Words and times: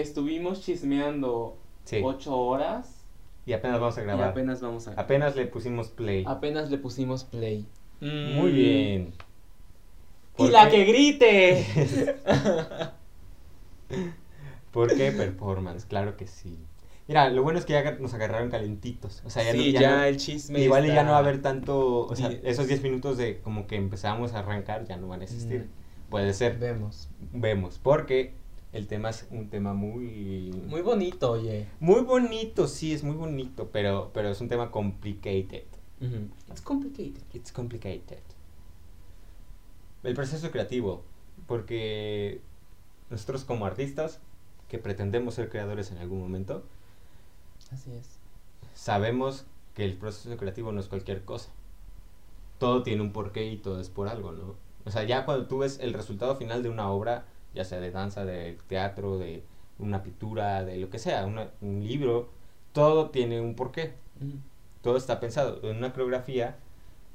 estuvimos 0.00 0.62
chismeando 0.62 1.56
Sí. 1.84 2.00
ocho 2.04 2.36
horas 2.36 3.04
Y 3.46 3.52
apenas 3.52 3.80
vamos 3.80 3.96
a 3.98 4.00
y 4.00 4.04
grabar. 4.04 4.28
apenas 4.30 4.60
vamos 4.60 4.86
a... 4.88 4.92
Apenas 4.92 5.34
le 5.36 5.46
pusimos 5.46 5.88
play. 5.88 6.24
Apenas 6.26 6.70
le 6.70 6.78
pusimos 6.78 7.24
play. 7.24 7.66
Muy 8.00 8.52
bien. 8.52 9.12
Y 10.38 10.42
¿Por 10.44 10.50
la 10.52 10.68
que 10.70 10.84
grite. 10.84 11.66
¿Por 14.72 14.94
qué 14.96 15.10
performance? 15.12 15.84
Claro 15.84 16.16
que 16.16 16.26
sí. 16.26 16.56
Mira, 17.08 17.28
lo 17.28 17.42
bueno 17.42 17.58
es 17.58 17.66
que 17.66 17.72
ya 17.72 17.90
nos 17.92 18.14
agarraron 18.14 18.50
calentitos. 18.50 19.22
O 19.24 19.30
sea, 19.30 19.42
ya, 19.42 19.52
no- 19.52 19.60
sí, 19.62 19.72
ya 19.72 19.80
ya, 19.80 19.96
no- 19.96 20.02
el 20.04 20.16
chisme 20.16 20.60
igual 20.60 20.84
y 20.84 20.88
ya 20.88 20.92
está- 20.94 21.04
no 21.04 21.10
va 21.10 21.16
a 21.16 21.20
haber 21.20 21.42
tanto, 21.42 22.06
o 22.06 22.14
sea, 22.14 22.30
esos 22.44 22.68
10 22.68 22.82
minutos 22.82 23.18
de 23.18 23.40
como 23.40 23.66
que 23.66 23.74
empezamos 23.76 24.32
a 24.32 24.38
arrancar 24.40 24.84
ya 24.86 24.96
no 24.96 25.08
van 25.08 25.22
a 25.22 25.24
existir. 25.24 25.62
Mm. 26.06 26.10
Puede 26.10 26.32
ser. 26.34 26.58
Vemos. 26.58 27.08
Vemos, 27.32 27.80
porque 27.82 28.34
el 28.72 28.86
tema 28.86 29.10
es 29.10 29.26
un 29.30 29.48
tema 29.48 29.74
muy 29.74 30.50
Muy 30.68 30.80
bonito, 30.82 31.32
oye. 31.32 31.66
muy 31.80 32.02
bonito, 32.02 32.68
sí, 32.68 32.92
es 32.92 33.02
muy 33.02 33.16
bonito, 33.16 33.68
pero 33.72 34.10
pero 34.14 34.28
es 34.30 34.40
un 34.40 34.48
tema 34.48 34.70
complicated. 34.70 35.64
It's 36.48 36.62
complicated. 36.62 37.22
It's 37.34 37.52
complicated. 37.52 38.20
El 40.02 40.14
proceso 40.14 40.50
creativo, 40.50 41.02
porque 41.46 42.40
nosotros 43.10 43.44
como 43.44 43.66
artistas 43.66 44.18
que 44.68 44.78
pretendemos 44.78 45.34
ser 45.34 45.50
creadores 45.50 45.90
en 45.90 45.98
algún 45.98 46.20
momento, 46.20 46.64
Así 47.70 47.92
es. 47.92 48.18
sabemos 48.74 49.44
que 49.74 49.84
el 49.84 49.94
proceso 49.96 50.34
creativo 50.38 50.72
no 50.72 50.80
es 50.80 50.88
cualquier 50.88 51.24
cosa. 51.24 51.50
Todo 52.58 52.82
tiene 52.82 53.02
un 53.02 53.12
porqué 53.12 53.46
y 53.50 53.56
todo 53.58 53.80
es 53.80 53.90
por 53.90 54.08
algo, 54.08 54.32
¿no? 54.32 54.54
O 54.86 54.90
sea, 54.90 55.04
ya 55.04 55.24
cuando 55.26 55.46
tú 55.48 55.58
ves 55.58 55.78
el 55.80 55.92
resultado 55.92 56.36
final 56.36 56.62
de 56.62 56.70
una 56.70 56.88
obra, 56.90 57.26
ya 57.54 57.64
sea 57.64 57.80
de 57.80 57.90
danza, 57.90 58.24
de 58.24 58.58
teatro, 58.68 59.18
de 59.18 59.42
una 59.78 60.02
pintura, 60.02 60.64
de 60.64 60.76
lo 60.76 60.90
que 60.90 60.98
sea, 60.98 61.26
una- 61.26 61.50
un 61.60 61.82
libro, 61.86 62.30
todo 62.72 63.10
tiene 63.10 63.40
un 63.40 63.54
porqué. 63.56 63.94
Todo 64.82 64.96
está 64.96 65.20
pensado. 65.20 65.60
En 65.68 65.76
una 65.76 65.92
coreografía, 65.92 66.56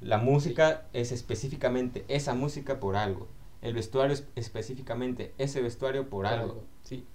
la 0.01 0.17
música 0.17 0.85
es 0.93 1.11
específicamente 1.11 2.05
esa 2.07 2.33
música 2.33 2.79
por 2.79 2.95
algo. 2.95 3.27
El 3.61 3.73
vestuario 3.73 4.13
es 4.13 4.27
específicamente 4.35 5.33
ese 5.37 5.61
vestuario 5.61 6.09
por 6.09 6.25
algo. 6.27 6.63
Sí. 6.83 7.05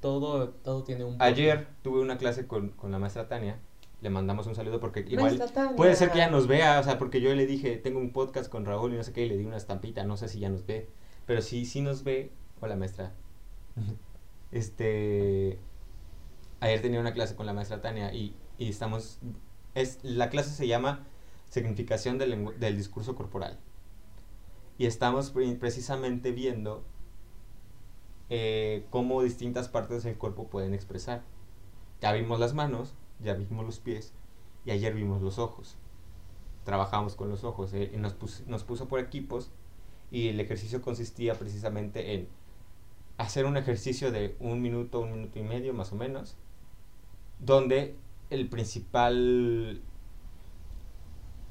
Todo, 0.00 0.50
todo 0.50 0.84
tiene 0.84 1.04
un... 1.04 1.20
Ayer 1.20 1.66
tuve 1.82 2.00
una 2.00 2.18
clase 2.18 2.46
con, 2.46 2.68
con 2.70 2.92
la 2.92 2.98
maestra 2.98 3.28
Tania. 3.28 3.58
Le 4.00 4.10
mandamos 4.10 4.46
un 4.46 4.54
saludo 4.54 4.78
porque 4.78 5.00
igual 5.00 5.36
Maestra 5.36 5.48
Tania. 5.48 5.76
puede 5.76 5.96
ser 5.96 6.10
que 6.12 6.18
ya 6.18 6.30
nos 6.30 6.46
vea, 6.46 6.78
o 6.78 6.84
sea, 6.84 6.98
porque 6.98 7.20
yo 7.20 7.34
le 7.34 7.46
dije, 7.46 7.76
tengo 7.76 7.98
un 7.98 8.12
podcast 8.12 8.48
con 8.48 8.64
Raúl 8.64 8.92
y 8.94 8.96
no 8.96 9.02
sé 9.02 9.12
qué, 9.12 9.26
y 9.26 9.28
le 9.28 9.36
di 9.36 9.44
una 9.44 9.56
estampita, 9.56 10.04
no 10.04 10.16
sé 10.16 10.28
si 10.28 10.38
ya 10.38 10.48
nos 10.50 10.66
ve, 10.66 10.88
pero 11.26 11.42
sí, 11.42 11.64
sí 11.64 11.80
nos 11.80 12.04
ve. 12.04 12.30
Hola 12.60 12.76
maestra. 12.76 13.12
Este, 14.50 15.58
ayer 16.60 16.80
tenía 16.80 17.00
una 17.00 17.12
clase 17.12 17.36
con 17.36 17.44
la 17.44 17.52
maestra 17.52 17.82
Tania 17.82 18.14
y, 18.14 18.34
y 18.56 18.70
estamos, 18.70 19.18
es, 19.74 19.98
la 20.02 20.30
clase 20.30 20.50
se 20.50 20.66
llama 20.66 21.06
Significación 21.50 22.16
del, 22.18 22.58
del 22.58 22.76
discurso 22.76 23.14
corporal. 23.14 23.58
Y 24.78 24.86
estamos 24.86 25.30
pre- 25.30 25.56
precisamente 25.56 26.32
viendo 26.32 26.82
eh, 28.30 28.86
cómo 28.90 29.22
distintas 29.22 29.68
partes 29.68 30.02
del 30.02 30.16
cuerpo 30.18 30.48
pueden 30.48 30.74
expresar. 30.74 31.22
Ya 32.00 32.12
vimos 32.12 32.40
las 32.40 32.54
manos, 32.54 32.94
ya 33.22 33.34
vimos 33.34 33.64
los 33.66 33.80
pies 33.80 34.12
y 34.64 34.70
ayer 34.70 34.94
vimos 34.94 35.22
los 35.22 35.38
ojos. 35.38 35.76
Trabajamos 36.64 37.16
con 37.16 37.30
los 37.30 37.44
ojos 37.44 37.72
eh, 37.74 37.90
y 37.94 37.98
nos, 37.98 38.16
nos 38.46 38.64
puso 38.64 38.88
por 38.88 39.00
equipos 39.00 39.50
y 40.10 40.28
el 40.28 40.40
ejercicio 40.40 40.82
consistía 40.82 41.34
precisamente 41.34 42.14
en 42.14 42.28
hacer 43.18 43.44
un 43.46 43.56
ejercicio 43.56 44.10
de 44.10 44.36
un 44.40 44.62
minuto, 44.62 45.00
un 45.00 45.12
minuto 45.12 45.38
y 45.38 45.42
medio 45.42 45.74
más 45.74 45.92
o 45.92 45.96
menos, 45.96 46.36
donde 47.40 47.96
el 48.30 48.48
principal 48.48 49.82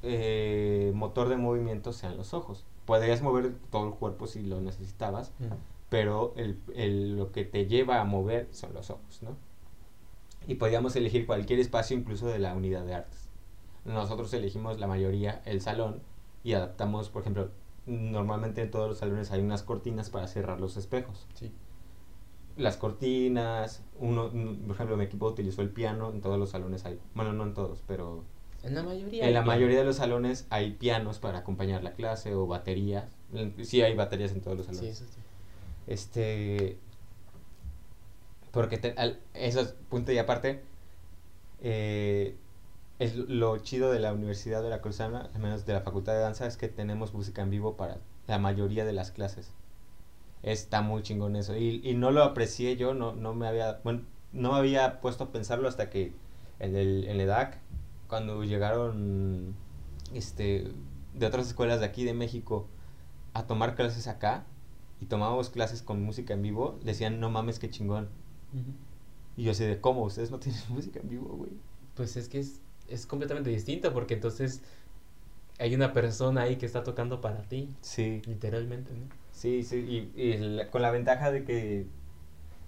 eh, 0.02 0.92
motor 0.94 1.28
de 1.28 1.36
movimiento 1.36 1.92
sean 1.92 2.16
los 2.16 2.34
ojos. 2.34 2.64
Podrías 2.86 3.20
mover 3.22 3.54
todo 3.70 3.88
el 3.88 3.94
cuerpo 3.94 4.26
si 4.26 4.42
lo 4.42 4.60
necesitabas, 4.60 5.32
Mm. 5.38 5.44
pero 5.90 6.32
el, 6.36 6.58
el- 6.74 7.16
lo 7.16 7.32
que 7.32 7.44
te 7.44 7.66
lleva 7.66 8.00
a 8.00 8.04
mover 8.04 8.48
son 8.52 8.72
los 8.74 8.90
ojos, 8.90 9.22
¿no? 9.22 9.36
Y 10.46 10.54
podíamos 10.54 10.96
elegir 10.96 11.26
cualquier 11.26 11.58
espacio, 11.60 11.96
incluso 11.96 12.26
de 12.26 12.38
la 12.38 12.54
unidad 12.54 12.84
de 12.86 12.94
artes. 12.94 13.28
Nosotros 13.84 14.32
elegimos 14.32 14.78
la 14.80 14.86
mayoría 14.86 15.42
el 15.44 15.60
salón 15.60 16.00
y 16.44 16.52
adaptamos, 16.54 17.10
por 17.10 17.22
ejemplo, 17.22 17.50
normalmente 17.88 18.62
en 18.62 18.70
todos 18.70 18.88
los 18.88 18.98
salones 18.98 19.30
hay 19.32 19.40
unas 19.40 19.62
cortinas 19.62 20.10
para 20.10 20.26
cerrar 20.28 20.60
los 20.60 20.76
espejos. 20.76 21.26
Sí. 21.34 21.52
Las 22.56 22.76
cortinas, 22.76 23.82
uno, 23.98 24.30
por 24.66 24.74
ejemplo, 24.74 24.96
mi 24.96 25.04
equipo 25.04 25.26
utilizó 25.26 25.62
el 25.62 25.70
piano, 25.70 26.10
en 26.10 26.20
todos 26.20 26.38
los 26.38 26.50
salones 26.50 26.84
hay, 26.84 26.98
bueno, 27.14 27.32
no 27.32 27.44
en 27.44 27.54
todos, 27.54 27.82
pero 27.86 28.24
En 28.62 28.74
la 28.74 28.82
mayoría. 28.82 29.26
en 29.26 29.32
la 29.34 29.42
mayoría 29.42 29.78
de 29.78 29.84
los 29.84 29.96
salones 29.96 30.46
hay 30.50 30.72
pianos 30.72 31.18
para 31.20 31.38
acompañar 31.38 31.82
la 31.84 31.92
clase 31.92 32.34
o 32.34 32.46
baterías. 32.46 33.10
Sí 33.62 33.82
hay 33.82 33.94
baterías 33.94 34.32
en 34.32 34.40
todos 34.40 34.56
los 34.56 34.66
salones. 34.66 34.98
Sí, 34.98 35.04
eso 35.04 35.12
sí. 35.12 35.20
Este. 35.86 36.78
Porque 38.50 38.78
te- 38.78 38.94
al- 38.96 39.20
eso 39.34 39.60
es 39.60 39.68
punto 39.88 40.12
y 40.12 40.18
aparte. 40.18 40.62
eh, 41.60 42.36
es 42.98 43.16
lo 43.16 43.56
chido 43.58 43.92
de 43.92 44.00
la 44.00 44.12
Universidad 44.12 44.62
de 44.62 44.70
la 44.70 44.80
Cruzana, 44.80 45.30
al 45.34 45.40
menos 45.40 45.66
de 45.66 45.72
la 45.72 45.80
Facultad 45.82 46.14
de 46.14 46.20
Danza, 46.20 46.46
es 46.46 46.56
que 46.56 46.68
tenemos 46.68 47.14
música 47.14 47.42
en 47.42 47.50
vivo 47.50 47.76
para 47.76 47.98
la 48.26 48.38
mayoría 48.38 48.84
de 48.84 48.92
las 48.92 49.12
clases. 49.12 49.52
Está 50.42 50.82
muy 50.82 51.02
chingón 51.02 51.36
eso. 51.36 51.56
Y, 51.56 51.80
y 51.84 51.94
no 51.94 52.10
lo 52.10 52.22
aprecié 52.22 52.76
yo, 52.76 52.94
no, 52.94 53.14
no 53.14 53.34
me 53.34 53.46
había. 53.46 53.80
Bueno, 53.84 54.02
no 54.32 54.52
me 54.52 54.58
había 54.58 55.00
puesto 55.00 55.24
a 55.24 55.32
pensarlo 55.32 55.68
hasta 55.68 55.90
que 55.90 56.12
en 56.58 56.76
el, 56.76 57.04
en 57.04 57.10
el 57.10 57.20
EDAC, 57.22 57.58
cuando 58.08 58.42
llegaron 58.44 59.54
este 60.14 60.72
de 61.14 61.26
otras 61.26 61.48
escuelas 61.48 61.80
de 61.80 61.86
aquí 61.86 62.04
de 62.04 62.14
México 62.14 62.66
a 63.34 63.46
tomar 63.46 63.74
clases 63.74 64.06
acá 64.06 64.44
y 65.00 65.06
tomábamos 65.06 65.50
clases 65.50 65.82
con 65.82 66.02
música 66.02 66.34
en 66.34 66.42
vivo, 66.42 66.78
decían, 66.82 67.20
no 67.20 67.30
mames, 67.30 67.58
qué 67.58 67.70
chingón. 67.70 68.08
Ujú. 68.52 68.72
Y 69.36 69.44
yo 69.44 69.52
así 69.52 69.64
de, 69.64 69.80
¿cómo? 69.80 70.02
¿Ustedes 70.02 70.30
no 70.30 70.38
tienen 70.38 70.60
música 70.68 71.00
en 71.00 71.08
vivo, 71.08 71.28
güey? 71.28 71.52
Pues 71.94 72.16
es 72.16 72.28
que 72.28 72.40
es, 72.40 72.60
es 72.88 73.06
completamente 73.06 73.50
distinto 73.50 73.92
porque 73.92 74.14
entonces 74.14 74.62
hay 75.58 75.74
una 75.74 75.92
persona 75.92 76.42
ahí 76.42 76.56
que 76.56 76.66
está 76.66 76.84
tocando 76.84 77.20
para 77.20 77.42
ti, 77.42 77.68
Sí, 77.80 78.22
literalmente, 78.26 78.92
¿no? 78.92 79.06
sí, 79.32 79.62
sí. 79.62 80.10
Y, 80.16 80.20
y 80.20 80.36
la- 80.38 80.70
con 80.70 80.82
la 80.82 80.90
ventaja 80.90 81.30
de 81.32 81.44
que, 81.44 81.86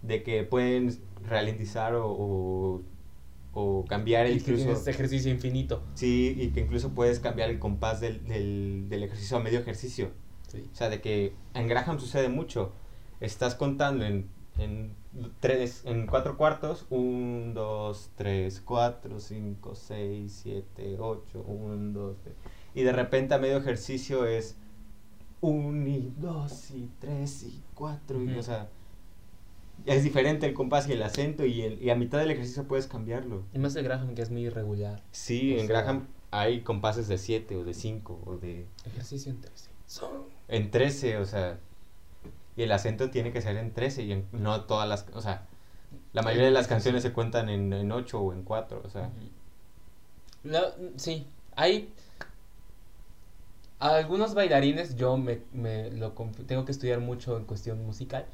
de 0.02 0.22
que 0.22 0.44
pueden 0.44 0.98
ralentizar 1.28 1.94
o, 1.94 2.06
o, 2.10 2.82
o 3.52 3.84
cambiar 3.86 4.26
que 4.26 4.32
incluso... 4.32 4.64
tienes 4.64 4.86
ejercicio 4.86 5.30
infinito. 5.30 5.82
Sí, 5.94 6.34
y 6.38 6.48
que 6.50 6.60
incluso 6.60 6.90
puedes 6.90 7.20
cambiar 7.20 7.50
el 7.50 7.58
compás 7.58 8.00
del, 8.00 8.26
del, 8.26 8.86
del 8.88 9.02
ejercicio 9.04 9.36
a 9.36 9.40
medio 9.40 9.60
ejercicio. 9.60 10.10
Sí. 10.48 10.68
O 10.72 10.74
sea, 10.74 10.88
de 10.88 11.00
que 11.00 11.32
en 11.54 11.68
Graham 11.68 11.98
sucede 12.00 12.28
mucho. 12.28 12.72
Estás 13.20 13.54
contando 13.54 14.04
en, 14.04 14.28
en, 14.58 14.94
tres, 15.40 15.82
en 15.86 16.06
cuatro 16.06 16.36
cuartos. 16.36 16.86
Un, 16.90 17.52
dos, 17.54 18.10
tres, 18.16 18.60
cuatro, 18.64 19.20
cinco, 19.20 19.74
seis, 19.74 20.40
siete, 20.42 20.96
ocho. 20.98 21.40
Un, 21.42 21.92
dos, 21.92 22.16
tres. 22.22 22.36
Y 22.74 22.82
de 22.82 22.92
repente 22.92 23.34
a 23.34 23.38
medio 23.38 23.56
ejercicio 23.58 24.26
es 24.26 24.56
un 25.40 25.86
y 25.88 26.12
dos 26.18 26.70
y 26.70 26.88
tres 26.98 27.42
y 27.44 27.62
cuatro. 27.74 28.22
y, 28.22 28.28
Ujú. 28.30 28.38
o 28.40 28.42
sea, 28.42 28.68
es 29.86 30.04
diferente 30.04 30.46
el 30.46 30.54
compás 30.54 30.88
y 30.88 30.92
el 30.92 31.02
acento. 31.02 31.44
Y, 31.44 31.62
el, 31.62 31.82
y 31.82 31.90
a 31.90 31.96
mitad 31.96 32.18
del 32.18 32.30
ejercicio 32.30 32.64
puedes 32.68 32.86
cambiarlo. 32.86 33.42
Y 33.54 33.58
más 33.58 33.74
el 33.76 33.84
Graham 33.84 34.14
que 34.14 34.22
es 34.22 34.30
muy 34.30 34.42
irregular. 34.46 35.02
Sí, 35.10 35.54
O 35.56 35.60
en 35.60 35.66
sea- 35.66 35.80
Graham 35.82 36.06
hay 36.30 36.60
compases 36.60 37.08
de 37.08 37.18
7 37.18 37.56
o 37.56 37.64
de 37.64 37.74
5 37.74 38.20
o 38.24 38.36
de 38.36 38.66
Ejercicio 38.86 39.32
en 39.32 39.40
13. 39.40 39.70
Son. 39.86 40.10
en 40.46 40.70
13, 40.70 41.16
o 41.16 41.24
sea, 41.24 41.58
y 42.60 42.62
el 42.64 42.72
acento 42.72 43.08
tiene 43.10 43.32
que 43.32 43.40
ser 43.40 43.56
en 43.56 43.72
13 43.72 44.02
y 44.02 44.12
en- 44.12 44.26
no 44.32 44.64
todas 44.64 44.86
las, 44.86 45.06
o 45.14 45.22
sea, 45.22 45.46
la 46.12 46.20
mayoría 46.20 46.46
de 46.46 46.52
las 46.52 46.68
canciones 46.68 47.02
se 47.02 47.10
cuentan 47.12 47.48
en, 47.48 47.72
en 47.72 47.90
8 47.90 48.20
o 48.20 48.32
en 48.34 48.42
4, 48.42 48.82
o 48.84 48.90
sea, 48.90 49.10
La- 50.44 50.74
sí, 50.96 51.26
hay 51.56 51.90
algunos 53.78 54.34
bailarines, 54.34 54.96
yo 54.96 55.16
me, 55.16 55.40
me 55.54 55.90
lo 55.90 56.12
tengo 56.46 56.66
que 56.66 56.72
estudiar 56.72 57.00
mucho 57.00 57.38
en 57.38 57.44
cuestión 57.46 57.82
musical 57.84 58.26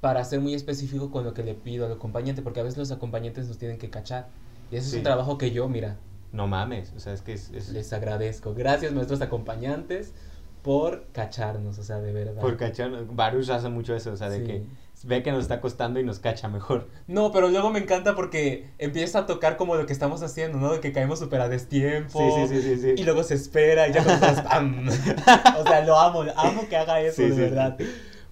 para 0.00 0.24
ser 0.24 0.40
muy 0.40 0.54
específico 0.54 1.10
con 1.10 1.24
lo 1.24 1.34
que 1.34 1.42
le 1.42 1.54
pido 1.54 1.86
al 1.86 1.92
acompañante, 1.92 2.40
porque 2.40 2.60
a 2.60 2.62
veces 2.62 2.78
los 2.78 2.92
acompañantes 2.92 3.48
nos 3.48 3.58
tienen 3.58 3.78
que 3.78 3.90
cachar. 3.90 4.28
Y 4.70 4.76
ese 4.76 4.86
es 4.86 4.90
Sí. 4.92 4.96
un 4.98 5.02
trabajo 5.02 5.36
que 5.38 5.50
yo, 5.50 5.68
mira, 5.68 5.96
no 6.32 6.46
mames, 6.46 6.92
o 6.96 7.00
sea, 7.00 7.12
es 7.12 7.20
que 7.22 7.32
es, 7.32 7.50
es 7.50 7.70
les 7.70 7.92
agradezco. 7.92 8.54
Gracias, 8.54 8.92
nuestros 8.92 9.20
acompañantes, 9.20 10.14
por 10.62 11.04
cacharnos, 11.12 11.78
o 11.78 11.82
sea, 11.82 12.00
de 12.00 12.12
verdad. 12.12 12.40
por 12.40 12.56
cachar, 12.56 12.90
Baruch 13.12 13.48
hace 13.50 13.68
mucho 13.68 13.94
eso, 13.94 14.12
o 14.12 14.16
sea, 14.16 14.28
de 14.28 14.40
Sí. 14.40 14.44
que 14.46 14.62
ve 15.04 15.22
que 15.22 15.32
nos 15.32 15.40
está 15.42 15.60
costando 15.62 15.98
y 15.98 16.04
nos 16.04 16.18
cacha 16.18 16.48
mejor. 16.48 16.88
No, 17.06 17.32
pero 17.32 17.48
luego 17.48 17.70
me 17.70 17.78
encanta 17.78 18.14
porque 18.14 18.66
empieza 18.78 19.20
a 19.20 19.26
tocar 19.26 19.56
como 19.56 19.74
lo 19.76 19.86
que 19.86 19.92
estamos 19.94 20.22
haciendo, 20.22 20.58
¿no? 20.58 20.72
De 20.74 20.80
que 20.80 20.92
caemos 20.92 21.18
súper 21.18 21.40
a 21.40 21.48
destiempo. 21.48 22.18
Sí, 22.18 22.48
sí, 22.48 22.60
sí, 22.60 22.62
sí, 22.62 22.80
sí. 22.82 22.94
Y 22.96 23.04
luego 23.04 23.22
se 23.22 23.34
espera 23.34 23.88
y 23.88 23.92
ya 23.94 24.04
cuando 24.04 24.26
estás, 24.26 24.42
¡pam! 24.44 24.86
o 25.58 25.62
sea, 25.62 25.84
lo 25.86 25.98
amo, 25.98 26.24
amo 26.36 26.68
que 26.68 26.76
haga 26.76 27.00
eso, 27.00 27.22
Sí, 27.22 27.30
de 27.30 27.36
verdad. 27.36 27.78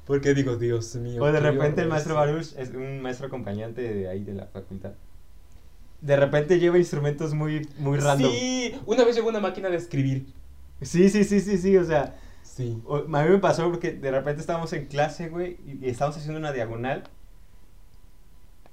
Porque 0.05 0.35
digo, 0.35 0.57
Dios 0.57 0.95
mío. 0.97 1.23
O 1.23 1.33
de 1.33 1.41
repente 1.41 1.83
el 1.83 1.89
maestro. 1.89 2.15
Baruch 2.15 2.55
es 2.59 2.71
un 2.71 3.01
maestro 3.01 3.27
acompañante 3.29 3.83
de 3.83 4.09
ahí 4.09 4.23
de 4.25 4.35
la 4.35 4.47
facultad. 4.47 4.93
De 6.01 6.17
repente 6.17 6.59
lleva 6.59 6.79
instrumentos 6.79 7.35
muy, 7.35 7.67
muy 7.79 7.99
random. 7.99 8.31
Sí, 8.31 8.75
una 8.87 9.05
vez 9.05 9.17
llegó 9.17 9.29
una 9.29 9.41
máquina 9.41 9.69
de 9.69 9.77
escribir. 9.77 10.27
Sí, 10.83 11.09
sí, 11.11 11.25
sí, 11.25 11.41
sí, 11.41 11.59
sí, 11.59 11.77
o 11.77 11.85
sea, 11.85 12.17
Sí. 12.43 12.81
o- 12.87 12.97
a 12.99 13.01
mí 13.23 13.29
me 13.31 13.39
pasó 13.39 13.69
porque 13.71 13.93
de 13.93 14.11
repente 14.11 14.41
estábamos 14.41 14.73
en 14.73 14.87
clase, 14.87 15.29
güey, 15.29 15.59
y, 15.67 15.87
y 15.87 15.91
estábamos 15.91 16.17
haciendo 16.19 16.39
una 16.39 16.53
diagonal. 16.53 17.05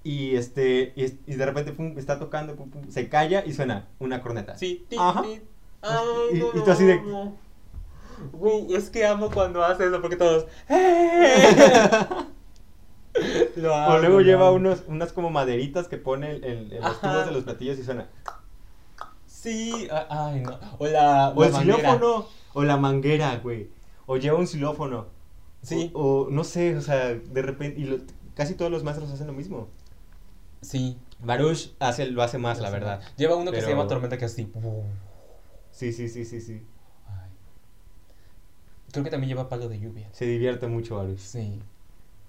Y 0.04 0.36
este, 0.36 0.94
y, 0.96 1.34
de 1.36 1.46
repente 1.46 1.72
pum, 1.72 1.98
está 1.98 2.20
tocando, 2.20 2.56
pum, 2.56 2.70
pum, 2.70 2.90
se 2.90 3.10
calla 3.10 3.44
y 3.44 3.54
suena 3.54 3.88
una 4.00 4.22
corneta. 4.22 4.56
Sí. 4.56 4.86
ti, 4.88 4.98
Ajá. 5.00 5.24
Ay, 5.82 5.98
Y- 6.34 6.40
no 6.40 6.50
y 6.54 6.58
lo 6.58 6.64
tú 6.64 6.72
así 6.72 6.86
de-. 6.86 7.02
Güey, 8.34 8.74
es 8.76 8.90
que 8.92 9.06
amo 9.06 9.30
cuando 9.32 9.64
hace 9.64 9.88
eso 9.88 10.00
porque 10.02 10.16
todos. 10.16 10.46
¡Eh! 10.70 11.56
Lo 13.56 13.72
o 13.72 13.76
amo, 13.76 13.98
luego 14.00 14.16
lo 14.20 14.22
lleva 14.22 14.52
unos, 14.52 14.84
unas 14.88 15.14
como 15.14 15.30
maderitas 15.30 15.88
que 15.88 15.96
pone 15.98 16.36
en, 16.36 16.44
en- 16.44 16.72
en 16.74 16.82
los 16.82 16.86
Ajá. 16.98 17.12
tubos 17.14 17.26
de 17.26 17.32
los 17.32 17.44
platillos 17.46 17.80
y 17.80 17.84
suena. 17.84 18.08
Sí, 19.46 19.88
ay, 20.10 20.42
no. 20.42 20.60
O 20.80 20.88
la. 20.88 21.30
O 21.36 21.42
la 21.42 21.48
el 21.48 21.54
manguera. 21.54 21.78
xilófono, 21.78 22.28
o 22.54 22.64
la 22.64 22.78
manguera, 22.78 23.38
güey. 23.38 23.70
O 24.08 24.18
lleva 24.18 24.38
un 24.40 24.48
xilófono. 24.48 25.06
Sí. 25.62 25.92
O, 25.94 26.24
o 26.24 26.30
no 26.32 26.44
sé, 26.44 26.76
o 26.76 26.82
sea, 26.82 27.14
de 27.14 27.42
repente. 27.42 27.80
Y 27.80 27.84
lo- 27.86 28.00
casi 28.36 28.56
todos 28.56 28.72
los 28.72 28.84
maestros 28.84 29.12
hacen 29.12 29.28
lo 29.28 29.34
mismo. 29.34 29.68
Sí. 30.62 30.98
Baruch 31.20 31.72
hace, 31.80 32.08
lo 32.08 32.22
hace 32.24 32.38
más, 32.38 32.60
la 32.60 32.70
verdad. 32.70 33.02
Lleva 33.18 33.36
uno 33.36 33.52
que 33.52 33.62
se 33.62 33.70
llama 33.70 33.88
Tormenta 33.88 34.18
que 34.18 34.26
es 34.26 34.34
así. 34.34 34.52
Sí, 35.72 35.94
sí, 35.94 36.10
sí, 36.10 36.26
sí, 36.26 36.42
sí. 36.42 36.62
Ay. 37.08 37.30
Creo 38.92 39.04
que 39.04 39.10
también 39.12 39.30
lleva 39.30 39.48
palo 39.48 39.70
de 39.70 39.80
lluvia. 39.80 40.10
Se 40.12 40.26
divierte 40.26 40.68
mucho 40.68 40.98
Baruch. 40.98 41.20
Sí. 41.20 41.62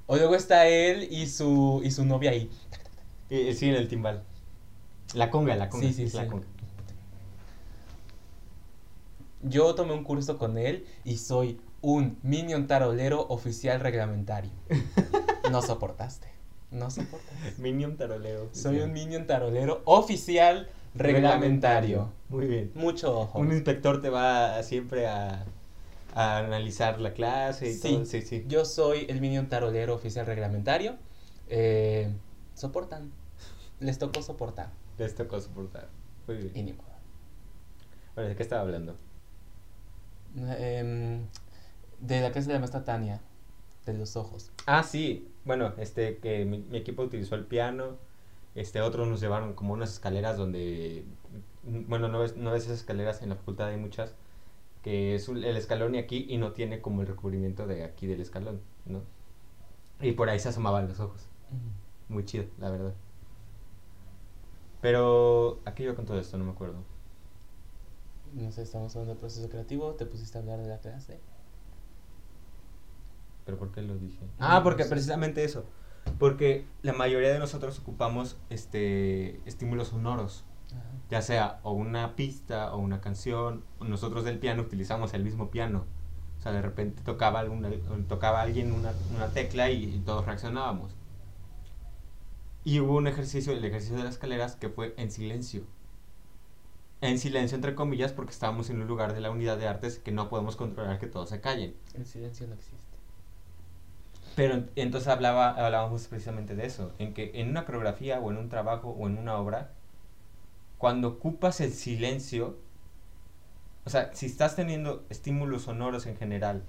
O 0.07 0.17
luego 0.17 0.35
está 0.37 0.69
él 0.69 1.09
y 1.11 1.27
su, 1.27 1.81
y 1.85 1.91
su 1.91 2.05
novia 2.05 2.31
ahí. 2.31 2.51
Y, 3.31 3.37
y 3.39 3.55
sí, 3.55 3.69
en 3.69 3.75
el 3.75 3.89
timbal. 3.89 4.23
La 5.15 5.31
conga, 5.31 5.57
la 5.57 5.69
conga. 5.69 5.87
Sí, 5.87 5.93
sí, 5.93 6.03
es 6.05 6.15
la 6.15 6.25
sí. 6.25 6.31
conga. 6.31 6.47
Yo 9.49 9.75
tomé 9.75 9.93
un 9.95 10.05
curso 10.05 10.39
con 10.39 10.59
él 10.59 10.87
y 11.05 11.19
soy 11.19 11.61
un 11.83 12.19
minion 12.23 12.67
tarolero 12.67 13.27
oficial 13.29 13.81
reglamentario. 13.81 14.51
No 15.51 15.63
soportaste. 15.63 16.27
No 16.73 16.91
soportaste. 16.91 17.55
Minion 17.63 17.97
taroleo. 17.97 18.49
Soy 18.53 18.81
un 18.81 18.93
minion 18.93 19.29
tarolero 19.29 19.81
oficial 19.85 20.69
reglamentario. 20.97 22.11
Muy 22.29 22.47
bien. 22.49 22.73
Mucho 22.75 23.17
ojo. 23.21 23.39
Un 23.39 23.53
inspector 23.53 24.03
te 24.03 24.09
va 24.11 24.61
siempre 24.65 25.07
a, 25.07 25.45
a 26.17 26.39
analizar 26.39 27.01
la 27.01 27.13
clase 27.13 27.71
y 27.71 27.75
Sí. 27.75 27.93
todo. 27.95 28.05
Sí, 28.07 28.23
sí. 28.23 28.45
Yo 28.49 28.65
soy 28.65 29.07
el 29.09 29.21
minion 29.21 29.49
tarolero 29.49 29.95
oficial 29.95 30.27
reglamentario. 30.27 30.97
Eh, 31.49 32.11
soportan. 32.55 33.13
Les 33.79 34.01
tocó 34.01 34.21
soportar. 34.21 34.71
Les 34.99 35.15
tocó 35.15 35.41
soportar. 35.41 35.89
Muy 36.27 36.39
bien. 36.39 36.51
Y 36.57 36.63
ni 36.65 36.73
modo. 36.73 36.89
Bueno, 38.17 38.31
¿de 38.31 38.35
qué 38.35 38.43
estaba 38.43 38.63
hablando? 38.63 38.97
Em, 40.37 41.27
de 42.01 42.21
la 42.21 42.31
clase 42.33 42.49
de 42.49 42.55
la 42.55 42.59
maestra 42.61 42.85
Tania. 42.85 43.21
De 43.87 43.95
los 43.95 44.17
ojos. 44.17 44.51
Ah, 44.67 44.83
sí. 44.83 45.29
Bueno, 45.45 45.73
este, 45.79 46.19
que 46.19 46.45
mi, 46.45 46.59
mi 46.59 46.79
equipo 46.79 47.03
utilizó 47.03 47.35
el 47.37 47.47
piano. 47.47 47.97
Este, 48.55 48.81
otros 48.81 49.07
nos 49.09 49.21
llevaron 49.21 49.55
como 49.55 49.73
unas 49.75 49.93
escaleras 49.93 50.37
donde. 50.37 51.05
Bueno, 51.63 52.09
no 52.09 52.21
ves, 52.21 52.37
no 52.37 52.53
ves 52.53 52.65
esas 52.65 52.79
escaleras, 52.79 53.23
en 53.23 53.31
la 53.31 53.37
facultad 53.37 53.69
hay 53.69 53.77
muchas. 53.77 54.15
Que 54.83 55.15
es 55.17 55.29
un- 55.29 55.43
el 55.45 55.57
escalón 55.57 55.95
y 55.95 55.99
aquí 55.99 56.27
y 56.29 56.39
no 56.39 56.53
tiene 56.53 56.81
como 56.81 57.01
el 57.03 57.09
recubrimiento 57.09 57.67
de 57.67 57.85
aquí 57.85 58.07
del 58.07 58.21
escalón, 58.21 58.61
¿no? 58.87 59.03
Y 60.01 60.13
por 60.13 60.29
ahí 60.31 60.39
se 60.39 60.49
asomaban 60.51 60.89
los 60.89 61.01
ojos. 61.01 61.27
Muy 62.09 62.25
chido, 62.25 62.45
la 62.59 62.71
verdad. 62.71 62.95
Pero, 64.81 65.61
¿a 65.65 65.75
qué 65.75 65.85
iba 65.85 65.95
con 65.95 66.07
todo 66.07 66.19
esto? 66.21 66.39
No 66.39 66.45
me 66.45 66.53
acuerdo. 66.53 66.77
No 68.37 68.53
sé, 68.53 68.63
estamos 68.63 68.95
hablando 68.95 69.15
del 69.15 69.21
proceso 69.21 69.49
creativo. 69.49 69.95
Te 69.95 70.07
pusiste 70.07 70.39
a 70.39 70.41
hablar 70.43 70.61
de 70.61 70.69
la 70.69 70.79
clase. 70.79 71.19
¿Pero 73.45 73.59
por 73.59 73.73
qué 73.73 73.83
lo 73.83 73.97
dije? 73.97 74.21
No, 74.39 74.47
Ah, 74.47 74.63
porque 74.63 74.85
precisamente 74.85 75.45
eso. 75.45 75.65
Porque 76.19 76.67
la 76.83 76.93
mayoría 76.93 77.33
de 77.33 77.39
nosotros 77.39 77.79
ocupamos 77.79 78.37
este 78.51 79.41
estímulos 79.49 79.89
sonoros. 79.89 80.45
Ajá. 80.71 80.83
Ya 81.11 81.23
sea 81.23 81.61
o 81.63 81.73
una 81.73 82.15
pista 82.17 82.75
o 82.75 82.79
una 82.79 83.01
canción. 83.01 83.65
Nosotros 83.81 84.25
del 84.25 84.39
piano 84.39 84.63
utilizamos 84.63 85.15
el 85.15 85.25
mismo 85.25 85.51
piano. 85.51 85.85
O 86.39 86.43
sea, 86.43 86.53
de 86.53 86.63
repente 86.63 87.03
tocaba, 87.03 87.41
alguna, 87.41 87.71
tocaba 88.09 88.43
alguien 88.43 88.73
una, 88.73 88.93
una 89.15 89.29
tecla 89.29 89.71
y, 89.71 89.85
y 89.85 89.99
todos 90.01 90.27
reaccionábamos. 90.27 90.95
Y 92.65 92.81
hubo 92.81 92.97
un 92.97 93.07
ejercicio, 93.07 93.53
el 93.53 93.65
ejercicio 93.65 93.97
de 93.97 94.05
las 94.05 94.15
escaleras, 94.15 94.57
que 94.57 94.69
fue 94.69 94.93
en 94.97 95.11
silencio. 95.11 95.63
En 97.01 97.19
silencio, 97.19 97.57
entre 97.57 97.75
comillas, 97.75 98.13
porque 98.13 98.33
estábamos 98.33 98.69
en 98.71 98.81
un 98.83 98.87
lugar 98.87 99.15
de 99.15 99.21
la 99.21 99.31
unidad 99.31 99.57
de 99.59 99.67
artes 99.67 99.99
que 99.99 100.13
no 100.13 100.29
podemos 100.29 100.57
controlar 100.57 100.99
que 100.99 101.07
todos 101.07 101.29
se 101.31 101.41
callen. 101.41 101.75
El 101.95 102.07
silencio 102.07 102.47
no 102.47 102.55
existe. 102.55 102.77
Pero 104.37 104.55
ent- 104.55 104.69
entonces 104.77 105.09
hablaba, 105.09 105.51
hablábamos 105.51 106.07
precisamente 106.09 106.55
de 106.55 106.67
eso, 106.67 106.93
en 106.99 107.15
que 107.15 107.33
en 107.35 107.49
una 107.51 107.65
coreografía 107.65 108.21
o 108.21 108.31
en 108.31 108.37
un 108.39 108.49
trabajo 108.49 108.91
o 108.91 109.07
en 109.09 109.19
una 109.19 109.37
obra, 109.37 109.73
cuando 110.79 111.09
ocupas 111.09 111.61
el 111.61 111.73
silencio, 111.73 112.57
o 113.85 113.91
sea, 113.91 114.11
si 114.15 114.27
estás 114.27 114.57
teniendo 114.57 115.05
estímulos 115.11 115.63
sonoros 115.63 116.07
en 116.07 116.17
general, 116.17 116.63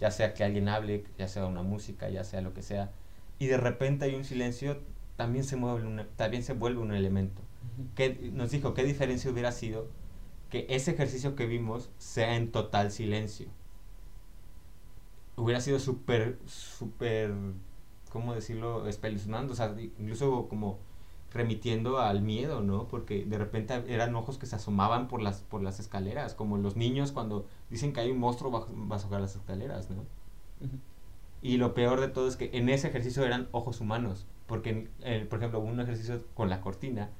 ya 0.00 0.10
sea 0.10 0.34
que 0.34 0.44
alguien 0.44 0.68
hable, 0.68 1.04
ya 1.18 1.28
sea 1.28 1.46
una 1.46 1.62
música, 1.62 2.08
ya 2.08 2.24
sea 2.24 2.40
lo 2.40 2.54
que 2.54 2.62
sea, 2.62 2.90
y 3.38 3.46
de 3.46 3.56
repente 3.58 4.06
hay 4.06 4.14
un 4.14 4.24
silencio, 4.24 4.78
también 5.16 5.44
se 5.44 5.56
mueve 5.56 5.86
una- 5.86 6.06
también 6.16 6.42
se 6.42 6.54
vuelve 6.54 6.80
un 6.80 6.94
elemento. 6.94 7.42
¿Qué, 7.94 8.30
nos 8.32 8.50
dijo, 8.50 8.74
¿qué 8.74 8.84
diferencia 8.84 9.30
hubiera 9.30 9.52
sido 9.52 9.88
que 10.50 10.66
ese 10.68 10.92
ejercicio 10.92 11.34
que 11.34 11.46
vimos 11.46 11.90
sea 11.98 12.36
en 12.36 12.52
total 12.52 12.90
silencio? 12.90 13.48
Hubiera 15.36 15.60
sido 15.60 15.78
súper, 15.80 16.38
súper, 16.46 17.34
¿cómo 18.10 18.34
decirlo? 18.34 18.86
Espeluznante, 18.86 19.52
o 19.52 19.56
sea, 19.56 19.74
incluso 19.98 20.48
como 20.48 20.78
remitiendo 21.32 21.98
al 21.98 22.22
miedo, 22.22 22.60
¿no? 22.60 22.86
Porque 22.86 23.24
de 23.24 23.38
repente 23.38 23.82
eran 23.88 24.14
ojos 24.14 24.38
que 24.38 24.46
se 24.46 24.54
asomaban 24.54 25.08
por 25.08 25.20
las, 25.20 25.40
por 25.42 25.62
las 25.62 25.80
escaleras, 25.80 26.34
como 26.34 26.56
los 26.58 26.76
niños 26.76 27.10
cuando 27.10 27.46
dicen 27.70 27.92
que 27.92 28.00
hay 28.00 28.10
un 28.12 28.18
monstruo 28.18 28.52
bajo, 28.52 28.68
bajo 28.72 29.18
las 29.18 29.34
escaleras, 29.34 29.90
¿no? 29.90 30.04
Y 31.42 31.58
lo 31.58 31.74
peor 31.74 32.00
de 32.00 32.08
todo 32.08 32.28
es 32.28 32.36
que 32.36 32.50
en 32.54 32.68
ese 32.68 32.88
ejercicio 32.88 33.24
eran 33.24 33.48
ojos 33.52 33.80
humanos. 33.80 34.26
Porque, 34.46 34.88
eh, 35.00 35.26
por 35.28 35.38
ejemplo, 35.38 35.60
hubo 35.60 35.68
un 35.68 35.80
ejercicio 35.80 36.24
con 36.34 36.48
la 36.48 36.60
cortina 36.60 37.10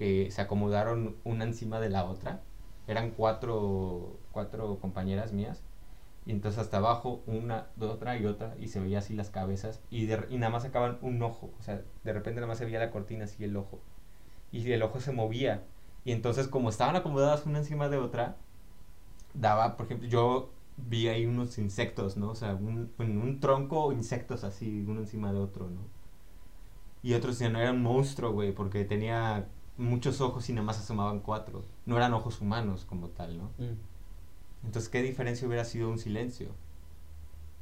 que 0.00 0.30
se 0.30 0.40
acomodaron 0.40 1.16
una 1.24 1.44
encima 1.44 1.78
de 1.78 1.90
la 1.90 2.06
otra. 2.06 2.40
Eran 2.86 3.10
cuatro, 3.10 4.18
cuatro 4.32 4.78
compañeras 4.80 5.34
mías. 5.34 5.62
Y 6.24 6.32
entonces 6.32 6.58
hasta 6.58 6.78
abajo, 6.78 7.22
una, 7.26 7.66
otra 7.78 8.16
y 8.16 8.24
otra. 8.24 8.56
Y 8.58 8.68
se 8.68 8.80
veía 8.80 9.00
así 9.00 9.12
las 9.12 9.28
cabezas. 9.28 9.82
Y, 9.90 10.06
nada 10.06 10.48
más 10.48 10.62
sacaban 10.62 10.96
un 11.02 11.22
ojo. 11.22 11.50
O 11.60 11.62
sea, 11.62 11.82
de 12.02 12.12
repente 12.14 12.40
nada 12.40 12.46
más 12.46 12.56
se 12.56 12.64
veía 12.64 12.78
la 12.78 12.90
cortina 12.90 13.24
así 13.24 13.44
el 13.44 13.54
ojo. 13.58 13.78
Y 14.50 14.72
el 14.72 14.82
ojo 14.82 15.00
se 15.00 15.12
movía. 15.12 15.64
Y 16.06 16.12
entonces, 16.12 16.48
como 16.48 16.70
estaban 16.70 16.96
acomodadas 16.96 17.44
una 17.44 17.58
encima 17.58 17.90
de 17.90 17.98
otra, 17.98 18.38
daba, 19.34 19.76
por 19.76 19.84
ejemplo, 19.84 20.08
yo 20.08 20.50
vi 20.78 21.08
ahí 21.08 21.26
unos 21.26 21.58
insectos, 21.58 22.16
¿no? 22.16 22.30
O 22.30 22.34
sea, 22.34 22.54
un, 22.54 22.90
en 23.00 23.20
un 23.20 23.38
tronco 23.38 23.92
insectos 23.92 24.44
así, 24.44 24.82
uno 24.88 25.00
encima 25.00 25.30
de 25.30 25.40
otro, 25.40 25.68
¿no? 25.68 25.82
Y 27.02 27.12
otros 27.12 27.38
decían, 27.38 27.52
no 27.52 27.60
era 27.60 27.72
un 27.72 27.82
monstruo, 27.82 28.32
güey, 28.32 28.52
porque 28.52 28.86
tenía 28.86 29.46
muchos 29.80 30.20
ojos 30.20 30.48
y 30.48 30.52
nada 30.52 30.64
más 30.64 30.78
asomaban 30.78 31.20
cuatro. 31.20 31.64
No 31.86 31.96
eran 31.96 32.14
ojos 32.14 32.40
humanos 32.40 32.84
como 32.84 33.08
tal, 33.08 33.38
¿no? 33.38 33.44
Mm. 33.58 33.76
Entonces, 34.66 34.88
¿qué 34.90 35.02
diferencia 35.02 35.46
hubiera 35.48 35.64
sido 35.64 35.88
un 35.88 35.98
silencio? 35.98 36.48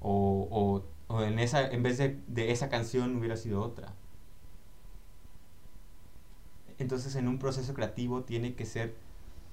O, 0.01 0.49
o, 0.51 1.15
o 1.15 1.23
en, 1.23 1.39
esa, 1.39 1.71
en 1.71 1.83
vez 1.83 1.99
de, 1.99 2.19
de 2.27 2.51
esa 2.53 2.69
canción 2.69 3.17
hubiera 3.17 3.37
sido 3.37 3.63
otra. 3.63 3.95
Entonces, 6.79 7.15
en 7.17 7.29
un 7.29 7.39
proceso 7.39 7.75
creativo 7.75 8.23
tiene 8.23 8.55
que 8.55 8.67
ser 8.67 8.95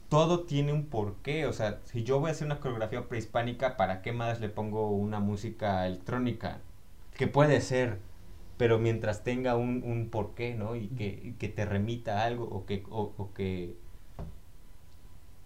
todo 0.10 0.42
tiene 0.42 0.74
un 0.74 0.86
porqué. 0.86 1.46
O 1.46 1.54
sea, 1.54 1.80
si 1.86 2.04
yo 2.04 2.20
voy 2.20 2.30
a 2.30 2.32
hacer 2.32 2.46
una 2.46 2.60
coreografía 2.60 3.08
prehispánica, 3.08 3.78
¿para 3.78 4.02
qué 4.02 4.12
más 4.12 4.40
le 4.40 4.50
pongo 4.50 4.90
una 4.92 5.20
música 5.20 5.86
electrónica? 5.88 6.60
Que 7.16 7.28
puede 7.28 7.62
ser, 7.62 8.00
pero 8.58 8.80
mientras 8.80 9.24
tenga 9.24 9.56
un, 9.58 9.84
un 9.84 10.10
porqué, 10.10 10.56
¿no? 10.56 10.76
Y 10.76 10.90
que, 10.90 11.36
que 11.40 11.50
te 11.50 11.66
remita 11.66 12.24
algo 12.24 12.46
o 12.46 12.66
que, 12.66 12.84
o, 12.90 13.34
que 13.34 13.76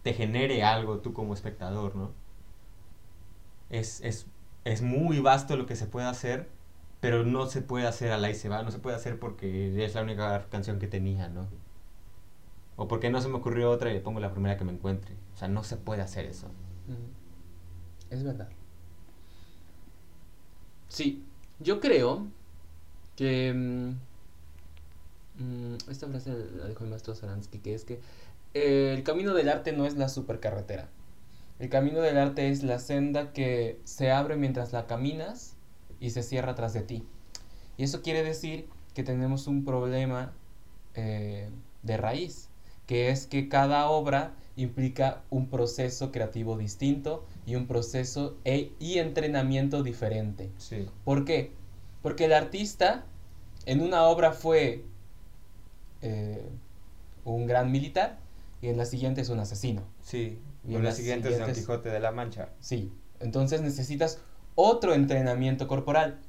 te 0.04 0.14
genere 0.14 0.64
algo 0.64 1.00
tú 1.00 1.14
como 1.14 1.34
espectador, 1.34 1.96
¿no? 1.96 2.12
Es, 3.70 4.02
es, 4.02 4.28
es 4.66 4.82
muy 4.82 5.20
vasto 5.20 5.56
lo 5.58 5.66
que 5.66 5.76
se 5.76 5.86
puede 5.88 6.08
hacer, 6.08 6.50
pero 7.00 7.24
no 7.24 7.46
se 7.48 7.62
puede 7.62 7.88
hacer 7.88 8.12
a 8.12 8.18
la 8.18 8.30
y 8.30 8.36
se 8.36 8.50
va, 8.50 8.64
no 8.64 8.72
se 8.72 8.80
puede 8.80 8.96
hacer 8.96 9.20
porque 9.20 9.84
es 9.84 9.96
la 9.96 10.02
única 10.04 10.48
canción 10.50 10.80
que 10.80 10.88
tenía, 10.88 11.30
¿no? 11.30 11.48
O 12.78 12.88
porque 12.88 13.12
no 13.12 13.22
se 13.22 13.28
me 13.30 13.36
ocurrió 13.38 13.70
otra 13.70 13.92
y 13.92 13.94
le 13.94 14.00
pongo 14.02 14.20
la 14.20 14.32
primera 14.32 14.58
que 14.58 14.66
me 14.66 14.72
encuentre. 14.72 15.14
O 15.34 15.38
sea, 15.38 15.48
no 15.48 15.64
se 15.64 15.78
puede 15.78 16.02
hacer 16.02 16.26
eso. 16.26 16.48
Es 18.10 18.24
verdad. 18.24 18.50
Sí, 20.88 21.24
Yo 21.60 21.80
creo 21.80 22.28
que... 23.20 23.54
mm, 23.54 23.92
mm, 25.40 25.76
esta 25.90 26.08
frase 26.08 26.32
la 26.58 26.68
dijo 26.68 26.84
el 26.84 26.90
maestro 26.90 27.16
Saransky, 27.16 27.60
que 27.60 27.74
es 27.74 27.84
que 27.86 28.00
eh, 28.54 28.94
el 28.96 29.04
camino 29.04 29.34
del 29.34 29.50
arte 29.50 29.72
no 29.74 29.86
es 29.86 29.96
la 29.96 30.10
supercarretera. 30.10 30.88
El 31.60 31.70
camino 31.70 32.00
del 32.00 32.18
arte 32.18 32.50
es 32.50 32.64
la 32.64 32.80
senda 32.80 33.34
que 33.34 33.80
se 33.84 34.12
abre 34.12 34.38
mientras 34.38 34.72
la 34.72 34.88
caminas 34.88 35.56
y 36.00 36.12
se 36.12 36.24
cierra 36.24 36.56
tras 36.56 36.74
de 36.74 36.82
ti. 36.82 37.04
Y 37.78 37.84
eso 37.84 38.02
quiere 38.02 38.24
decir 38.24 38.68
que 38.94 39.04
tenemos 39.04 39.48
un 39.48 39.66
problema 39.66 40.32
eh, 40.96 41.50
de 41.84 41.98
raíz, 41.98 42.48
que 42.88 43.10
es 43.10 43.28
que 43.28 43.50
cada 43.50 43.90
obra 43.90 44.34
implica 44.56 45.22
un 45.30 45.48
proceso 45.50 46.12
creativo 46.12 46.58
distinto 46.58 47.26
y 47.46 47.56
un 47.56 47.68
proceso 47.68 48.36
e- 48.46 48.72
y 48.80 49.00
entrenamiento 49.00 49.84
diferente. 49.84 50.50
Sí. 50.58 50.88
¿Por 51.06 51.26
qué? 51.26 51.52
Porque 52.02 52.26
el 52.26 52.34
artista 52.34 53.06
en 53.66 53.82
una 53.82 54.04
obra 54.06 54.32
fue 54.32 54.86
eh, 56.02 56.50
un 57.26 57.46
gran 57.46 57.72
militar 57.72 58.18
y 58.62 58.68
en 58.68 58.78
la 58.78 58.86
siguiente 58.86 59.22
es 59.22 59.30
un 59.30 59.40
asesino. 59.40 59.84
Sí. 60.02 60.40
Y 60.68 60.76
en 60.76 60.84
la 60.84 60.92
siguiente 60.92 61.30
es 61.30 61.40
Don 61.40 61.54
Quijote 61.54 61.90
de 61.90 62.00
la 62.00 62.12
Mancha. 62.12 62.50
Sí, 62.60 62.92
entonces 63.20 63.62
necesitas 63.62 64.20
otro 64.56 64.94
entrenamiento 64.94 65.68
corporal. 65.68 66.20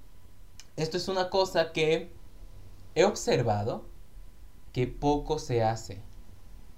Esto 0.76 0.96
es 0.96 1.08
una 1.08 1.30
cosa 1.30 1.72
que 1.72 2.10
he 2.94 3.04
observado 3.04 3.84
que 4.72 4.86
poco 4.86 5.38
se 5.38 5.62
hace. 5.62 6.00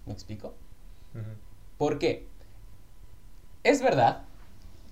¿Me 0.06 0.12
explico? 0.12 0.54
Ujú. 1.14 1.24
¿Por 1.78 1.98
qué? 1.98 2.26
Es 3.64 3.82
verdad 3.82 4.24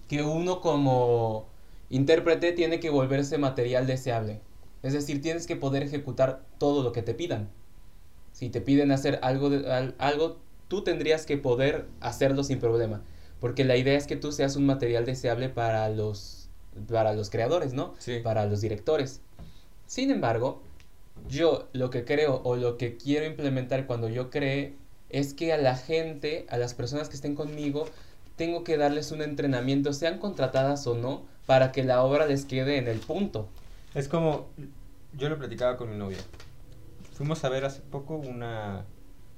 que 0.09 0.23
uno 0.23 0.61
como 0.61 1.50
intérprete 1.91 2.53
tiene 2.53 2.81
que 2.81 2.91
volverse 2.91 3.37
material 3.39 3.87
deseable. 3.87 4.41
Es 4.83 4.93
decir, 4.95 5.21
tienes 5.21 5.47
que 5.47 5.57
poder 5.57 5.83
ejecutar 5.83 6.43
todo 6.59 6.83
lo 6.83 6.93
que 6.93 7.03
te 7.03 7.13
pidan. 7.15 7.51
Si 8.33 8.49
te 8.49 8.61
piden 8.61 8.93
hacer 8.93 9.19
algo, 9.23 9.51
de- 9.51 9.95
algo 9.99 10.39
tú 10.69 10.83
tendrías 10.83 11.27
que 11.27 11.37
poder 11.37 11.87
hacerlo 12.01 12.45
sin 12.45 12.59
problema. 12.61 13.03
Porque 13.41 13.65
la 13.65 13.77
idea 13.77 13.97
es 13.99 14.07
que 14.07 14.17
tú 14.17 14.33
seas 14.33 14.57
un 14.57 14.67
material 14.67 15.05
deseable 15.05 15.49
para 15.49 15.89
los, 15.91 16.49
para 16.89 17.13
los 17.13 17.29
creadores, 17.31 17.73
¿no? 17.73 17.95
Sí. 17.99 18.21
Para 18.23 18.47
los 18.47 18.61
directores. 18.61 19.21
Sin 19.87 20.11
embargo, 20.11 20.63
yo 21.29 21.69
lo 21.73 21.91
que 21.91 22.05
creo 22.05 22.41
o 22.45 22.57
lo 22.57 22.77
que 22.79 22.97
quiero 22.97 23.27
implementar 23.27 23.87
cuando 23.87 24.09
yo 24.09 24.31
cree 24.31 24.75
es 25.09 25.35
que 25.35 25.53
a 25.53 25.59
la 25.59 25.77
gente, 25.77 26.47
a 26.51 26.57
las 26.57 26.75
personas 26.75 27.09
que 27.09 27.17
estén 27.17 27.35
conmigo, 27.35 27.87
tengo 28.37 28.63
que 28.63 28.77
darles 28.77 29.11
un 29.11 29.21
entrenamiento, 29.23 29.93
sean 29.93 30.19
contratadas 30.19 30.87
o 30.87 30.95
no, 30.95 31.25
para 31.51 31.73
que 31.73 31.83
la 31.83 32.05
obra 32.05 32.27
les 32.27 32.45
quede 32.45 32.79
en 32.79 32.87
el 32.87 33.01
punto. 33.01 33.49
Es 33.97 34.07
como, 34.07 34.47
yo 35.19 35.29
lo 35.29 35.37
platicaba 35.37 35.77
con 35.77 35.91
mi 35.91 35.97
novia. 35.97 36.19
Fuimos 37.15 37.43
a 37.43 37.49
ver 37.49 37.65
hace 37.65 37.81
poco 37.81 38.15
una, 38.15 38.85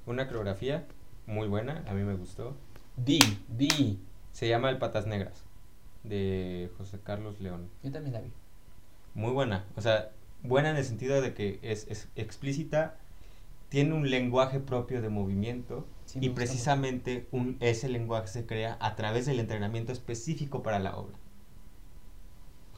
una 0.05 0.27
coreografía 0.27 0.85
muy 1.25 1.47
buena, 1.47 1.83
a 1.87 1.93
mí 1.95 2.03
me 2.03 2.13
gustó. 2.13 2.55
Di, 2.97 3.17
di. 3.47 3.97
Se 4.31 4.47
llama 4.47 4.69
El 4.69 4.77
Patas 4.77 5.07
Negras, 5.07 5.43
de 6.03 6.69
José 6.77 6.99
Carlos 7.03 7.39
León. 7.39 7.67
Yo 7.81 7.91
también 7.91 8.13
la 8.13 8.21
vi. 8.21 8.31
Muy 9.15 9.31
buena, 9.31 9.65
o 9.75 9.81
sea, 9.81 10.11
buena 10.43 10.69
en 10.69 10.77
el 10.77 10.85
sentido 10.85 11.19
de 11.19 11.33
que 11.33 11.57
es, 11.63 11.87
es 11.89 12.09
explícita, 12.15 12.95
tiene 13.69 13.95
un 13.95 14.11
lenguaje 14.11 14.59
propio 14.59 15.01
de 15.01 15.09
movimiento 15.09 15.87
Sí, 16.05 16.19
y 16.21 16.29
precisamente 16.29 17.27
un, 17.31 17.57
ese 17.59 17.89
lenguaje 17.89 18.27
se 18.27 18.45
crea 18.45 18.77
a 18.81 18.95
través 18.95 19.25
del 19.25 19.39
entrenamiento 19.39 19.91
específico 19.91 20.61
para 20.61 20.77
la 20.77 20.95
obra. 20.95 21.17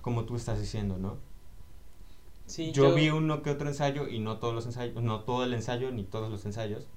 Como 0.05 0.25
tú 0.25 0.35
estás 0.35 0.59
diciendo, 0.59 1.00
¿no? 1.00 1.17
Sí, 2.45 2.71
yo, 2.71 2.93
vi 2.93 3.09
uno 3.09 3.41
que 3.41 3.50
otro 3.50 3.67
ensayo 3.67 4.07
y 4.07 4.19
no 4.19 4.38
todos 4.38 4.53
los 4.53 4.67
ensayos, 4.67 5.01
no 5.01 5.21
todo 5.21 5.43
el 5.43 5.51
ensayo 5.55 5.89
ni 5.89 6.03
todos 6.03 6.29
los 6.29 6.45
ensayos, 6.45 6.88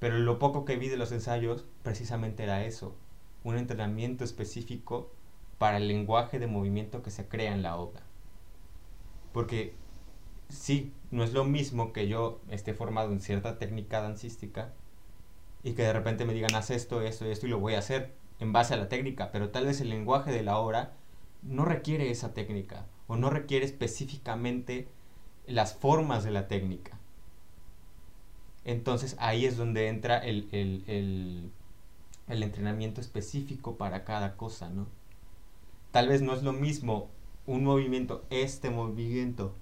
pero 0.00 0.18
lo 0.18 0.38
poco 0.38 0.66
que 0.66 0.76
vi 0.76 0.88
de 0.88 0.98
los 0.98 1.12
ensayos 1.12 1.64
precisamente 1.82 2.42
era 2.42 2.66
eso, 2.66 2.94
un 3.42 3.56
entrenamiento 3.56 4.22
específico 4.22 5.10
para 5.56 5.78
el 5.78 5.88
lenguaje 5.88 6.38
de 6.38 6.46
movimiento 6.46 7.02
que 7.02 7.10
se 7.10 7.26
crea 7.26 7.54
en 7.54 7.62
la 7.62 7.76
obra. 7.76 8.02
Porque 9.32 9.72
sí, 10.50 10.92
no 11.10 11.24
es 11.24 11.32
lo 11.32 11.46
mismo 11.46 11.94
que 11.94 12.06
yo 12.06 12.42
esté 12.50 12.74
formado 12.74 13.12
en 13.12 13.22
cierta 13.22 13.58
técnica 13.58 14.02
dancística 14.02 14.74
y 15.62 15.72
que 15.72 15.84
de 15.84 15.94
repente 15.94 16.26
me 16.26 16.34
digan 16.34 16.54
haz 16.54 16.68
esto, 16.68 17.00
esto 17.00 17.26
y 17.26 17.30
esto 17.30 17.46
y 17.46 17.48
lo 17.48 17.60
voy 17.60 17.76
a 17.76 17.78
hacer 17.78 18.12
en 18.40 18.52
base 18.52 18.74
a 18.74 18.76
la 18.76 18.90
técnica, 18.90 19.32
pero 19.32 19.48
tal 19.48 19.64
vez 19.64 19.80
el 19.80 19.88
lenguaje 19.88 20.32
de 20.32 20.42
la 20.42 20.58
obra 20.58 20.99
no 21.42 21.64
requiere 21.64 22.10
esa 22.10 22.34
técnica 22.34 22.86
o 23.06 23.16
no 23.16 23.30
requiere 23.30 23.64
específicamente 23.64 24.88
las 25.46 25.74
formas 25.74 26.24
de 26.24 26.30
la 26.30 26.48
técnica. 26.48 26.98
Entonces 28.64 29.16
ahí 29.18 29.46
es 29.46 29.56
donde 29.56 29.88
entra 29.88 30.18
el, 30.18 30.48
el, 30.52 31.50
el, 32.28 32.42
entrenamiento 32.42 33.00
específico 33.00 33.76
para 33.76 34.04
cada 34.04 34.36
cosa, 34.36 34.68
¿no? 34.68 34.86
Tal 35.90 36.08
vez 36.08 36.22
no 36.22 36.34
es 36.34 36.42
lo 36.42 36.52
mismo 36.52 37.08
un 37.46 37.64
movimiento, 37.64 38.24
este 38.30 38.70
movimiento, 38.70 39.54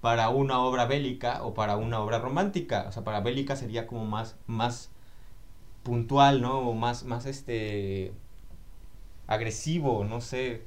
para 0.00 0.28
una 0.28 0.60
obra 0.60 0.86
bélica 0.86 1.42
o 1.44 1.54
para 1.54 1.76
una 1.76 2.00
obra 2.00 2.18
romántica. 2.18 2.86
O 2.88 2.92
sea, 2.92 3.04
para 3.04 3.20
bélica 3.20 3.56
sería 3.56 3.86
como 3.86 4.04
más, 4.04 4.36
más 4.46 4.90
puntual, 5.82 6.42
¿no? 6.42 6.60
O 6.60 6.74
más, 6.74 7.04
más 7.04 7.26
este 7.26 8.12
agresivo, 9.26 10.04
no 10.04 10.20
sé. 10.20 10.66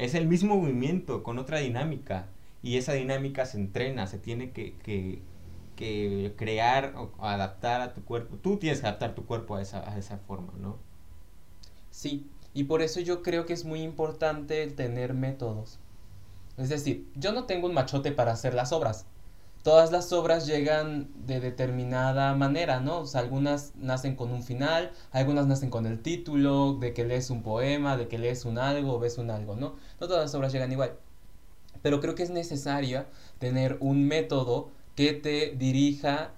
Es 0.00 0.14
el 0.14 0.26
mismo 0.26 0.56
movimiento 0.56 1.22
con 1.22 1.38
otra 1.38 1.58
dinámica. 1.58 2.28
Y 2.62 2.76
esa 2.78 2.94
dinámica 2.94 3.44
se 3.46 3.58
entrena, 3.58 4.06
se 4.06 4.18
tiene 4.18 4.50
que, 4.50 4.74
que, 4.78 5.20
que 5.76 6.34
crear 6.36 6.94
o 6.96 7.12
adaptar 7.24 7.82
a 7.82 7.92
tu 7.94 8.02
cuerpo. 8.04 8.36
Tú 8.36 8.56
tienes 8.56 8.80
que 8.80 8.86
adaptar 8.86 9.14
tu 9.14 9.26
cuerpo 9.26 9.56
a 9.56 9.62
esa, 9.62 9.88
a 9.90 9.98
esa 9.98 10.18
forma, 10.18 10.52
¿no? 10.58 10.78
Sí, 11.90 12.26
y 12.54 12.64
por 12.64 12.82
eso 12.82 13.00
yo 13.00 13.22
creo 13.22 13.44
que 13.46 13.52
es 13.52 13.64
muy 13.64 13.82
importante 13.82 14.66
tener 14.68 15.14
métodos. 15.14 15.78
Es 16.56 16.70
decir, 16.70 17.06
yo 17.14 17.32
no 17.32 17.44
tengo 17.44 17.66
un 17.66 17.74
machote 17.74 18.12
para 18.12 18.32
hacer 18.32 18.54
las 18.54 18.72
obras. 18.72 19.06
Todas 19.62 19.92
las 19.92 20.12
obras 20.12 20.46
llegan 20.46 21.10
de 21.26 21.38
determinada 21.38 22.34
manera, 22.34 22.80
¿no? 22.80 23.00
O 23.00 23.06
sea, 23.06 23.20
algunas 23.20 23.72
nacen 23.76 24.16
con 24.16 24.32
un 24.32 24.42
final, 24.42 24.92
algunas 25.12 25.46
nacen 25.46 25.68
con 25.68 25.84
el 25.84 26.00
título, 26.00 26.74
de 26.74 26.94
que 26.94 27.04
lees 27.04 27.28
un 27.28 27.42
poema, 27.42 27.98
de 27.98 28.08
que 28.08 28.18
lees 28.18 28.46
un 28.46 28.58
algo, 28.58 28.98
ves 28.98 29.18
un 29.18 29.30
algo, 29.30 29.56
¿no? 29.56 29.74
No 30.00 30.08
todas 30.08 30.22
las 30.22 30.34
obras 30.34 30.52
llegan 30.52 30.72
igual. 30.72 30.94
Pero 31.82 32.00
creo 32.00 32.14
que 32.14 32.22
es 32.22 32.30
necesario 32.30 33.04
tener 33.38 33.76
un 33.80 34.06
método 34.06 34.70
que 34.96 35.12
te 35.12 35.54
dirija, 35.56 36.32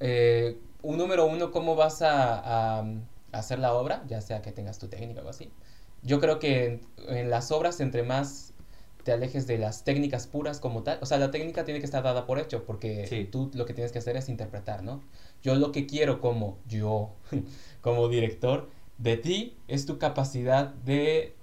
eh, 0.00 0.58
un 0.82 0.98
número 0.98 1.26
uno, 1.26 1.50
cómo 1.50 1.76
vas 1.76 2.02
a, 2.02 2.84
hacer 3.32 3.58
la 3.58 3.74
obra, 3.74 4.02
ya 4.06 4.22
sea 4.22 4.40
que 4.40 4.52
tengas 4.52 4.78
tu 4.78 4.88
técnica 4.88 5.20
o 5.22 5.28
así. 5.28 5.50
Yo 6.02 6.20
creo 6.20 6.38
que 6.38 6.80
en, 7.08 7.30
las 7.30 7.50
obras, 7.50 7.80
entre 7.80 8.02
más 8.02 8.54
te 9.06 9.12
alejes 9.12 9.46
de 9.46 9.56
las 9.56 9.84
técnicas 9.84 10.26
puras 10.26 10.58
como 10.58 10.82
tal, 10.82 10.98
o 11.00 11.06
sea, 11.06 11.18
la 11.18 11.30
técnica 11.30 11.64
tiene 11.64 11.78
que 11.78 11.86
estar 11.86 12.02
dada 12.02 12.26
por 12.26 12.40
hecho, 12.40 12.64
porque 12.64 13.06
Sí. 13.06 13.28
tú 13.30 13.52
lo 13.54 13.64
que 13.64 13.72
tienes 13.72 13.92
que 13.92 14.00
hacer 14.00 14.16
es 14.16 14.28
interpretar, 14.28 14.82
¿no? 14.82 15.00
Yo 15.44 15.54
lo 15.54 15.70
que 15.70 15.86
quiero 15.86 16.20
como 16.20 16.58
yo, 16.66 17.14
como 17.82 18.08
director, 18.08 18.68
de 18.98 19.16
ti 19.16 19.58
es 19.68 19.86
tu 19.86 19.98
capacidad 20.00 20.66
de 20.66 21.36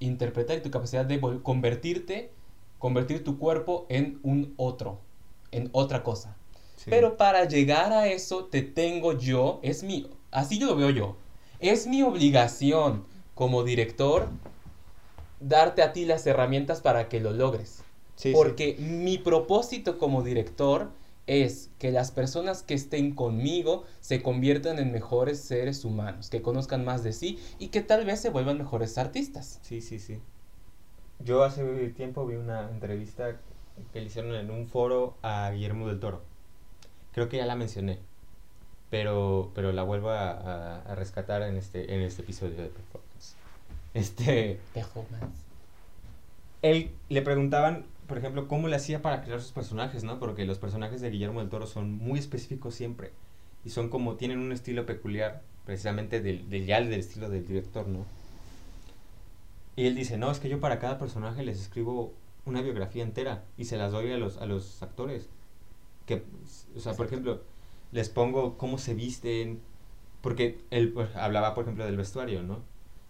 interpretar 0.00 0.56
y 0.56 0.62
tu 0.62 0.70
capacidad 0.70 1.04
de 1.04 1.20
convertirte, 1.42 2.32
convertir 2.78 3.22
tu 3.22 3.38
cuerpo 3.38 3.84
en 3.90 4.18
un 4.22 4.54
otro, 4.56 5.02
en 5.50 5.68
otra 5.72 6.02
cosa. 6.02 6.38
Sí. 6.76 6.88
Pero 6.88 7.18
para 7.18 7.44
llegar 7.46 7.92
a 7.92 8.06
eso 8.06 8.46
te 8.46 8.62
tengo 8.62 9.12
yo, 9.12 9.60
es 9.62 9.82
mi, 9.82 10.08
así 10.30 10.58
yo 10.58 10.68
lo 10.68 10.76
veo 10.76 10.88
yo, 10.88 11.18
es 11.58 11.86
mi 11.86 12.02
obligación 12.02 13.04
como 13.34 13.62
director 13.62 14.30
darte 15.48 15.82
a 15.82 15.92
ti 15.92 16.04
las 16.04 16.26
herramientas 16.26 16.80
para 16.80 17.08
que 17.08 17.20
lo 17.20 17.32
logres. 17.32 17.84
Sí, 18.16 18.30
sí. 18.30 18.32
Porque 18.32 18.76
mi 18.78 19.18
propósito 19.18 19.98
como 19.98 20.22
director 20.22 20.90
es 21.26 21.70
que 21.78 21.90
las 21.90 22.10
personas 22.10 22.62
que 22.62 22.74
estén 22.74 23.14
conmigo 23.14 23.84
se 24.00 24.22
conviertan 24.22 24.78
en 24.78 24.92
mejores 24.92 25.40
seres 25.40 25.84
humanos, 25.84 26.28
que 26.28 26.42
conozcan 26.42 26.84
más 26.84 27.02
de 27.02 27.12
sí 27.12 27.38
y 27.58 27.68
que 27.68 27.80
tal 27.80 28.04
vez 28.04 28.20
se 28.20 28.30
vuelvan 28.30 28.58
mejores 28.58 28.98
artistas. 28.98 29.58
Sí, 29.62 29.80
sí, 29.80 29.98
sí. 29.98 30.18
Yo 31.24 31.42
hace 31.44 31.62
tiempo 31.90 32.26
vi 32.26 32.36
una 32.36 32.68
entrevista 32.70 33.36
que 33.92 34.00
le 34.00 34.06
hicieron 34.06 34.34
en 34.34 34.50
un 34.50 34.66
foro 34.68 35.14
a 35.22 35.50
Guillermo 35.50 35.88
del 35.88 35.98
Toro. 36.00 36.20
Creo 37.12 37.28
que 37.28 37.38
ya 37.38 37.46
la 37.46 37.56
mencioné, 37.56 37.98
pero, 38.90 39.50
pero 39.54 39.72
la 39.72 39.82
vuelvo 39.82 40.10
a, 40.10 40.30
a- 40.30 40.80
a 40.82 40.94
rescatar 40.94 41.42
en 41.42 41.56
este, 41.56 41.94
en 41.94 42.00
este 42.00 42.22
episodio 42.22 42.56
de 42.56 42.68
Performance. 42.68 43.36
Este, 43.94 44.58
él 46.62 46.90
le 47.08 47.22
preguntaban, 47.22 47.86
por 48.06 48.18
ejemplo, 48.18 48.48
cómo 48.48 48.68
le 48.68 48.76
hacía 48.76 49.02
para 49.02 49.22
crear 49.22 49.40
sus 49.40 49.52
personajes, 49.52 50.04
¿no? 50.04 50.18
Porque 50.18 50.44
los 50.44 50.58
personajes 50.58 51.00
de 51.00 51.10
Guillermo 51.10 51.40
del 51.40 51.48
Toro 51.48 51.66
son 51.66 51.92
muy 51.92 52.18
específicos 52.18 52.74
siempre 52.74 53.12
y 53.64 53.70
son 53.70 53.88
como 53.88 54.16
tienen 54.16 54.38
un 54.38 54.52
estilo 54.52 54.86
peculiar, 54.86 55.42
precisamente 55.64 56.20
del, 56.20 56.48
del 56.50 56.66
ya 56.66 56.80
del 56.80 57.00
estilo 57.00 57.28
del 57.30 57.46
director, 57.46 57.86
¿no? 57.88 58.04
Y 59.76 59.86
él 59.86 59.94
dice, 59.94 60.18
no, 60.18 60.30
es 60.30 60.38
que 60.38 60.48
yo 60.48 60.60
para 60.60 60.78
cada 60.78 60.98
personaje 60.98 61.42
les 61.42 61.60
escribo 61.60 62.12
una 62.46 62.62
biografía 62.62 63.02
entera 63.02 63.44
y 63.56 63.64
se 63.64 63.76
las 63.76 63.92
doy 63.92 64.12
a 64.12 64.18
los, 64.18 64.38
a 64.38 64.46
los 64.46 64.82
actores. 64.82 65.28
Que, 66.06 66.22
o 66.76 66.80
sea, 66.80 66.94
por 66.94 67.06
ejemplo, 67.06 67.42
les 67.92 68.08
pongo 68.08 68.56
cómo 68.58 68.78
se 68.78 68.94
visten, 68.94 69.60
porque 70.20 70.58
él 70.70 70.92
pues, 70.92 71.14
hablaba, 71.16 71.54
por 71.54 71.64
ejemplo, 71.64 71.84
del 71.84 71.96
vestuario, 71.96 72.42
¿no? 72.42 72.60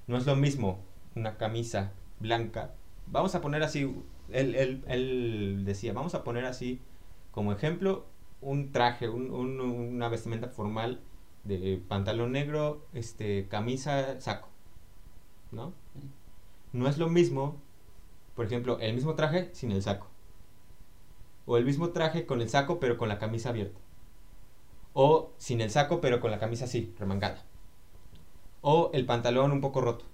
No 0.06 0.16
es 0.16 0.26
lo 0.26 0.36
mismo 0.36 0.80
una 1.14 1.36
camisa 1.36 1.92
blanca. 2.20 2.74
Vamos 3.06 3.34
a 3.34 3.40
poner 3.40 3.62
así, 3.62 3.82
él, 4.30 4.54
él, 4.54 4.84
él 4.88 5.62
decía, 5.64 5.92
vamos 5.92 6.14
a 6.14 6.24
poner 6.24 6.44
así 6.44 6.80
como 7.30 7.52
ejemplo 7.52 8.06
un 8.40 8.72
traje, 8.72 9.08
un, 9.08 9.30
un, 9.30 9.60
una 9.60 10.08
vestimenta 10.08 10.48
formal 10.48 11.00
de 11.44 11.82
pantalón 11.88 12.32
negro, 12.32 12.86
este, 12.92 13.48
camisa, 13.48 14.20
saco, 14.20 14.48
¿no? 15.50 15.72
No 16.72 16.88
es 16.88 16.98
lo 16.98 17.08
mismo, 17.08 17.56
por 18.34 18.46
ejemplo, 18.46 18.78
el 18.80 18.94
mismo 18.94 19.14
traje 19.14 19.50
sin 19.52 19.72
el 19.72 19.82
saco. 19.82 20.08
O 21.46 21.56
el 21.56 21.64
mismo 21.64 21.90
traje 21.90 22.26
con 22.26 22.40
el 22.40 22.48
saco 22.48 22.80
pero 22.80 22.96
con 22.96 23.08
la 23.08 23.18
camisa 23.18 23.50
abierta. 23.50 23.80
O 24.92 25.32
sin 25.38 25.60
el 25.60 25.70
saco 25.70 26.00
pero 26.00 26.20
con 26.20 26.30
la 26.30 26.38
camisa 26.38 26.64
así, 26.64 26.94
remangada. 26.98 27.44
O 28.66 28.90
el 28.94 29.04
pantalón 29.04 29.52
un 29.52 29.60
poco 29.60 29.82
roto. 29.82 30.06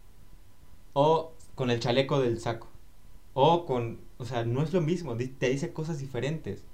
O 0.93 1.35
con 1.55 1.71
el 1.71 1.79
chaleco 1.79 2.19
del 2.19 2.41
saco. 2.41 2.67
O 3.33 3.65
con, 3.65 4.01
o 4.19 4.25
sea, 4.25 4.45
no 4.45 4.65
es 4.65 4.73
lo 4.73 4.81
mismo, 4.81 5.17
te 5.17 5.49
dice 5.49 5.73
cosas 5.73 6.01
diferentes. 6.01 6.65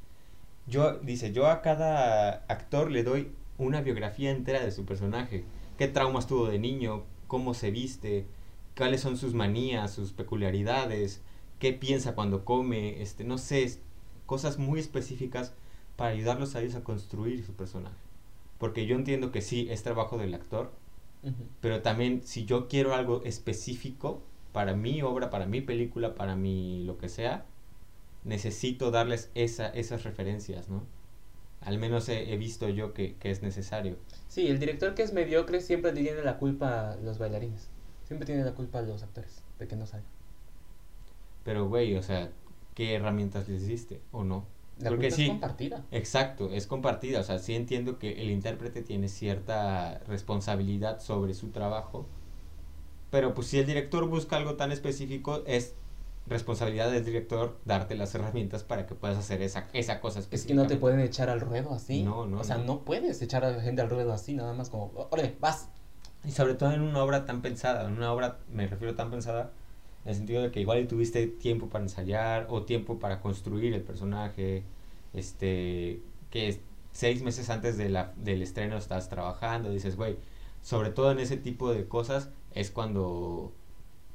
Yo, 0.67 0.95
dice, 1.01 1.35
yo 1.35 1.49
a 1.49 1.61
cada 1.61 2.47
actor 2.49 2.91
le 2.91 3.03
doy 3.03 3.31
una 3.59 3.83
biografía 3.83 4.31
entera 4.31 4.65
de 4.65 4.73
su 4.73 4.87
personaje. 4.87 5.45
¿Qué 5.77 5.87
traumas 5.87 6.27
tuvo 6.27 6.47
de 6.47 6.59
niño? 6.59 7.05
¿Cómo 7.27 7.53
se 7.53 7.71
viste? 7.71 8.25
¿Cuáles 8.75 9.03
son 9.03 9.19
sus 9.19 9.35
manías, 9.35 9.93
sus 9.93 10.13
peculiaridades? 10.13 11.21
¿Qué 11.59 11.75
piensa 11.75 12.15
cuando 12.15 12.47
come? 12.47 13.03
Este, 13.03 13.23
no 13.25 13.37
sé, 13.37 13.79
cosas 14.25 14.57
muy 14.57 14.81
específicas 14.81 15.53
para 15.97 16.13
ayudarlos 16.13 16.57
a 16.57 16.63
ellos 16.63 16.75
a 16.75 16.85
construir 16.85 17.45
su 17.45 17.53
personaje. 17.53 18.01
Porque 18.57 18.87
yo 18.87 18.97
entiendo 18.97 19.31
que 19.31 19.43
sí, 19.43 19.69
es 19.71 19.83
trabajo 19.83 20.17
del 20.17 20.33
actor, 20.33 20.73
pero 21.61 21.83
también 21.83 22.23
si 22.25 22.45
yo 22.45 22.69
quiero 22.69 22.95
algo 22.95 23.23
específico 23.25 24.23
para 24.53 24.75
mi 24.75 25.03
obra, 25.03 25.31
para 25.31 25.47
mi 25.47 25.61
película, 25.61 26.15
para 26.15 26.37
mi 26.37 26.85
lo 26.85 26.99
que 26.99 27.09
sea, 27.09 27.45
necesito 28.25 28.91
darles 28.91 29.31
esa, 29.35 29.69
esas 29.69 30.05
referencias, 30.05 30.69
¿no? 30.69 30.85
Al 31.61 31.79
menos 31.79 32.09
he, 32.09 32.37
visto 32.37 32.69
yo 32.69 32.93
que, 32.93 33.17
es 33.23 33.43
necesario. 33.43 33.97
Sí, 34.29 34.47
el 34.47 34.59
director 34.59 34.95
que 34.95 35.03
es 35.03 35.13
mediocre 35.13 35.61
siempre 35.61 35.93
tiene 35.93 36.23
la 36.23 36.39
culpa 36.39 36.93
a 36.93 36.97
los 36.97 37.19
bailarines. 37.19 37.69
Siempre 38.05 38.27
tiene 38.27 38.45
la 38.45 38.55
culpa 38.55 38.79
a 38.79 38.83
los 38.83 39.03
actores 39.03 39.43
de 39.59 39.67
que 39.67 39.75
no 39.75 39.87
salga. 39.87 40.07
Pero, 41.45 41.69
güey, 41.69 41.97
o 41.97 42.03
sea, 42.03 42.31
¿qué 42.75 42.95
herramientas 42.95 43.49
les 43.49 43.67
diste 43.67 44.01
o 44.13 44.23
no? 44.23 44.47
La 44.79 44.91
Porque 44.91 45.11
sí, 45.11 45.25
es 45.25 45.29
compartida. 45.31 45.85
Exacto, 45.91 46.51
es 46.53 46.67
compartida. 46.67 47.21
O 47.21 47.23
sea, 47.23 47.39
sí 47.39 47.55
entiendo 47.55 47.99
que 47.99 48.21
el 48.21 48.31
intérprete 48.31 48.83
tiene 48.83 49.09
cierta 49.09 50.01
responsabilidad 50.07 51.01
sobre 51.01 51.33
su 51.35 51.49
trabajo. 51.49 52.07
Pero 53.11 53.33
pues 53.33 53.47
si 53.47 53.59
el 53.59 53.67
director 53.67 54.07
busca 54.09 54.37
algo 54.37 54.57
tan 54.57 54.73
específico, 54.73 55.43
es 55.47 55.75
responsabilidad 56.27 56.91
del 56.91 57.05
director 57.05 57.57
darte 57.65 57.95
las 57.95 58.15
herramientas 58.15 58.65
para 58.65 58.87
que 58.87 58.95
puedas 58.95 59.17
hacer 59.17 59.43
esa, 59.43 59.69
esa 59.73 60.01
cosa 60.01 60.21
Es 60.31 60.45
que 60.45 60.55
no 60.55 60.67
te 60.67 60.77
pueden 60.77 61.01
echar 61.01 61.31
al 61.31 61.41
ruedo 61.41 61.73
así. 61.73 62.03
No, 62.03 62.27
no. 62.27 62.41
O 62.41 62.45
sea, 62.45 62.59
no, 62.59 62.81
puedes 62.81 63.23
echar 63.23 63.45
a 63.45 63.51
la 63.51 63.63
gente 63.63 63.81
al 63.81 63.91
ruedo 63.91 64.13
así, 64.13 64.35
nada 64.35 64.53
más 64.53 64.71
como, 64.71 64.93
órale, 65.11 65.37
vas. 65.41 65.69
Y 66.25 66.33
sobre 66.33 66.55
todo 66.55 66.73
en 66.73 66.81
una 66.81 67.03
obra 67.03 67.25
tan 67.25 67.43
pensada, 67.43 67.87
en 67.87 67.93
una 67.97 68.13
obra, 68.13 68.39
me 68.53 68.67
refiero 68.67 68.95
tan 68.97 69.11
pensada, 69.11 69.53
en 70.05 70.11
el 70.11 70.17
sentido 70.17 70.43
de 70.43 70.51
que 70.51 70.61
igual 70.61 70.87
tuviste 70.89 71.27
tiempo 71.29 71.69
para 71.69 71.85
ensayar 71.85 72.49
o 72.51 72.65
tiempo 72.65 72.99
para 72.99 73.21
construir 73.21 73.75
el 73.75 73.83
personaje, 73.83 74.65
este, 75.17 76.01
que 76.31 76.61
seis 76.93 77.23
meses 77.23 77.51
antes 77.51 77.77
de 77.77 77.89
la, 77.89 78.13
del 78.17 78.43
estreno 78.43 78.77
estás 78.77 79.09
trabajando, 79.09 79.71
dices, 79.71 79.97
güey, 79.97 80.17
sobre 80.63 80.91
todo 80.91 81.11
en 81.13 81.19
ese 81.19 81.37
tipo 81.37 81.73
de 81.73 81.87
cosas 81.89 82.31
es 82.55 82.71
cuando 82.71 83.53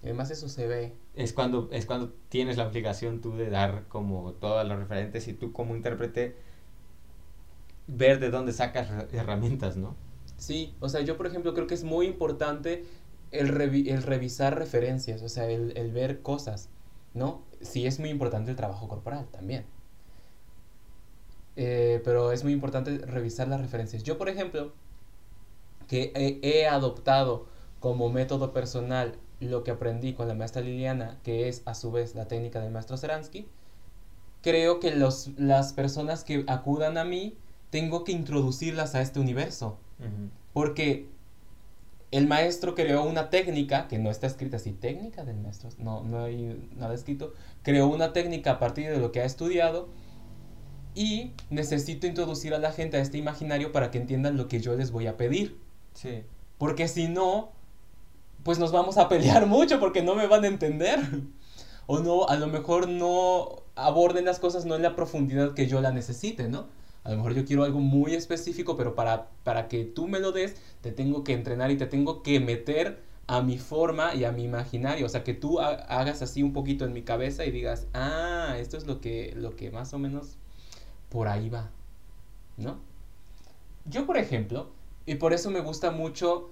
Además 0.04 0.32
eso 0.32 0.50
se 0.50 0.68
ve. 0.68 0.94
Es 1.16 1.32
cuando, 1.34 1.70
es 1.72 1.86
cuando 1.86 2.12
tienes 2.30 2.58
la 2.58 2.68
obligación 2.68 3.22
tú 3.22 3.36
de 3.36 3.50
dar 3.50 3.86
como 3.88 4.34
todos 4.34 4.68
los 4.68 4.80
referentes 4.80 5.28
y 5.28 5.34
tú 5.34 5.52
como 5.52 5.76
intérprete 5.76 6.36
ver 7.88 8.20
de 8.20 8.32
dónde 8.32 8.54
sacas 8.54 8.90
herramientas, 9.12 9.78
¿no? 9.78 9.96
Sí, 10.38 10.74
o 10.80 10.90
sea, 10.90 11.02
yo 11.02 11.18
por 11.18 11.28
ejemplo 11.28 11.54
creo 11.54 11.68
que 11.68 11.76
es 11.76 11.84
muy 11.84 12.08
importante 12.08 12.86
el, 13.32 13.62
el 13.62 14.04
revisar 14.04 14.58
referencias, 14.58 15.22
o 15.22 15.30
sea, 15.30 15.50
el, 15.50 15.78
el 15.78 15.92
ver 15.92 16.22
cosas, 16.22 16.70
¿no? 17.14 17.44
Sí 17.62 17.86
es 17.86 18.00
muy 18.00 18.10
importante 18.10 18.50
el 18.50 18.58
trabajo 18.58 18.88
corporal 18.88 19.28
también. 19.32 19.66
Eh, 21.56 22.02
pero 22.04 22.32
es 22.32 22.44
muy 22.44 22.54
importante 22.54 22.98
revisar 23.00 23.48
las 23.48 23.62
referencias. 23.62 24.04
Yo, 24.04 24.18
por 24.18 24.30
ejemplo, 24.30 24.74
que 25.88 26.12
he 26.42 26.68
adoptado 26.68 27.48
como 27.80 28.10
método 28.10 28.54
personal 28.54 29.18
lo 29.40 29.64
que 29.64 29.72
aprendí 29.72 30.14
con 30.14 30.28
la 30.28 30.36
maestra 30.36 30.62
Liliana, 30.62 31.18
que 31.24 31.50
es 31.50 31.64
a 31.66 31.74
su 31.74 31.92
vez 31.92 32.16
la 32.16 32.28
técnica 32.28 32.60
del 32.62 32.72
maestro 32.72 32.96
Seransky, 32.96 33.48
creo 34.42 34.80
que 34.80 34.96
los, 34.96 35.32
las 35.38 35.74
personas 35.74 36.24
que 36.24 36.44
acudan 36.48 36.98
a 36.98 37.04
mí, 37.04 37.36
tengo 37.70 38.04
que 38.04 38.12
introducirlas 38.12 38.96
a 38.96 39.02
este 39.02 39.20
universo. 39.20 39.78
Porque 40.54 41.08
el 42.12 42.28
maestro 42.28 42.76
creó 42.76 43.04
una 43.04 43.30
técnica, 43.30 43.88
que 43.88 43.98
no 43.98 44.10
está 44.10 44.28
escrita 44.28 44.58
así, 44.58 44.72
técnica 44.74 45.24
del 45.24 45.38
maestro, 45.38 45.70
no, 45.78 46.04
no 46.04 46.26
hay 46.26 46.70
nada 46.76 46.94
escrito, 46.94 47.34
creó 47.64 47.88
una 47.88 48.14
técnica 48.14 48.52
a 48.52 48.60
partir 48.60 48.90
de 48.90 48.98
lo 48.98 49.12
que 49.12 49.22
ha 49.22 49.26
estudiado 49.26 49.90
y 50.96 51.32
necesito 51.50 52.08
introducir 52.08 52.54
a 52.54 52.60
la 52.60 52.72
gente 52.72 52.98
a 52.98 53.02
este 53.02 53.18
imaginario 53.18 53.72
para 53.72 53.92
que 53.92 53.98
entiendan 53.98 54.38
lo 54.38 54.48
que 54.48 54.60
yo 54.60 54.76
les 54.76 54.92
voy 54.92 55.08
a 55.08 55.18
pedir. 55.18 55.58
Sí. 55.94 56.24
Porque 56.58 56.88
si 56.88 57.08
no, 57.08 57.52
pues 58.44 58.60
nos 58.60 58.72
vamos 58.72 58.98
a 58.98 59.10
pelear 59.10 59.46
mucho 59.48 59.80
porque 59.80 60.02
no 60.02 60.16
me 60.16 60.28
van 60.28 60.44
a 60.44 60.48
entender. 60.48 61.00
O 61.88 62.00
no, 62.00 62.28
a 62.28 62.36
lo 62.38 62.48
mejor 62.48 62.88
no 62.88 63.64
aborden 63.76 64.26
las 64.26 64.40
cosas 64.40 64.66
no 64.66 64.76
en 64.76 64.82
la 64.82 64.96
profundidad 64.96 65.54
que 65.54 65.68
yo 65.68 65.82
la 65.82 65.92
necesite, 65.92 66.48
¿no? 66.48 66.68
A 67.04 67.10
lo 67.10 67.18
mejor 67.18 67.34
yo 67.34 67.46
quiero 67.46 67.64
algo 67.64 67.80
muy 67.80 68.14
específico, 68.14 68.78
pero 68.78 68.94
para, 68.94 69.30
para 69.44 69.68
que 69.68 69.86
tú 69.86 70.08
me 70.08 70.20
lo 70.20 70.32
des, 70.32 70.56
te 70.82 70.92
tengo 70.92 71.24
que 71.24 71.34
entrenar 71.34 71.72
y 71.72 71.78
te 71.78 71.88
tengo 71.88 72.22
que 72.22 72.40
meter 72.40 73.02
a 73.28 73.42
mi 73.42 73.58
forma 73.58 74.14
y 74.14 74.24
a 74.24 74.32
mi 74.32 74.44
imaginario. 74.44 75.06
O 75.06 75.10
sea, 75.10 75.24
que 75.24 75.34
tú 75.34 75.60
hagas 75.60 76.22
así 76.22 76.44
un 76.44 76.54
poquito 76.54 76.86
en 76.86 76.94
mi 76.94 77.02
cabeza 77.02 77.46
y 77.46 77.52
digas, 77.52 77.88
ah, 77.94 78.56
esto 78.60 78.78
es 78.78 78.86
lo 78.86 79.02
que, 79.02 79.34
lo 79.36 79.56
que 79.56 79.72
más 79.72 79.94
o 79.94 80.00
menos 80.00 80.38
por 81.12 81.28
ahí 81.28 81.50
va, 81.50 81.70
¿no? 82.58 82.80
Yo, 83.86 84.08
por 84.08 84.18
ejemplo, 84.18 84.72
y 85.06 85.16
por 85.16 85.34
eso 85.34 85.52
me 85.52 85.60
gusta 85.60 85.92
mucho 85.92 86.50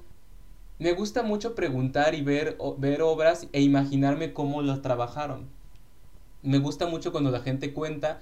me 0.80 0.94
gusta 0.94 1.24
mucho 1.24 1.56
preguntar 1.56 2.16
y 2.16 2.22
ver, 2.22 2.58
ver 2.78 3.02
obras 3.02 3.48
e 3.52 3.62
imaginarme 3.62 4.32
cómo 4.32 4.62
las 4.62 4.82
trabajaron. 4.82 5.50
Me 6.42 6.58
gusta 6.58 6.88
mucho 6.88 7.12
cuando 7.12 7.32
la 7.32 7.42
gente 7.42 7.74
cuenta 7.74 8.22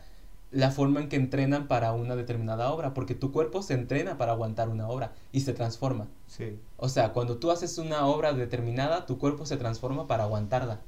la 0.50 0.72
forma 0.72 1.02
en 1.02 1.08
que 1.08 1.18
entrenan 1.18 1.68
para 1.68 1.94
una 1.94 2.16
determinada 2.16 2.72
obra, 2.72 2.96
porque 2.96 3.14
tu 3.14 3.32
cuerpo 3.32 3.62
se 3.62 3.76
entrena 3.76 4.18
para 4.18 4.32
aguantar 4.32 4.70
una 4.70 4.90
obra 4.90 5.14
y 5.32 5.42
se 5.42 5.54
transforma. 5.54 6.08
Sí. 6.26 6.58
O 6.78 6.90
sea, 6.90 7.14
cuando 7.14 7.38
tú 7.38 7.52
haces 7.52 7.78
una 7.78 8.08
obra 8.08 8.34
determinada, 8.34 9.06
tu 9.06 9.20
cuerpo 9.20 9.46
se 9.46 9.58
transforma 9.58 10.08
para 10.08 10.24
aguantarla. 10.24 10.82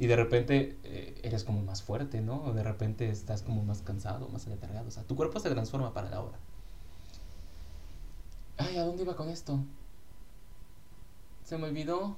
Y 0.00 0.06
de 0.06 0.16
repente 0.16 0.78
eh, 0.82 1.20
eres 1.22 1.44
como 1.44 1.60
más 1.60 1.82
fuerte, 1.82 2.22
¿no? 2.22 2.42
O 2.42 2.54
de 2.54 2.62
repente 2.62 3.10
estás 3.10 3.42
como 3.42 3.62
más 3.62 3.82
cansado, 3.82 4.30
más 4.30 4.46
aletargado. 4.46 4.88
O 4.88 4.90
sea, 4.90 5.02
tu 5.02 5.14
cuerpo 5.14 5.38
se 5.40 5.50
transforma 5.50 5.92
para 5.92 6.08
la 6.08 6.22
obra. 6.22 6.38
Ay, 8.56 8.78
¿a 8.78 8.84
dónde 8.84 9.02
iba 9.02 9.14
con 9.14 9.28
esto? 9.28 9.60
Se 11.44 11.58
me 11.58 11.66
olvidó. 11.66 12.16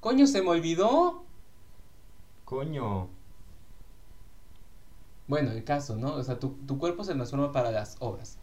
Coño, 0.00 0.26
se 0.26 0.42
me 0.42 0.48
olvidó. 0.48 1.22
Coño. 2.44 3.08
Bueno, 5.28 5.52
el 5.52 5.62
caso, 5.62 5.94
¿no? 5.94 6.14
O 6.14 6.22
sea, 6.24 6.40
tu, 6.40 6.56
cuerpo 6.80 7.04
se 7.04 7.14
transforma 7.14 7.52
para 7.52 7.70
las 7.70 7.94
obras. 8.00 8.38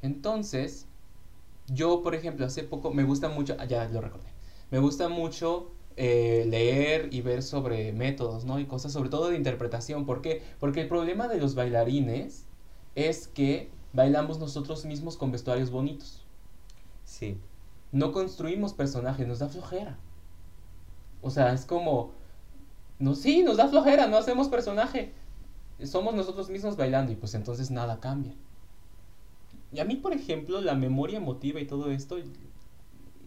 Entonces, 0.00 0.86
yo, 1.66 2.04
por 2.04 2.14
ejemplo, 2.14 2.46
hace 2.46 2.62
poco 2.62 2.92
me 2.92 3.02
gusta 3.02 3.28
mucho, 3.28 3.56
ah, 3.58 3.64
ya 3.64 3.88
lo 3.88 4.00
recordé, 4.00 4.28
me 4.70 4.78
gusta 4.78 5.08
mucho 5.08 5.72
eh, 5.96 6.44
leer 6.48 7.08
y 7.12 7.20
ver 7.20 7.42
sobre 7.42 7.92
métodos, 7.92 8.44
¿no? 8.44 8.58
Y 8.58 8.66
cosas 8.66 8.92
sobre 8.92 9.10
todo 9.10 9.30
de 9.30 9.36
interpretación. 9.36 10.06
¿Por 10.06 10.22
qué? 10.22 10.42
Porque 10.60 10.82
el 10.82 10.88
problema 10.88 11.28
de 11.28 11.38
los 11.38 11.54
bailarines 11.54 12.46
es 12.94 13.28
que 13.28 13.70
bailamos 13.92 14.38
nosotros 14.38 14.84
mismos 14.84 15.16
con 15.16 15.30
vestuarios 15.32 15.70
bonitos. 15.70 16.24
Sí 17.04 17.38
no 17.94 18.10
construimos 18.10 18.74
personajes, 18.74 19.26
nos 19.26 19.38
da 19.38 19.48
flojera. 19.48 19.96
O 21.22 21.30
sea, 21.30 21.52
es 21.54 21.64
como, 21.64 22.10
no, 22.98 23.14
sí, 23.14 23.44
nos 23.44 23.56
da 23.56 23.68
flojera, 23.68 24.08
no 24.08 24.16
hacemos 24.16 24.48
personaje. 24.48 25.12
Somos 25.84 26.12
nosotros 26.12 26.50
mismos 26.50 26.76
bailando 26.76 27.12
y 27.12 27.14
pues 27.14 27.34
entonces 27.34 27.70
nada 27.70 28.00
cambia. 28.00 28.34
Y 29.72 29.78
a 29.78 29.84
mí, 29.84 29.94
por 29.94 30.12
ejemplo, 30.12 30.60
la 30.60 30.74
memoria 30.74 31.18
emotiva 31.18 31.60
y 31.60 31.66
todo 31.66 31.92
esto 31.92 32.16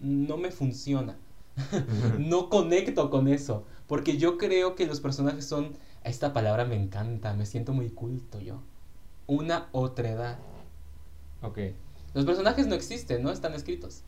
no 0.01 0.36
me 0.36 0.51
funciona. 0.51 1.17
no 2.20 2.50
conecto 2.50 3.10
con 3.10 3.28
eso. 3.28 3.65
Porque 3.88 4.17
yo 4.17 4.38
creo 4.38 4.76
que 4.76 4.86
los 4.86 5.00
personajes 5.00 5.46
son. 5.46 5.76
Esta 6.04 6.32
palabra 6.34 6.65
me 6.65 6.76
encanta, 6.76 7.34
me 7.34 7.46
siento 7.46 7.74
muy 7.74 7.89
culto 7.89 8.39
yo. 8.39 8.62
Una 9.26 9.67
otra 9.72 10.10
edad. 10.10 10.39
Ok. 11.41 11.60
Los 12.13 12.26
personajes 12.26 12.67
no 12.67 12.76
existen, 12.76 13.22
no 13.24 13.32
están 13.32 13.54
escritos. 13.54 14.04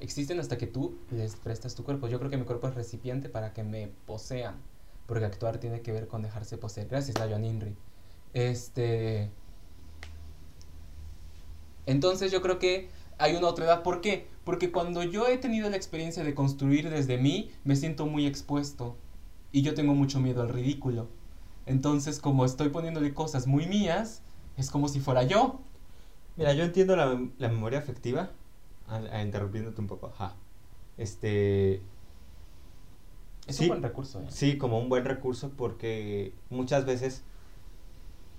Existen 0.00 0.40
hasta 0.40 0.56
que 0.56 0.66
tú 0.66 0.98
les 1.10 1.36
prestas 1.36 1.74
tu 1.74 1.84
cuerpo. 1.84 2.08
Yo 2.08 2.18
creo 2.18 2.30
que 2.30 2.38
mi 2.38 2.44
cuerpo 2.44 2.68
es 2.68 2.74
recipiente 2.74 3.28
para 3.28 3.52
que 3.52 3.62
me 3.62 3.92
posean. 4.06 4.56
Porque 5.06 5.24
actuar 5.26 5.58
tiene 5.58 5.82
que 5.82 5.92
ver 5.92 6.06
con 6.08 6.22
dejarse 6.22 6.56
poseer. 6.56 6.88
Gracias, 6.88 7.16
Dayan 7.16 7.44
Inri. 7.44 7.76
Este. 8.32 9.30
Entonces 11.86 12.30
yo 12.32 12.40
creo 12.40 12.58
que 12.58 12.88
hay 13.20 13.36
una 13.36 13.48
otra 13.48 13.64
edad. 13.66 13.82
¿Por 13.82 14.00
qué? 14.00 14.26
Porque 14.44 14.72
cuando 14.72 15.02
yo 15.02 15.28
he 15.28 15.38
tenido 15.38 15.70
la 15.70 15.76
experiencia 15.76 16.24
de 16.24 16.34
construir 16.34 16.90
desde 16.90 17.18
mí, 17.18 17.50
me 17.64 17.76
siento 17.76 18.06
muy 18.06 18.26
expuesto. 18.26 18.96
Y 19.52 19.62
yo 19.62 19.74
tengo 19.74 19.94
mucho 19.94 20.20
miedo 20.20 20.42
al 20.42 20.48
ridículo. 20.48 21.08
Entonces, 21.66 22.18
como 22.20 22.44
estoy 22.44 22.70
poniéndole 22.70 23.14
cosas 23.14 23.46
muy 23.46 23.66
mías, 23.66 24.22
es 24.56 24.70
como 24.70 24.88
si 24.88 25.00
fuera 25.00 25.22
yo. 25.24 25.60
Mira, 26.36 26.52
yo 26.54 26.64
entiendo 26.64 26.96
la, 26.96 27.20
la 27.38 27.48
memoria 27.48 27.78
afectiva. 27.78 28.30
A, 28.88 28.96
a 28.96 29.22
interrumpiéndote 29.22 29.80
un 29.80 29.86
poco. 29.86 30.08
Ajá. 30.08 30.34
Este. 30.98 31.80
Es 33.46 33.56
Sí. 33.56 33.64
un 33.64 33.68
buen 33.70 33.82
recurso. 33.82 34.20
¿eh? 34.20 34.26
Sí, 34.28 34.58
como 34.58 34.78
un 34.78 34.88
buen 34.88 35.04
recurso 35.04 35.50
porque 35.56 36.32
muchas 36.50 36.84
veces, 36.86 37.22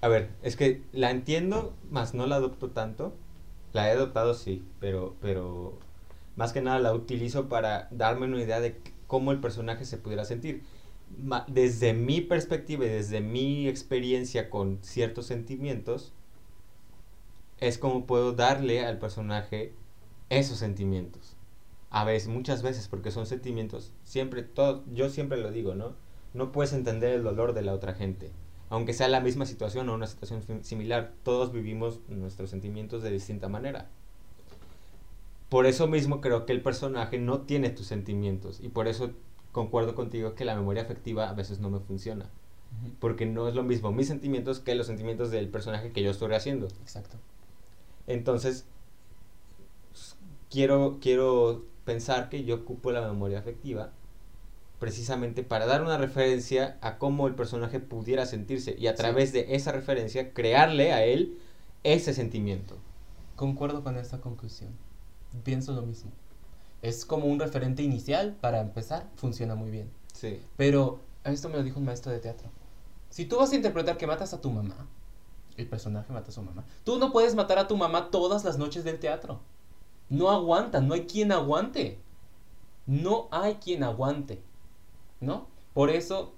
a 0.01 0.07
ver, 0.07 0.31
es 0.41 0.55
que 0.55 0.83
la 0.93 1.11
entiendo, 1.11 1.73
más 1.89 2.13
no 2.13 2.25
la 2.27 2.35
adopto 2.37 2.69
tanto. 2.71 3.13
La 3.73 3.89
he 3.89 3.91
adoptado 3.91 4.33
sí, 4.33 4.63
pero, 4.79 5.15
pero 5.21 5.79
más 6.35 6.53
que 6.53 6.61
nada 6.61 6.79
la 6.79 6.93
utilizo 6.93 7.49
para 7.49 7.87
darme 7.91 8.25
una 8.25 8.41
idea 8.41 8.59
de 8.59 8.79
cómo 9.07 9.31
el 9.31 9.39
personaje 9.39 9.85
se 9.85 9.97
pudiera 9.97 10.25
sentir. 10.25 10.63
Desde 11.47 11.93
mi 11.93 12.21
perspectiva 12.21 12.85
y 12.85 12.89
desde 12.89 13.21
mi 13.21 13.67
experiencia 13.67 14.49
con 14.49 14.79
ciertos 14.81 15.25
sentimientos, 15.25 16.13
es 17.59 17.77
como 17.77 18.05
puedo 18.05 18.33
darle 18.33 18.85
al 18.85 18.97
personaje 18.97 19.73
esos 20.29 20.57
sentimientos 20.57 21.35
a 21.91 22.05
veces, 22.05 22.29
muchas 22.29 22.63
veces, 22.63 22.87
porque 22.87 23.11
son 23.11 23.25
sentimientos, 23.25 23.91
siempre, 24.05 24.43
todo, 24.43 24.83
yo 24.93 25.09
siempre 25.09 25.37
lo 25.37 25.51
digo, 25.51 25.75
¿no? 25.75 25.93
No 26.33 26.53
puedes 26.53 26.71
entender 26.71 27.11
el 27.13 27.23
dolor 27.23 27.53
de 27.53 27.61
la 27.61 27.73
otra 27.73 27.93
gente, 27.93 28.31
aunque 28.71 28.93
sea 28.93 29.09
la 29.09 29.19
misma 29.19 29.45
situación 29.45 29.87
o 29.89 29.93
una 29.93 30.07
situación 30.07 30.41
sim- 30.41 30.63
similar, 30.63 31.13
todos 31.23 31.51
vivimos 31.51 31.99
nuestros 32.07 32.49
sentimientos 32.49 33.03
de 33.03 33.11
distinta 33.11 33.49
manera. 33.49 33.89
Por 35.49 35.65
eso 35.65 35.87
mismo 35.87 36.21
creo 36.21 36.45
que 36.45 36.53
el 36.53 36.61
personaje 36.61 37.17
no 37.19 37.41
tiene 37.41 37.69
tus 37.69 37.85
sentimientos 37.85 38.59
y 38.61 38.69
por 38.69 38.87
eso 38.87 39.11
concuerdo 39.51 39.93
contigo 39.93 40.33
que 40.33 40.45
la 40.45 40.55
memoria 40.55 40.83
afectiva 40.83 41.29
a 41.29 41.33
veces 41.33 41.59
no 41.59 41.69
me 41.69 41.79
funciona, 41.81 42.27
porque 43.01 43.25
no 43.25 43.49
es 43.49 43.55
lo 43.55 43.63
mismo 43.63 43.91
mis 43.91 44.07
sentimientos 44.07 44.61
que 44.61 44.75
los 44.75 44.87
sentimientos 44.87 45.29
del 45.29 45.49
personaje 45.49 45.91
que 45.91 46.03
yo 46.03 46.11
estoy 46.11 46.33
haciendo. 46.33 46.67
Exacto. 46.83 47.17
Entonces, 48.07 48.65
quiero, 50.49 50.99
quiero 51.01 51.65
pensar 51.85 52.29
que 52.29 52.43
yo 52.43 52.55
ocupo 52.55 52.91
la 52.91 53.01
memoria 53.01 53.39
afectiva 53.39 53.91
precisamente 54.81 55.43
para 55.43 55.67
dar 55.67 55.83
una 55.83 55.99
referencia 55.99 56.79
a 56.81 56.97
cómo 56.97 57.27
el 57.27 57.35
personaje 57.35 57.79
pudiera 57.79 58.25
sentirse 58.25 58.75
y 58.79 58.87
a 58.87 58.91
Sí. 58.93 58.97
través 58.97 59.31
de 59.31 59.53
esa 59.53 59.71
referencia 59.71 60.33
crearle 60.33 60.91
a 60.91 61.05
él 61.05 61.37
ese 61.83 62.15
sentimiento. 62.15 62.75
Concuerdo 63.35 63.83
con 63.83 63.95
esta 63.95 64.21
conclusión. 64.21 64.71
Pienso 65.43 65.73
lo 65.73 65.83
mismo. 65.83 66.09
Es 66.81 67.05
como 67.05 67.27
un 67.27 67.39
referente 67.39 67.83
inicial 67.83 68.35
para 68.41 68.59
empezar, 68.59 69.07
funciona 69.17 69.53
muy 69.53 69.69
bien. 69.69 69.91
Sí. 70.13 70.41
Pero 70.57 70.99
esto 71.25 71.47
me 71.47 71.57
lo 71.57 71.63
dijo 71.63 71.77
un 71.77 71.85
maestro 71.85 72.11
de 72.11 72.17
teatro. 72.19 72.49
Si 73.11 73.25
tú 73.25 73.37
vas 73.37 73.51
a 73.51 73.55
interpretar 73.55 73.97
que 73.97 74.07
matas 74.07 74.33
a 74.33 74.41
tu 74.41 74.49
mamá, 74.49 74.87
el 75.57 75.67
personaje 75.67 76.11
mata 76.11 76.29
a 76.29 76.33
su 76.33 76.41
mamá, 76.41 76.65
tú 76.83 76.97
no 76.97 77.11
puedes 77.11 77.35
matar 77.35 77.59
a 77.59 77.67
tu 77.67 77.77
mamá 77.77 78.09
todas 78.09 78.43
las 78.43 78.57
noches 78.57 78.83
del 78.83 78.97
teatro. 78.97 79.41
No 80.09 80.31
aguanta, 80.31 80.81
no 80.81 80.95
hay 80.95 81.05
quien 81.05 81.31
aguante. 81.31 81.99
No 82.87 83.27
hay 83.29 83.55
quien 83.55 83.83
aguante. 83.83 84.41
¿No? 85.21 85.47
Por 85.73 85.89
eso, 85.89 86.33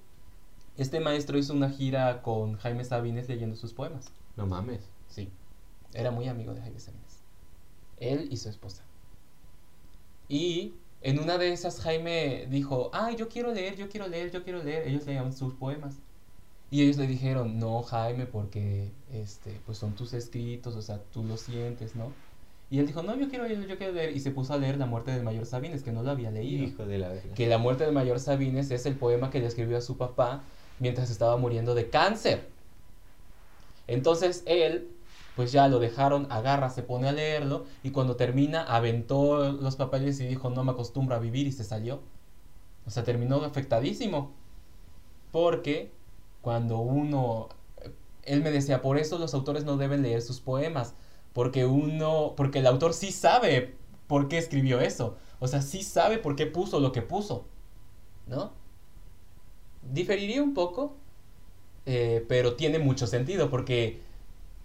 este 0.78 1.00
maestro 1.00 1.38
hizo 1.38 1.54
una 1.54 1.70
gira 1.70 2.22
con 2.22 2.58
Jaime 2.58 2.84
Sabines 2.86 3.28
leyendo 3.28 3.56
sus 3.56 3.74
poemas. 3.74 4.12
No 4.36 4.46
mames. 4.46 4.82
Sí, 5.10 5.30
era 5.94 6.12
muy 6.12 6.28
amigo 6.28 6.54
de 6.54 6.62
Jaime 6.62 6.80
Sabines. 6.80 7.20
Él 7.98 8.28
y 8.32 8.38
su 8.38 8.50
esposa. 8.50 8.84
Y 10.28 10.74
en 11.02 11.20
una 11.20 11.38
de 11.38 11.52
esas 11.54 11.80
Jaime 11.82 12.48
dijo, 12.50 12.90
ay, 12.94 13.16
yo 13.16 13.30
quiero 13.30 13.54
leer, 13.54 13.76
yo 13.76 13.90
quiero 13.90 14.08
leer, 14.08 14.32
yo 14.32 14.44
quiero 14.44 14.64
leer. 14.64 14.88
Ellos 14.88 15.06
leían 15.06 15.34
sus 15.34 15.54
poemas. 15.54 15.96
Y 16.72 16.82
ellos 16.82 16.98
le 16.98 17.06
dijeron, 17.08 17.60
no, 17.60 17.84
Jaime, 17.84 18.26
porque 18.26 18.92
este, 19.12 19.62
pues 19.66 19.78
son 19.78 19.94
tus 19.94 20.14
escritos, 20.14 20.76
o 20.76 20.82
sea, 20.82 21.00
tú 21.14 21.24
lo 21.24 21.38
sientes, 21.38 21.96
¿no? 21.96 22.12
Y 22.74 22.80
él 22.80 22.88
dijo, 22.88 23.04
no, 23.04 23.16
yo 23.16 23.30
quiero 23.30 23.46
yo 23.46 23.78
quiero 23.78 23.94
leer. 23.94 24.18
Y 24.18 24.20
se 24.20 24.32
puso 24.32 24.52
a 24.52 24.58
leer 24.58 24.80
La 24.80 24.88
muerte 24.88 25.12
del 25.12 25.22
mayor 25.22 25.46
Sabines, 25.46 25.84
que 25.84 25.92
no 25.92 26.02
lo 26.02 26.10
había 26.10 26.32
leído. 26.32 26.64
Hijo 26.64 26.88
de 26.88 26.98
la 26.98 27.10
verga. 27.10 27.36
Que 27.36 27.46
La 27.46 27.60
muerte 27.60 27.84
del 27.84 27.94
mayor 27.94 28.20
Sabines 28.20 28.72
es 28.72 28.88
el 28.88 28.96
poema 28.96 29.30
que 29.30 29.40
le 29.40 29.46
escribió 29.46 29.78
a 29.78 29.82
su 29.82 29.96
papá 29.96 30.42
mientras 30.80 31.12
estaba 31.12 31.38
muriendo 31.38 31.76
de 31.76 31.92
cáncer. 31.92 32.50
Entonces 33.86 34.42
él, 34.48 34.90
pues 35.36 35.52
ya 35.52 35.68
lo 35.68 35.78
dejaron, 35.78 36.26
agarra, 36.32 36.72
se 36.72 36.82
pone 36.82 37.08
a 37.08 37.12
leerlo 37.12 37.66
y 37.84 37.92
cuando 37.92 38.16
termina 38.16 38.64
aventó 38.64 39.52
los 39.52 39.76
papeles 39.76 40.20
y 40.20 40.26
dijo 40.26 40.50
no 40.50 40.64
me 40.64 40.72
acostumbro 40.72 41.16
a 41.16 41.20
vivir 41.20 41.46
y 41.46 41.52
se 41.52 41.64
salió. 41.64 42.02
O 42.88 42.90
sea, 42.90 43.04
terminó 43.04 43.44
afectadísimo. 43.44 44.32
Porque 45.32 45.92
cuando 46.42 46.80
uno, 46.80 47.50
él 48.24 48.42
me 48.42 48.50
decía, 48.50 48.82
por 48.82 48.98
eso 48.98 49.20
los 49.20 49.36
autores 49.36 49.64
no 49.64 49.78
deben 49.78 50.02
leer 50.02 50.24
sus 50.24 50.40
poemas. 50.40 50.96
Porque 51.34 51.66
uno, 51.66 52.34
porque 52.38 52.60
el 52.60 52.68
autor 52.68 52.94
sí 52.94 53.12
sabe 53.12 53.76
por 54.08 54.28
qué 54.28 54.38
escribió 54.38 54.80
eso. 54.82 55.18
O 55.40 55.48
sea, 55.48 55.62
sí 55.62 55.84
sabe 55.84 56.18
por 56.20 56.36
qué 56.36 56.46
puso 56.46 56.80
lo 56.80 56.92
que 56.92 57.02
puso. 57.02 57.46
¿No? 58.28 58.54
Diferiría 59.92 60.42
un 60.42 60.54
poco, 60.54 60.96
eh, 61.86 62.26
pero 62.30 62.56
tiene 62.56 62.80
mucho 62.80 63.06
sentido 63.08 63.50
porque 63.50 64.02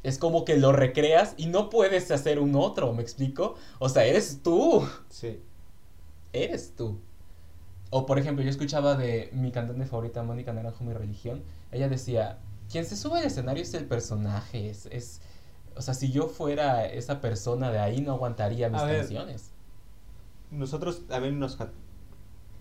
es 0.05 0.19
como 0.19 0.45
que 0.45 0.57
lo 0.57 0.73
recreas 0.73 1.35
y 1.37 1.47
no 1.47 1.71
puedes 1.71 2.11
hacer 2.13 2.39
un 2.39 2.55
otro, 2.55 2.93
¿me 2.95 3.03
explico? 3.03 3.57
O 3.81 3.89
sea, 3.89 4.05
eres 4.05 4.41
tú, 4.43 4.87
Sí. 5.09 5.41
eres 6.33 6.75
tú. 6.77 7.01
O 7.91 8.07
por 8.07 8.19
ejemplo, 8.19 8.45
yo 8.45 8.51
escuchaba 8.51 8.95
de 8.97 9.31
mi 9.33 9.51
cantante 9.51 9.87
favorita, 9.87 10.23
Mónica 10.23 10.53
Naranjo, 10.53 10.85
Mi 10.85 10.93
Religión. 10.93 11.43
Ella 11.73 11.89
decía, 11.89 12.39
quien 12.71 12.85
se 12.85 12.97
sube 12.97 13.19
al 13.19 13.25
escenario 13.25 13.63
es 13.63 13.75
el 13.75 13.87
personaje, 13.87 14.71
es... 14.71 14.87
es 14.87 15.21
o 15.79 15.83
sea, 15.83 15.95
si 15.95 16.11
yo 16.13 16.29
fuera 16.29 16.87
esa 16.87 17.21
persona 17.21 17.71
de 17.71 17.79
ahí, 17.79 18.01
no 18.03 18.13
aguantaría 18.13 18.69
mis 18.69 18.83
A 18.83 18.85
ver. 18.85 18.99
canciones. 18.99 19.53
Nosotros 20.51 21.07
también 21.07 21.39
nos... 21.39 21.59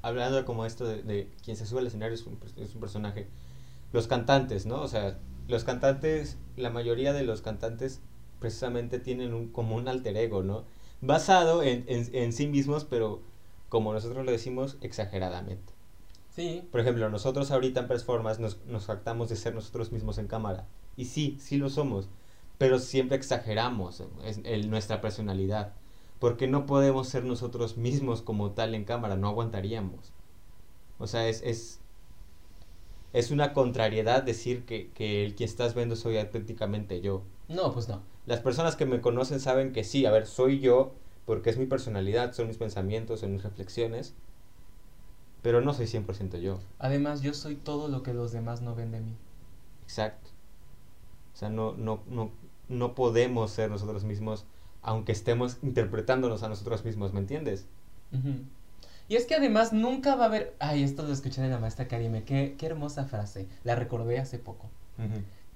Hablando 0.02 0.46
como 0.46 0.66
esto 0.66 0.86
de, 0.88 1.04
de 1.04 1.30
quien 1.44 1.58
se 1.58 1.66
sube 1.66 1.80
al 1.82 1.88
escenario 1.88 2.16
es 2.16 2.26
un, 2.26 2.40
pers- 2.40 2.58
es 2.58 2.74
un 2.76 2.82
personaje. 2.82 3.28
Los 3.94 4.08
cantantes, 4.08 4.66
¿no? 4.66 4.82
O 4.82 4.88
sea, 4.88 5.20
los 5.48 5.64
cantantes, 5.64 6.38
la 6.56 6.70
mayoría 6.70 7.14
de 7.14 7.24
los 7.24 7.42
cantantes 7.42 8.02
precisamente 8.40 9.00
tienen 9.00 9.34
un, 9.34 9.50
como 9.50 9.76
un 9.76 9.88
alter 9.88 10.16
ego, 10.18 10.44
¿no? 10.44 10.66
Basado 11.02 11.64
en, 11.64 11.86
en, 11.88 12.10
en 12.16 12.34
sí 12.34 12.48
mismos, 12.48 12.86
pero 12.86 13.22
como 13.70 13.94
nosotros 13.94 14.26
lo 14.26 14.32
decimos, 14.32 14.78
exageradamente. 14.82 15.74
Sí, 16.30 16.64
Por 16.72 16.82
ejemplo, 16.82 17.10
nosotros 17.10 17.52
ahorita 17.52 17.82
en 17.82 17.88
Performance 17.88 18.40
nos, 18.40 18.64
nos 18.68 18.86
jactamos 18.86 19.30
de 19.30 19.36
ser 19.36 19.56
nosotros 19.56 19.92
mismos 19.92 20.18
en 20.20 20.28
cámara. 20.28 20.68
Y 20.96 21.06
sí, 21.06 21.38
sí 21.40 21.58
lo 21.58 21.70
somos. 21.70 22.10
Pero 22.58 22.80
siempre 22.80 23.18
exageramos 23.18 24.04
nuestra 24.68 25.02
personalidad. 25.02 25.74
Porque 26.20 26.48
no 26.48 26.66
podemos 26.66 27.08
ser 27.10 27.24
nosotros 27.26 27.78
mismos 27.78 28.22
como 28.22 28.52
tal 28.52 28.74
en 28.74 28.86
cámara, 28.86 29.16
no 29.18 29.28
aguantaríamos. 29.28 30.12
O 30.98 31.06
sea, 31.08 31.28
es, 31.30 31.42
es, 31.44 31.80
es 33.14 33.32
una 33.32 33.54
contrariedad 33.54 34.24
decir 34.24 34.66
que, 34.66 34.90
que 34.92 35.26
el 35.26 35.36
que 35.36 35.44
estás 35.44 35.76
viendo 35.76 35.96
soy 35.96 36.18
auténticamente 36.18 37.02
yo. 37.02 37.24
no, 37.48 37.74
pues 37.74 37.88
no. 37.88 38.02
Las 38.26 38.42
personas 38.42 38.76
que 38.76 38.86
me 38.86 39.00
conocen 39.00 39.40
saben 39.40 39.72
que 39.72 39.84
sí, 39.86 40.06
a 40.06 40.12
ver, 40.12 40.26
soy 40.28 40.60
yo, 40.60 40.94
porque 41.26 41.50
es 41.50 41.58
mi 41.58 41.66
personalidad, 41.66 42.34
son 42.34 42.48
mis 42.48 42.58
pensamientos, 42.58 43.22
son 43.22 43.32
mis 43.34 43.44
reflexiones. 43.44 44.16
Pero 45.42 45.62
no 45.62 45.74
soy 45.74 45.88
100% 45.88 46.40
yo. 46.40 46.60
Además, 46.80 47.22
yo 47.22 47.34
soy 47.34 47.56
todo 47.56 47.88
lo 47.88 48.04
que 48.04 48.14
los 48.14 48.32
demás 48.32 48.62
no 48.62 48.76
ven 48.76 48.92
de 48.92 49.02
mí. 49.02 49.16
Exacto. 49.84 50.30
O 51.34 51.38
sea, 51.38 51.50
no, 51.50 51.74
no, 51.78 52.02
no, 52.08 52.32
no 52.70 52.96
podemos 52.96 53.52
ser 53.52 53.70
nosotros 53.70 54.04
mismos 54.04 54.46
aunque 54.84 55.12
estemos 55.12 55.58
interpretándonos 55.64 56.44
a 56.44 56.50
nosotros 56.50 56.86
mismos, 56.86 57.12
¿me 57.12 57.20
entiendes? 57.20 57.66
Y 59.10 59.16
es 59.16 59.26
que 59.26 59.36
además 59.36 59.74
nunca 59.74 60.16
va 60.16 60.24
a 60.24 60.28
haber... 60.28 60.56
Ay, 60.60 60.84
esto 60.84 61.04
lo 61.04 61.12
escuché 61.12 61.42
de 61.42 61.50
la 61.50 61.60
maestra 61.60 61.90
Karime. 61.90 62.24
Qué, 62.24 62.56
qué 62.58 62.66
hermosa 62.68 63.04
frase. 63.06 63.48
La 63.66 63.76
recordé 63.76 64.18
hace 64.20 64.40
poco. 64.40 64.70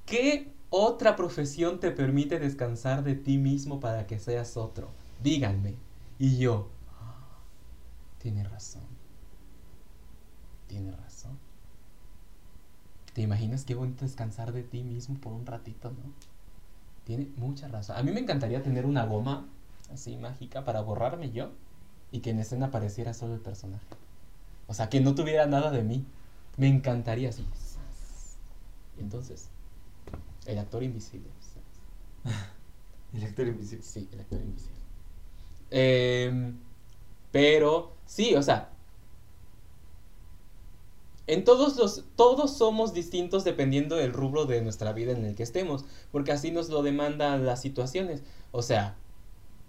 ¿Qué 0.06 0.52
otra 0.70 1.16
profesión 1.16 1.80
te 1.80 1.92
permite 1.92 2.40
descansar 2.40 3.04
de 3.06 3.16
ti 3.16 3.38
mismo 3.38 3.80
para 3.80 4.06
que 4.06 4.20
seas 4.20 4.58
otro? 4.58 4.90
Díganme. 5.24 5.76
Y 6.20 6.38
yo... 6.38 6.68
"Ah, 7.00 7.16
Tiene 8.20 8.44
razón. 8.44 8.84
tiene 10.68 10.92
razón. 10.92 11.38
¿Te 13.14 13.22
imaginas 13.22 13.64
qué 13.66 13.76
bonito 13.76 14.04
descansar 14.06 14.52
de 14.54 14.64
ti 14.64 14.84
mismo 14.84 15.16
por 15.20 15.32
un 15.34 15.46
ratito, 15.46 15.90
no? 15.92 16.31
Tiene 17.12 17.28
mucha 17.36 17.68
razón. 17.68 17.98
A 17.98 18.04
mí 18.04 18.14
me 18.14 18.22
encantaría 18.22 18.64
tener 18.64 18.86
una 18.86 19.06
goma 19.06 19.46
así 19.92 20.16
mágica 20.16 20.64
para 20.64 20.80
borrarme 20.80 21.30
yo 21.32 21.52
y 22.10 22.20
que 22.20 22.30
en 22.30 22.40
escena 22.40 22.68
apareciera 22.68 23.14
solo 23.14 23.34
el 23.34 23.42
personaje. 23.42 23.84
O 24.68 24.74
sea, 24.74 24.88
que 24.88 25.02
no 25.02 25.14
tuviera 25.14 25.46
nada 25.46 25.72
de 25.72 25.84
mí. 25.84 26.06
Me 26.56 26.70
encantaría 26.70 27.28
así. 27.28 27.46
Entonces, 28.98 29.50
el 30.46 30.58
actor 30.58 30.84
invisible. 30.84 31.28
el 33.14 33.24
actor 33.26 33.46
invisible. 33.46 33.84
Sí, 33.84 34.08
el 34.14 34.22
actor 34.22 34.40
invisible. 34.40 34.80
Em, 35.70 36.60
pero, 37.34 37.98
sí, 38.06 38.36
o 38.36 38.42
sea, 38.42 38.71
en 41.28 41.44
todos 41.44 41.78
los, 41.78 42.04
todos 42.16 42.58
somos 42.58 42.94
distintos 42.94 43.44
dependiendo 43.44 43.96
del 43.96 44.14
rubro 44.14 44.46
de 44.46 44.62
nuestra 44.62 44.94
vida 44.94 45.12
en 45.12 45.26
el 45.26 45.36
que 45.36 45.44
estemos, 45.44 45.86
porque 46.12 46.32
así 46.32 46.52
nos 46.52 46.70
lo 46.70 46.84
demandan 46.84 47.46
las 47.46 47.62
situaciones. 47.62 48.24
O 48.52 48.62
sea, 48.62 48.96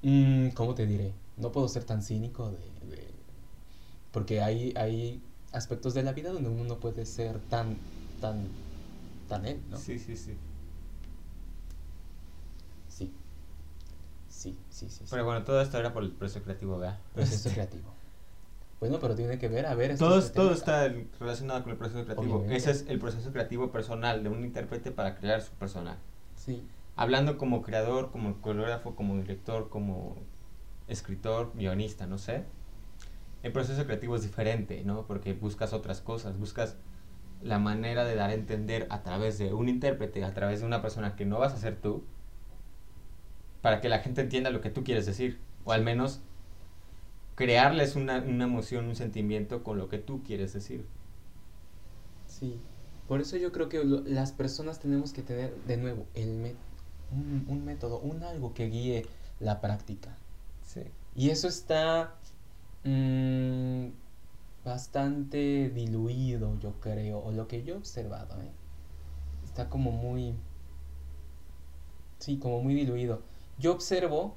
mmm, 0.02 0.48
¿cómo 0.50 0.74
te 0.74 0.86
diré? 0.86 1.12
No 1.36 1.52
puedo 1.52 1.68
ser 1.68 1.84
tan 1.84 2.02
cínico 2.02 2.50
de, 2.50 2.72
porque 4.12 4.42
hay, 4.42 4.72
hay 4.76 5.22
aspectos 5.52 5.94
de 5.94 6.02
la 6.02 6.12
vida 6.12 6.30
donde 6.30 6.48
uno 6.48 6.64
no 6.64 6.78
puede 6.78 7.06
ser 7.06 7.40
tan, 7.48 7.78
tan, 8.20 8.48
tan 9.28 9.46
él, 9.46 9.60
¿no? 9.70 9.78
Sí, 9.78 9.98
sí, 9.98 10.16
sí. 10.16 10.36
Sí. 12.88 13.10
Sí, 14.28 14.56
sí, 14.70 14.88
sí. 14.90 15.04
Pero 15.10 15.24
bueno, 15.24 15.44
todo 15.44 15.60
esto 15.60 15.78
era 15.78 15.92
por 15.92 16.02
el 16.02 16.10
proceso 16.10 16.42
creativo, 16.42 16.78
¿verdad? 16.78 16.98
Proceso 17.14 17.50
creativo. 17.50 17.91
Bueno, 18.82 18.98
pero 18.98 19.14
tiene 19.14 19.38
que 19.38 19.46
ver, 19.46 19.66
a 19.66 19.76
ver. 19.76 19.96
Todo, 19.96 20.20
todo 20.32 20.52
está 20.52 20.92
relacionado 21.20 21.62
con 21.62 21.70
el 21.70 21.78
proceso 21.78 22.04
creativo. 22.04 22.44
Ese 22.50 22.72
es 22.72 22.84
el 22.88 22.98
proceso 22.98 23.30
creativo 23.30 23.70
personal 23.70 24.24
de 24.24 24.28
un 24.28 24.42
intérprete 24.42 24.90
para 24.90 25.14
crear 25.14 25.40
su 25.40 25.52
personaje. 25.52 26.00
Sí. 26.34 26.64
Hablando 26.96 27.38
como 27.38 27.62
creador, 27.62 28.10
como 28.10 28.40
coreógrafo, 28.40 28.96
como 28.96 29.14
director, 29.18 29.68
como 29.68 30.16
escritor, 30.88 31.52
guionista, 31.54 32.08
no 32.08 32.18
sé. 32.18 32.42
El 33.44 33.52
proceso 33.52 33.84
creativo 33.84 34.16
es 34.16 34.22
diferente, 34.22 34.82
¿no? 34.84 35.06
Porque 35.06 35.32
buscas 35.32 35.72
otras 35.72 36.00
cosas, 36.00 36.36
buscas 36.36 36.76
la 37.40 37.60
manera 37.60 38.04
de 38.04 38.16
dar 38.16 38.30
a 38.30 38.34
entender 38.34 38.88
a 38.90 39.04
través 39.04 39.38
de 39.38 39.54
un 39.54 39.68
intérprete, 39.68 40.24
a 40.24 40.34
través 40.34 40.58
de 40.58 40.66
una 40.66 40.82
persona 40.82 41.14
que 41.14 41.24
no 41.24 41.38
vas 41.38 41.52
a 41.52 41.58
ser 41.58 41.76
tú, 41.76 42.02
para 43.60 43.80
que 43.80 43.88
la 43.88 44.00
gente 44.00 44.22
entienda 44.22 44.50
lo 44.50 44.60
que 44.60 44.70
tú 44.70 44.82
quieres 44.82 45.06
decir, 45.06 45.38
o 45.64 45.70
al 45.70 45.84
menos 45.84 46.20
crearles 47.42 47.96
una, 47.96 48.18
una 48.20 48.44
emoción, 48.44 48.86
un 48.86 48.96
sentimiento 48.96 49.62
con 49.64 49.78
lo 49.78 49.88
que 49.88 49.98
tú 49.98 50.22
quieres 50.22 50.52
decir. 50.52 50.84
Sí, 52.26 52.60
por 53.08 53.20
eso 53.20 53.36
yo 53.36 53.52
creo 53.52 53.68
que 53.68 53.84
las 53.84 54.32
personas 54.32 54.78
tenemos 54.78 55.12
que 55.12 55.22
tener 55.22 55.54
de 55.66 55.76
nuevo 55.76 56.06
el 56.14 56.54
un, 57.10 57.64
método, 57.64 57.98
un 57.98 58.22
algo 58.22 58.54
que 58.54 58.68
guíe 58.68 59.06
la 59.40 59.60
práctica. 59.60 60.16
Sí. 60.64 60.82
Y 61.14 61.30
eso 61.30 61.48
está 61.48 62.14
mm, 62.84 63.88
bastante 64.64 65.70
diluido, 65.70 66.58
yo 66.60 66.72
creo, 66.80 67.18
o 67.18 67.32
lo 67.32 67.48
que 67.48 67.62
yo 67.64 67.74
he 67.74 67.76
observado. 67.76 68.40
¿eh? 68.40 68.50
Está 69.44 69.68
como 69.68 69.92
muy... 69.92 70.34
Sí, 72.18 72.38
como 72.38 72.62
muy 72.62 72.74
diluido. 72.74 73.20
Yo 73.58 73.72
observo 73.72 74.36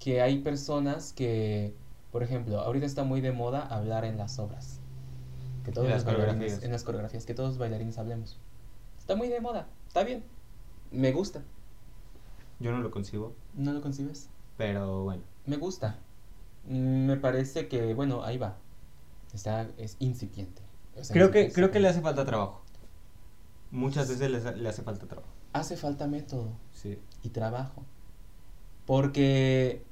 que 0.00 0.22
hay 0.22 0.38
personas 0.38 1.12
que, 1.12 1.74
por 2.10 2.22
ejemplo, 2.22 2.58
ahorita 2.60 2.86
está 2.86 3.04
muy 3.04 3.20
de 3.20 3.32
moda 3.32 3.60
hablar 3.60 4.04
en 4.04 4.16
las 4.16 4.38
obras. 4.38 4.80
Que 5.64 5.72
todos 5.72 5.86
en 5.86 5.92
los 5.92 6.04
bailarines, 6.04 6.62
en 6.64 6.72
las 6.72 6.82
coreografías, 6.82 7.26
que 7.26 7.34
todos 7.34 7.50
los 7.50 7.58
bailarines 7.58 7.98
hablemos. 7.98 8.40
Está 8.98 9.14
muy 9.14 9.28
de 9.28 9.40
moda, 9.40 9.68
está 9.86 10.02
bien. 10.02 10.24
Me 10.90 11.12
gusta. 11.12 11.42
Yo 12.58 12.72
no 12.72 12.80
lo 12.80 12.90
concibo. 12.90 13.34
¿No 13.54 13.72
lo 13.72 13.82
concibes? 13.82 14.28
Pero 14.56 15.04
bueno. 15.04 15.22
Me 15.46 15.56
gusta. 15.56 15.98
Me 16.66 17.16
parece 17.16 17.68
que, 17.68 17.94
bueno, 17.94 18.24
ahí 18.24 18.38
va. 18.38 18.56
Está, 19.34 19.68
es 19.76 19.96
incipiente. 19.98 20.62
creo 21.12 21.30
que, 21.30 21.52
creo 21.52 21.70
que 21.70 21.78
le 21.78 21.88
hace 21.88 22.00
falta 22.00 22.24
trabajo. 22.24 22.62
Muchas 23.70 24.08
veces 24.08 24.30
le, 24.30 24.56
le 24.56 24.68
hace 24.68 24.82
falta 24.82 25.06
trabajo. 25.06 25.28
Hace 25.52 25.76
falta 25.76 26.06
método. 26.06 26.48
Sí. 26.72 26.98
Y 27.22 27.28
trabajo. 27.28 27.82
Porque 28.86 29.84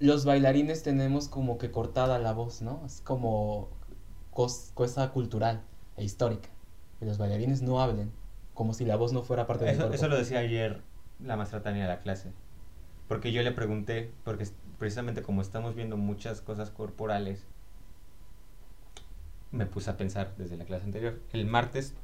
los 0.00 0.24
bailarines 0.24 0.82
tenemos 0.82 1.28
como 1.28 1.58
que 1.58 1.70
cortada 1.70 2.18
la 2.18 2.32
voz, 2.32 2.62
¿no? 2.62 2.82
Es 2.86 3.00
como 3.00 3.68
cosa 4.30 5.10
cultural 5.10 5.62
e 5.96 6.04
histórica. 6.04 6.48
Que 6.98 7.06
los 7.06 7.18
bailarines 7.18 7.62
no 7.62 7.80
hablen, 7.80 8.12
como 8.54 8.74
si 8.74 8.84
la 8.84 8.96
voz 8.96 9.12
no 9.12 9.22
fuera 9.22 9.46
parte 9.46 9.64
de 9.64 9.72
eso, 9.72 9.92
Eso 9.92 10.08
lo 10.08 10.16
decía 10.16 10.40
ayer 10.40 10.82
la 11.20 11.36
maestra 11.36 11.62
Tania 11.62 11.82
de 11.82 11.88
la 11.88 12.00
clase. 12.00 12.32
Porque 13.08 13.32
yo 13.32 13.42
le 13.42 13.52
pregunté, 13.52 14.12
porque 14.24 14.48
precisamente 14.78 15.22
como 15.22 15.42
estamos 15.42 15.74
viendo 15.74 15.96
muchas 15.96 16.40
cosas 16.40 16.70
corporales, 16.70 17.46
me 19.50 19.66
puse 19.66 19.90
a 19.90 19.96
pensar 19.96 20.34
desde 20.36 20.56
la 20.56 20.64
clase 20.64 20.84
anterior. 20.84 21.20
El 21.32 21.46
martes, 21.46 21.94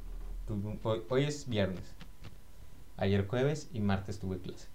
hoy, 0.83 1.03
hoy 1.09 1.23
es 1.25 1.47
viernes. 1.47 1.93
Ayer 2.97 3.27
jueves 3.27 3.69
y 3.73 3.81
martes 3.81 4.19
tuve 4.19 4.39
clase. 4.39 4.67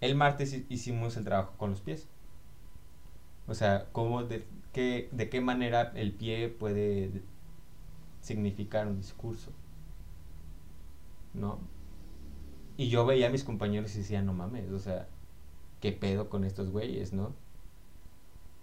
El 0.00 0.14
martes 0.14 0.54
hicimos 0.68 1.16
el 1.16 1.24
trabajo 1.24 1.54
con 1.56 1.70
los 1.70 1.80
pies. 1.80 2.08
O 3.46 3.54
sea, 3.54 3.88
cómo 3.92 4.24
de, 4.24 4.44
qué, 4.72 5.08
de 5.12 5.28
qué 5.28 5.40
manera 5.40 5.92
el 5.94 6.12
pie 6.12 6.48
puede 6.48 7.22
significar 8.20 8.86
un 8.86 8.96
discurso. 8.96 9.52
¿No? 11.34 11.58
Y 12.76 12.88
yo 12.88 13.06
veía 13.06 13.28
a 13.28 13.30
mis 13.30 13.44
compañeros 13.44 13.94
y 13.94 13.98
decía, 13.98 14.22
no 14.22 14.32
mames, 14.32 14.70
o 14.70 14.78
sea, 14.78 15.08
¿qué 15.80 15.92
pedo 15.92 16.28
con 16.28 16.44
estos 16.44 16.70
güeyes, 16.70 17.12
no? 17.12 17.32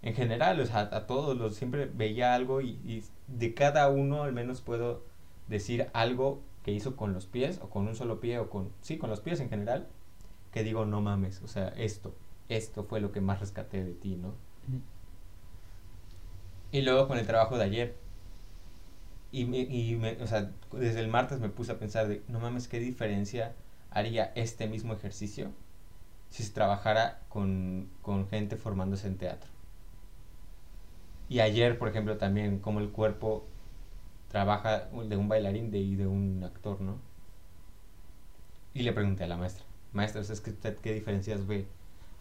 En 0.02 0.14
general, 0.14 0.60
o 0.60 0.66
sea, 0.66 0.80
a 0.92 1.06
todos 1.06 1.36
los 1.36 1.54
siempre 1.54 1.86
veía 1.86 2.34
algo 2.34 2.60
y, 2.60 2.70
y, 2.84 3.04
de 3.28 3.54
cada 3.54 3.88
uno 3.88 4.24
al 4.24 4.32
menos 4.32 4.60
puedo 4.60 5.04
decir 5.48 5.88
algo 5.94 6.42
que 6.64 6.72
hizo 6.72 6.96
con 6.96 7.14
los 7.14 7.26
pies 7.26 7.60
o 7.62 7.70
con 7.70 7.86
un 7.86 7.94
solo 7.94 8.20
pie 8.20 8.38
o 8.38 8.50
con, 8.50 8.70
sí, 8.80 8.98
con 8.98 9.10
los 9.10 9.20
pies 9.20 9.40
en 9.40 9.48
general, 9.48 9.88
que 10.52 10.62
digo, 10.62 10.84
no 10.84 11.00
mames, 11.00 11.42
o 11.42 11.48
sea, 11.48 11.68
esto, 11.68 12.14
esto 12.48 12.84
fue 12.84 13.00
lo 13.00 13.12
que 13.12 13.20
más 13.20 13.40
rescaté 13.40 13.84
de 13.84 13.94
ti, 13.94 14.16
¿no? 14.16 14.34
Y 16.72 16.82
luego 16.82 17.06
con 17.06 17.18
el 17.18 17.26
trabajo 17.26 17.56
de 17.56 17.62
ayer. 17.64 17.94
Y, 19.32 19.42
y 19.56 19.96
me, 19.96 20.12
o 20.22 20.26
sea, 20.26 20.52
desde 20.72 21.00
el 21.00 21.08
martes 21.08 21.40
me 21.40 21.48
puse 21.48 21.72
a 21.72 21.78
pensar 21.78 22.06
de, 22.08 22.22
no 22.28 22.38
mames, 22.38 22.68
¿qué 22.68 22.78
diferencia 22.78 23.54
haría 23.90 24.32
este 24.34 24.68
mismo 24.68 24.92
ejercicio 24.92 25.52
si 26.30 26.42
se 26.44 26.52
trabajara 26.52 27.22
con, 27.30 27.88
con 28.02 28.28
gente 28.28 28.56
formándose 28.56 29.08
en 29.08 29.18
teatro? 29.18 29.50
Y 31.28 31.40
ayer, 31.40 31.78
por 31.78 31.88
ejemplo, 31.88 32.16
también 32.18 32.58
como 32.60 32.78
el 32.80 32.90
cuerpo 32.90 33.48
trabaja 34.28 34.88
de 35.08 35.16
un 35.16 35.28
bailarín 35.28 35.70
de, 35.70 35.78
y 35.78 35.96
de 35.96 36.06
un 36.06 36.42
actor, 36.44 36.80
¿no? 36.80 36.98
Y 38.74 38.82
le 38.82 38.92
pregunté 38.92 39.24
a 39.24 39.26
la 39.28 39.36
maestra, 39.36 39.64
maestra, 39.92 40.20
¿es 40.22 40.40
que 40.40 40.54
qué 40.82 40.92
diferencias 40.92 41.46
ve 41.46 41.66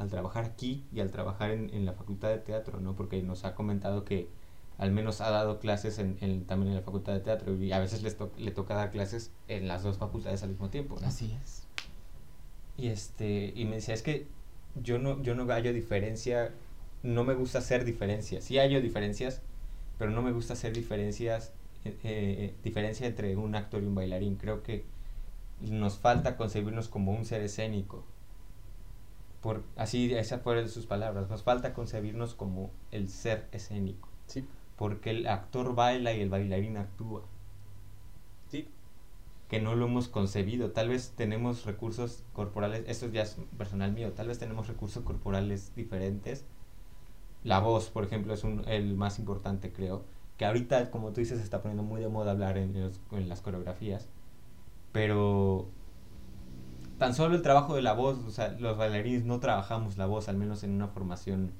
al 0.01 0.09
trabajar 0.09 0.45
aquí 0.45 0.83
y 0.91 0.99
al 0.99 1.11
trabajar 1.11 1.51
en, 1.51 1.69
en, 1.73 1.85
la 1.85 1.93
facultad 1.93 2.29
de 2.29 2.39
teatro, 2.39 2.79
¿no? 2.79 2.95
Porque 2.95 3.21
nos 3.21 3.45
ha 3.45 3.55
comentado 3.55 4.03
que 4.03 4.27
al 4.77 4.91
menos 4.91 5.21
ha 5.21 5.29
dado 5.29 5.59
clases 5.59 5.99
en, 5.99 6.17
en 6.21 6.45
también 6.45 6.69
en 6.69 6.75
la 6.75 6.81
facultad 6.81 7.13
de 7.13 7.19
teatro 7.19 7.55
y 7.55 7.71
a 7.71 7.79
veces 7.79 8.01
les 8.01 8.17
le 8.37 8.51
toca 8.51 8.73
dar 8.73 8.91
clases 8.91 9.31
en 9.47 9.67
las 9.67 9.83
dos 9.83 9.97
facultades 9.97 10.41
al 10.43 10.49
mismo 10.49 10.69
tiempo, 10.69 10.97
¿no? 10.99 11.07
Así 11.07 11.37
es. 11.41 11.63
Y 12.77 12.87
este 12.87 13.53
y 13.55 13.65
me 13.65 13.75
decía, 13.75 13.93
es 13.93 14.01
que 14.01 14.27
yo 14.81 14.97
no 14.97 15.21
yo 15.21 15.35
no 15.35 15.45
hallo 15.45 15.71
diferencia, 15.71 16.51
no 17.03 17.23
me 17.23 17.35
gusta 17.35 17.59
hacer 17.59 17.85
diferencias. 17.85 18.43
Sí 18.43 18.57
hallo 18.57 18.81
diferencias, 18.81 19.41
pero 19.99 20.09
no 20.11 20.21
me 20.23 20.31
gusta 20.31 20.53
hacer 20.53 20.73
diferencias 20.73 21.53
eh, 21.83 21.97
eh, 22.03 22.53
diferencia 22.63 23.07
entre 23.07 23.35
un 23.35 23.55
actor 23.55 23.83
y 23.83 23.85
un 23.85 23.95
bailarín. 23.95 24.35
Creo 24.35 24.63
que 24.63 24.83
nos 25.61 25.97
falta 25.97 26.37
concebirnos 26.37 26.89
como 26.89 27.11
un 27.11 27.25
ser 27.25 27.41
escénico, 27.41 28.03
por, 29.41 29.63
así, 29.75 30.13
esas 30.13 30.41
fueron 30.41 30.69
sus 30.69 30.85
palabras. 30.85 31.29
Nos 31.29 31.43
falta 31.43 31.73
concebirnos 31.73 32.35
como 32.35 32.71
el 32.91 33.09
ser 33.09 33.47
escénico. 33.51 34.07
Sí. 34.27 34.47
Porque 34.77 35.09
el 35.09 35.27
actor 35.27 35.75
baila 35.75 36.13
y 36.13 36.21
el 36.21 36.29
bailarín 36.29 36.77
actúa. 36.77 37.23
Sí. 38.49 38.69
Que 39.49 39.59
no 39.59 39.75
lo 39.75 39.85
hemos 39.85 40.07
concebido. 40.07 40.71
Tal 40.71 40.89
vez 40.89 41.13
tenemos 41.15 41.65
recursos 41.65 42.23
corporales, 42.33 42.83
esto 42.87 43.07
ya 43.07 43.23
es 43.23 43.37
personal 43.57 43.91
mío, 43.91 44.13
tal 44.13 44.27
vez 44.27 44.37
tenemos 44.37 44.67
recursos 44.67 45.03
corporales 45.03 45.73
diferentes. 45.75 46.45
La 47.43 47.59
voz, 47.59 47.89
por 47.89 48.03
ejemplo, 48.03 48.35
es 48.35 48.43
un, 48.43 48.67
el 48.67 48.95
más 48.95 49.17
importante, 49.17 49.73
creo. 49.73 50.05
Que 50.37 50.45
ahorita, 50.45 50.91
como 50.91 51.11
tú 51.11 51.21
dices, 51.21 51.39
se 51.39 51.43
está 51.43 51.63
poniendo 51.63 51.83
muy 51.83 51.99
de 51.99 52.07
moda 52.09 52.31
hablar 52.31 52.57
en, 52.59 52.75
en 53.11 53.29
las 53.29 53.41
coreografías. 53.41 54.07
Pero 54.91 55.69
tan 57.01 57.15
solo 57.15 57.35
el 57.35 57.41
trabajo 57.41 57.75
de 57.75 57.81
la 57.81 57.93
voz, 57.93 58.19
o 58.27 58.29
sea, 58.29 58.51
los 58.59 58.77
bailarines 58.77 59.25
no 59.25 59.39
trabajamos 59.39 59.97
la 59.97 60.05
voz, 60.05 60.29
al 60.29 60.37
menos 60.37 60.63
en 60.63 60.71
una 60.71 60.87
formación 60.87 61.51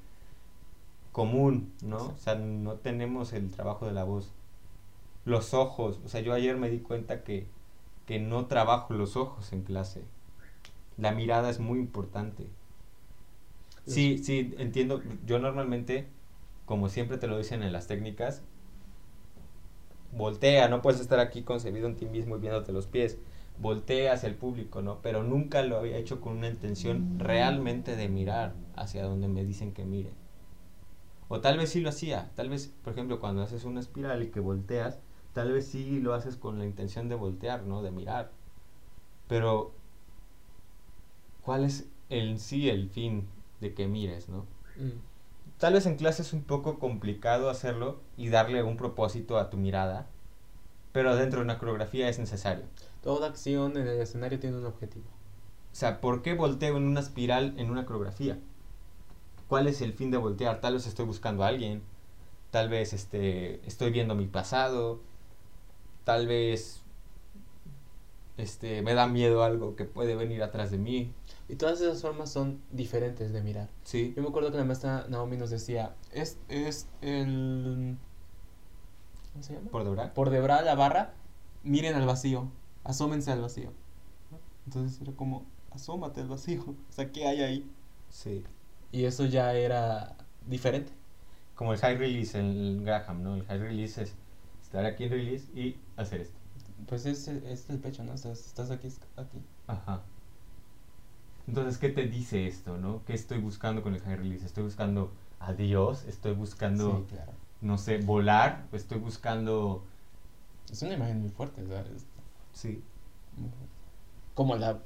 común, 1.12 1.74
¿no? 1.82 1.98
O 2.10 2.18
sea, 2.18 2.36
no 2.36 2.76
tenemos 2.76 3.34
el 3.34 3.52
trabajo 3.52 3.86
de 3.86 3.94
la 3.94 4.04
voz. 4.04 4.34
los 5.26 5.54
ojos. 5.54 6.02
O 6.06 6.10
sea, 6.10 6.22
yo 6.22 6.34
ayer 6.34 6.58
me 6.58 6.70
di 6.70 6.80
cuenta 6.80 7.24
que, 7.24 7.48
que 8.08 8.20
no 8.20 8.48
trabajo 8.48 8.94
los 8.94 9.18
ojos 9.18 9.54
en 9.54 9.64
clase. 9.64 10.06
La 10.98 11.12
mirada 11.14 11.50
es 11.50 11.60
muy 11.60 11.80
importante. 11.80 12.50
Sí, 13.86 14.18
sí, 14.24 14.54
entiendo. 14.58 15.02
Yo 15.26 15.38
normalmente, 15.40 16.08
como 16.66 16.90
siempre 16.90 17.18
te 17.18 17.28
lo 17.28 17.38
dicen 17.38 17.64
en 17.64 17.74
las 17.74 17.88
técnicas, 17.88 18.44
voltea, 20.12 20.68
no 20.68 20.82
puedes 20.82 21.00
estar 21.02 21.20
aquí 21.20 21.44
concebido 21.44 21.88
en 21.88 21.96
ti 21.96 22.06
mismo 22.06 22.36
y 22.38 22.40
viéndote 22.40 22.72
los 22.72 22.88
pies. 22.88 23.18
Voltea 23.62 24.14
hacia 24.14 24.28
el 24.28 24.36
público, 24.36 24.82
¿no? 24.82 25.02
Pero 25.02 25.24
nunca 25.24 25.62
lo 25.62 25.78
había 25.78 25.98
hecho 25.98 26.20
con 26.20 26.38
una 26.38 26.50
intención 26.50 27.20
realmente 27.20 27.96
de 27.96 28.10
mirar 28.10 28.56
hacia 28.76 29.04
donde 29.04 29.28
me 29.28 29.46
dicen 29.46 29.74
que 29.74 29.86
mire. 29.86 30.10
O 31.28 31.40
tal 31.40 31.58
vez 31.58 31.70
sí 31.70 31.80
lo 31.80 31.90
hacía. 31.90 32.32
Tal 32.36 32.50
vez, 32.50 32.74
por 32.84 32.92
ejemplo, 32.94 33.20
cuando 33.20 33.42
haces 33.42 33.64
una 33.64 33.80
espiral 33.80 34.24
y 34.24 34.32
que 34.32 34.40
volteas, 34.40 35.00
tal 35.34 35.54
vez 35.54 35.68
sí 35.68 36.00
lo 36.00 36.14
haces 36.14 36.36
con 36.36 36.60
la 36.60 36.66
intención 36.66 37.08
de 37.08 37.16
voltear, 37.16 37.64
¿no? 37.64 37.82
De 37.82 37.92
mirar. 37.92 38.32
Pero, 39.28 39.74
¿cuál 41.42 41.64
es 41.64 41.88
en 42.10 42.40
sí 42.40 42.70
el 42.70 42.90
fin 42.90 43.28
de 43.62 43.74
que 43.74 43.88
mires, 43.88 44.28
¿no? 44.28 44.40
Mm. 44.76 45.00
Tal 45.58 45.74
vez 45.74 45.86
en 45.86 45.96
clase 45.96 46.24
es 46.24 46.34
un 46.34 46.44
poco 46.44 46.80
complicado 46.80 47.50
hacerlo 47.50 48.02
y 48.18 48.30
darle 48.30 48.64
un 48.64 48.76
propósito 48.76 49.38
a 49.38 49.50
tu 49.50 49.58
mirada, 49.58 50.08
pero 50.92 51.16
dentro 51.16 51.40
de 51.40 51.46
una 51.46 51.58
coreografía 51.58 52.10
es 52.10 52.20
necesario. 52.20 52.66
Toda 53.02 53.28
acción 53.28 53.78
en 53.78 53.88
el 53.88 54.00
escenario 54.00 54.40
tiene 54.40 54.58
un 54.58 54.66
objetivo. 54.66 55.06
O 55.72 55.76
sea, 55.76 56.02
¿por 56.02 56.22
qué 56.22 56.34
volteo 56.34 56.78
en 56.78 56.84
una 56.84 57.00
espiral 57.00 57.54
en 57.58 57.72
una 57.72 57.86
coreografía? 57.86 58.38
¿Cuál 59.48 59.68
es 59.68 59.82
el 59.82 59.94
fin 59.94 60.12
de 60.12 60.18
voltear? 60.18 60.62
Tal 60.62 60.74
vez 60.74 60.88
estoy 60.88 61.06
buscando 61.06 61.44
a 61.44 61.48
alguien, 61.48 61.82
tal 62.52 62.70
vez 62.70 62.94
este, 62.94 63.66
estoy 63.68 63.92
viendo 63.92 64.16
mi 64.16 64.28
pasado, 64.28 65.02
tal 66.04 66.28
vez 66.28 66.82
este, 68.38 68.82
me 68.82 68.94
da 68.94 69.08
miedo 69.08 69.44
algo 69.44 69.76
que 69.76 69.86
puede 69.86 70.16
venir 70.16 70.44
atrás 70.44 70.72
de 70.72 70.78
mí. 70.78 71.14
Y 71.48 71.56
todas 71.56 71.82
esas 71.82 72.02
formas 72.02 72.32
son 72.32 72.62
diferentes 72.72 73.34
de 73.34 73.42
mirar. 73.42 73.70
Sí, 73.84 74.14
Yo 74.16 74.22
me 74.22 74.30
acuerdo 74.30 74.52
que 74.52 74.58
la 74.58 74.64
maestra 74.64 75.06
Naomi 75.10 75.38
nos 75.38 75.50
decía, 75.50 75.96
es, 76.12 76.38
es 76.50 76.88
el... 77.02 77.98
¿Cómo 79.32 79.44
se 79.44 79.54
llama? 79.54 79.70
por 79.70 79.84
deber. 79.84 80.14
Por 80.14 80.30
detrás 80.30 80.66
la 80.66 80.76
barra, 80.76 81.14
miren 81.64 81.96
al 81.96 82.06
vacío, 82.06 82.50
asómense 82.84 83.32
al 83.32 83.42
vacío. 83.42 83.72
Entonces 84.66 85.02
era 85.02 85.14
como, 85.14 85.46
asómate 85.72 86.22
al 86.22 86.28
vacío, 86.28 86.62
o 86.90 86.92
sea, 86.92 87.12
¿qué 87.12 87.28
hay 87.28 87.42
ahí? 87.42 87.72
Sí. 88.10 88.44
Y 88.92 89.06
eso 89.06 89.26
ya 89.26 89.54
era 89.54 90.16
diferente. 90.48 90.92
Como 91.56 91.74
el 91.74 91.80
high 91.80 91.98
release 91.98 92.38
en 92.38 92.84
Graham, 92.84 93.24
¿no? 93.24 93.36
El 93.36 93.46
high 93.46 93.60
release 93.60 94.02
es 94.02 94.16
estar 94.62 94.86
aquí 94.86 95.06
en 95.06 95.12
release 95.12 95.46
y 95.58 95.78
hacer 95.96 96.22
esto. 96.22 96.38
Pues 96.88 97.06
es, 97.06 97.28
es 97.28 97.70
el 97.70 97.80
pecho, 97.80 98.04
¿no? 98.04 98.14
Estás, 98.14 98.46
estás 98.46 98.72
aquí, 98.72 98.88
aquí. 99.16 99.38
Ajá. 99.68 100.02
Entonces, 101.48 101.78
¿qué 101.78 101.90
te 101.90 102.08
dice 102.08 102.48
esto, 102.48 102.78
no? 102.78 103.04
¿Qué 103.06 103.14
estoy 103.14 103.40
buscando 103.40 103.82
con 103.84 103.94
el 103.94 104.02
high 104.02 104.16
release? 104.16 104.46
Estoy 104.46 104.64
buscando 104.64 105.12
a 105.40 105.54
Dios, 105.54 106.06
estoy 106.06 106.34
buscando, 106.34 107.06
Sí, 107.08 107.16
claro. 107.16 107.34
No 107.62 107.78
sé, 107.78 107.98
volar, 108.00 108.68
estoy 108.74 109.00
buscando... 109.00 109.86
Es 110.72 110.82
una 110.82 110.94
imagen 110.96 111.22
muy 111.22 111.30
fuerte, 111.30 111.66
¿sabes? 111.68 112.08
Sí. 112.54 112.84
Como 114.34 114.56
la... 114.56 114.80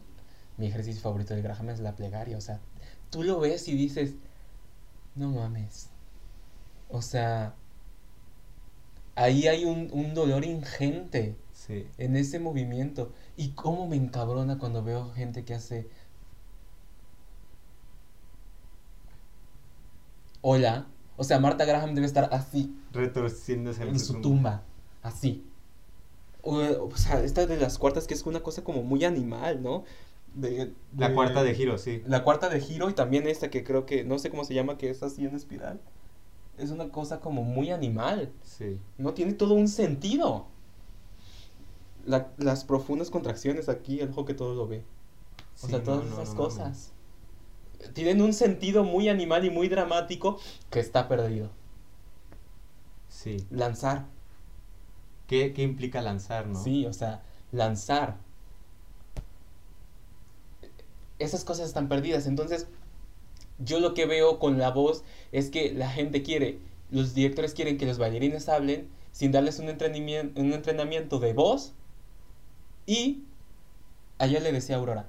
Mi 0.58 0.68
ejercicio 0.68 1.02
favorito 1.02 1.34
de 1.36 1.42
Graham 1.42 1.70
es 1.70 1.80
la 1.82 1.96
plegaria, 1.96 2.38
o 2.38 2.42
sea, 2.42 2.62
tú 3.10 3.24
lo 3.24 3.40
ves 3.42 3.68
y 3.68 3.76
dices, 3.76 4.16
no 5.16 5.32
mames. 5.32 5.90
O 6.90 7.02
sea, 7.02 7.56
ahí 9.16 9.48
hay 9.48 9.66
un, 9.66 9.90
un 9.92 10.14
dolor 10.14 10.46
ingente 10.46 11.36
Sí. 11.54 11.88
en 11.98 12.16
ese 12.16 12.40
movimiento. 12.40 13.14
Y 13.38 13.50
cómo 13.52 13.88
me 13.88 13.96
encabrona 13.96 14.58
cuando 14.58 14.84
veo 14.84 15.12
gente 15.12 15.46
que 15.46 15.54
hace... 15.56 15.90
Hola. 20.42 20.86
O 21.18 21.24
sea, 21.24 21.40
Marta 21.40 21.66
Graham 21.66 21.96
debe 21.96 22.08
estar 22.08 22.30
así, 22.34 22.76
Retorciéndose 22.92 23.84
en 23.84 24.00
su 24.00 24.22
tumba, 24.22 24.64
así. 25.02 25.44
O, 26.42 26.58
o 26.58 26.98
sea, 26.98 27.24
esta 27.24 27.46
de 27.48 27.58
las 27.58 27.78
cuartas 27.78 28.06
que 28.08 28.14
es 28.14 28.24
una 28.26 28.42
cosa 28.42 28.64
como 28.64 28.84
muy 28.84 29.04
animal, 29.06 29.64
¿no? 29.64 29.84
De- 30.36 30.74
La 30.98 31.14
cuarta 31.14 31.44
de 31.44 31.56
giro, 31.56 31.78
sí. 31.78 32.04
La 32.06 32.24
cuarta 32.24 32.50
de 32.50 32.60
giro 32.60 32.90
y 32.90 32.94
también 32.94 33.28
esta 33.28 33.50
que 33.50 33.64
creo 33.64 33.86
que, 33.86 34.04
no 34.04 34.20
sé 34.20 34.30
cómo 34.30 34.44
se 34.44 34.54
llama, 34.54 34.78
que 34.78 34.90
es 34.90 35.02
así 35.02 35.26
en 35.26 35.36
espiral. 35.36 35.80
Es 36.58 36.72
una 36.72 36.90
cosa 36.90 37.20
como 37.20 37.44
muy 37.44 37.72
animal. 37.72 38.32
Sí. 38.44 38.78
No 38.98 39.14
tiene 39.14 39.34
todo 39.34 39.54
un 39.56 39.68
sentido. 39.68 40.48
La- 42.06 42.28
las 42.38 42.64
profundas 42.66 43.10
contracciones 43.10 43.68
aquí, 43.70 44.00
el 44.00 44.10
ojo 44.12 44.26
que 44.26 44.34
todo 44.34 44.54
lo 44.54 44.68
ve. 44.68 44.84
O 45.56 45.66
Sí, 45.66 45.68
sea, 45.68 45.80
no, 45.80 45.84
todas 45.86 46.06
no, 46.06 46.14
esas 46.14 46.30
no 46.30 46.36
cosas. 46.36 46.92
Tienen 47.94 48.22
un 48.22 48.34
sentido 48.34 48.84
muy 48.84 49.10
animal 49.10 49.46
y 49.46 49.50
muy 49.50 49.68
dramático 49.68 50.40
que 50.70 50.80
está 50.80 51.08
perdido. 51.08 51.50
Sí. 53.10 53.46
Lanzar. 53.50 54.06
¿Qué, 55.28 55.54
qué 55.54 55.64
implica 55.64 56.02
lanzar, 56.02 56.48
no? 56.48 56.62
Sí, 56.64 56.86
o 56.86 56.94
sea, 56.94 57.24
lanzar. 57.52 58.18
Esas 61.18 61.44
cosas 61.44 61.68
están 61.68 61.88
perdidas. 61.88 62.28
Entonces, 62.28 62.68
yo 63.60 63.80
lo 63.80 63.94
que 63.94 64.06
veo 64.06 64.40
con 64.40 64.58
la 64.58 64.72
voz 64.72 65.04
es 65.32 65.50
que 65.50 65.74
la 65.74 65.90
gente 65.90 66.24
quiere, 66.24 66.60
los 66.92 67.14
directores 67.14 67.54
quieren 67.54 67.78
que 67.78 67.86
los 67.86 67.98
bailarines 67.98 68.50
hablen 68.50 68.90
sin 69.12 69.32
darles 69.32 69.60
un 69.60 69.70
entrenamiento, 69.70 70.40
un 70.40 70.54
entrenamiento 70.54 71.20
de 71.20 71.34
voz. 71.34 71.74
Y, 72.86 73.24
ayer 74.20 74.42
le 74.42 74.52
decía 74.52 74.76
a 74.76 74.80
Aurora, 74.80 75.08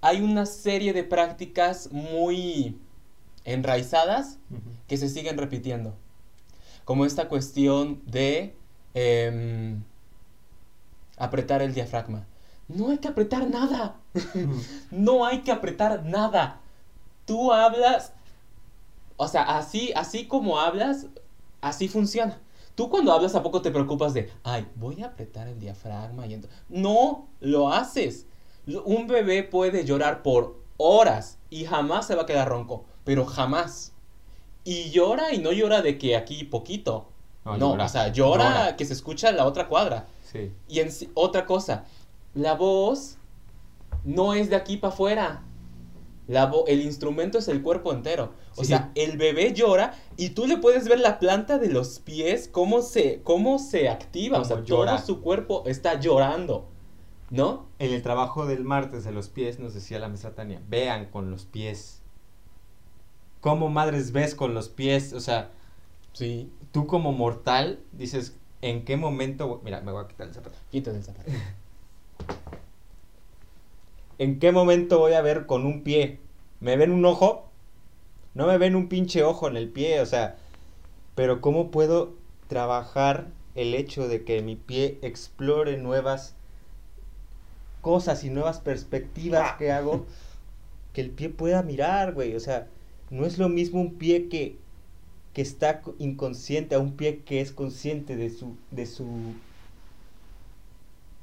hay 0.00 0.20
una 0.20 0.46
serie 0.46 0.92
de 0.92 1.04
prácticas 1.04 1.90
muy 1.92 2.78
enraizadas 3.44 4.38
que 4.86 4.96
se 4.96 5.08
siguen 5.08 5.38
repitiendo. 5.38 5.94
Como 6.84 7.04
esta 7.04 7.28
cuestión 7.28 8.00
de 8.06 8.54
em, 8.94 9.82
apretar 11.16 11.62
el 11.62 11.74
diafragma. 11.74 12.26
No 12.68 12.90
hay 12.90 12.98
que 12.98 13.08
apretar 13.08 13.48
nada. 13.48 13.96
no 14.90 15.24
hay 15.24 15.40
que 15.40 15.52
apretar 15.52 16.04
nada. 16.04 16.60
Tú 17.24 17.52
hablas, 17.52 18.12
o 19.16 19.28
sea, 19.28 19.42
así, 19.58 19.92
así 19.96 20.26
como 20.26 20.60
hablas, 20.60 21.06
así 21.60 21.88
funciona. 21.88 22.40
Tú 22.74 22.88
cuando 22.90 23.12
hablas 23.12 23.34
a 23.34 23.42
poco 23.42 23.60
te 23.60 23.72
preocupas 23.72 24.14
de, 24.14 24.30
ay, 24.44 24.68
voy 24.76 25.02
a 25.02 25.06
apretar 25.06 25.48
el 25.48 25.58
diafragma 25.58 26.26
y 26.26 26.34
ento-". 26.34 26.48
No, 26.68 27.26
lo 27.40 27.72
haces. 27.72 28.27
Un 28.84 29.06
bebé 29.06 29.42
puede 29.44 29.84
llorar 29.84 30.22
por 30.22 30.56
horas 30.76 31.38
y 31.50 31.64
jamás 31.64 32.06
se 32.06 32.14
va 32.14 32.22
a 32.22 32.26
quedar 32.26 32.48
ronco, 32.48 32.84
pero 33.04 33.24
jamás. 33.24 33.92
Y 34.64 34.90
llora 34.90 35.32
y 35.32 35.38
no 35.38 35.52
llora 35.52 35.80
de 35.82 35.96
que 35.98 36.16
aquí 36.16 36.44
poquito. 36.44 37.06
No, 37.44 37.56
No, 37.56 37.70
llora. 37.72 37.84
o 37.86 37.88
sea, 37.88 38.08
llora, 38.12 38.44
Llora. 38.50 38.76
que 38.76 38.84
se 38.84 38.92
escucha 38.92 39.30
en 39.30 39.36
la 39.38 39.46
otra 39.46 39.68
cuadra. 39.68 40.06
Sí. 40.30 40.52
Y 40.68 40.80
en 40.80 40.90
otra 41.14 41.46
cosa, 41.46 41.84
la 42.34 42.54
voz 42.54 43.16
no 44.04 44.34
es 44.34 44.50
de 44.50 44.56
aquí 44.56 44.76
para 44.76 44.92
afuera. 44.92 45.42
La 46.26 46.52
el 46.66 46.82
instrumento 46.82 47.38
es 47.38 47.48
el 47.48 47.62
cuerpo 47.62 47.90
entero. 47.92 48.32
O 48.56 48.60
Sí. 48.62 48.66
sea, 48.68 48.92
el 48.94 49.16
bebé 49.16 49.54
llora 49.54 49.94
y 50.18 50.30
tú 50.30 50.46
le 50.46 50.58
puedes 50.58 50.86
ver 50.86 51.00
la 51.00 51.18
planta 51.18 51.56
de 51.56 51.68
los 51.68 52.00
pies, 52.00 52.48
cómo 52.52 52.82
se, 52.82 53.22
cómo 53.22 53.58
se 53.58 53.88
activa. 53.88 54.38
O 54.40 54.44
sea, 54.44 54.62
llora. 54.62 54.96
todo 54.96 55.06
su 55.06 55.20
cuerpo 55.22 55.62
está 55.64 55.98
llorando. 55.98 56.66
¿No? 57.30 57.66
En 57.78 57.92
el 57.92 58.02
trabajo 58.02 58.46
del 58.46 58.64
martes 58.64 59.04
de 59.04 59.12
los 59.12 59.28
pies 59.28 59.58
nos 59.58 59.74
decía 59.74 59.98
la 59.98 60.08
maestra 60.08 60.34
Tania, 60.34 60.62
vean 60.68 61.06
con 61.06 61.30
los 61.30 61.44
pies. 61.44 62.00
¿Cómo 63.40 63.68
madres 63.68 64.12
ves 64.12 64.34
con 64.34 64.54
los 64.54 64.68
pies? 64.68 65.12
O 65.12 65.20
sea, 65.20 65.50
Sí. 66.12 66.50
tú 66.72 66.86
como 66.86 67.12
mortal 67.12 67.80
dices, 67.92 68.34
¿en 68.62 68.84
qué 68.84 68.96
momento? 68.96 69.60
Mira, 69.62 69.80
me 69.82 69.92
voy 69.92 70.04
a 70.04 70.08
quitar 70.08 70.26
el 70.28 70.34
zapato. 70.34 70.56
Quítate 70.70 70.96
el 70.96 71.04
zapato. 71.04 71.30
¿En 74.18 74.40
qué 74.40 74.50
momento 74.50 74.98
voy 74.98 75.12
a 75.12 75.20
ver 75.22 75.46
con 75.46 75.64
un 75.64 75.82
pie? 75.84 76.18
¿Me 76.60 76.76
ven 76.76 76.90
un 76.90 77.04
ojo? 77.04 77.48
No 78.34 78.46
me 78.46 78.58
ven 78.58 78.74
un 78.74 78.88
pinche 78.88 79.22
ojo 79.22 79.48
en 79.48 79.56
el 79.56 79.68
pie, 79.68 80.00
o 80.00 80.06
sea, 80.06 80.36
pero 81.14 81.40
¿cómo 81.40 81.70
puedo 81.70 82.14
trabajar 82.48 83.28
el 83.54 83.74
hecho 83.74 84.08
de 84.08 84.24
que 84.24 84.42
mi 84.42 84.56
pie 84.56 84.98
explore 85.02 85.76
nuevas 85.76 86.34
cosas 87.80 88.24
y 88.24 88.30
nuevas 88.30 88.60
perspectivas 88.60 89.52
que 89.52 89.72
hago? 89.72 90.06
Que 90.92 91.00
el 91.02 91.12
pie 91.14 91.30
pueda 91.30 91.62
mirar, 91.62 92.14
güey, 92.14 92.34
o 92.36 92.40
sea, 92.40 92.72
no 93.10 93.26
es 93.26 93.38
lo 93.38 93.48
mismo 93.48 93.80
un 93.80 93.98
pie 93.98 94.28
que, 94.28 94.64
que 95.32 95.42
está 95.42 95.82
co- 95.82 95.96
inconsciente 95.98 96.74
a 96.76 96.80
un 96.80 96.96
pie 96.96 97.24
que 97.24 97.40
es 97.40 97.52
consciente 97.52 98.16
de 98.16 98.30
su, 98.30 98.60
de 98.70 98.86
su, 98.86 99.42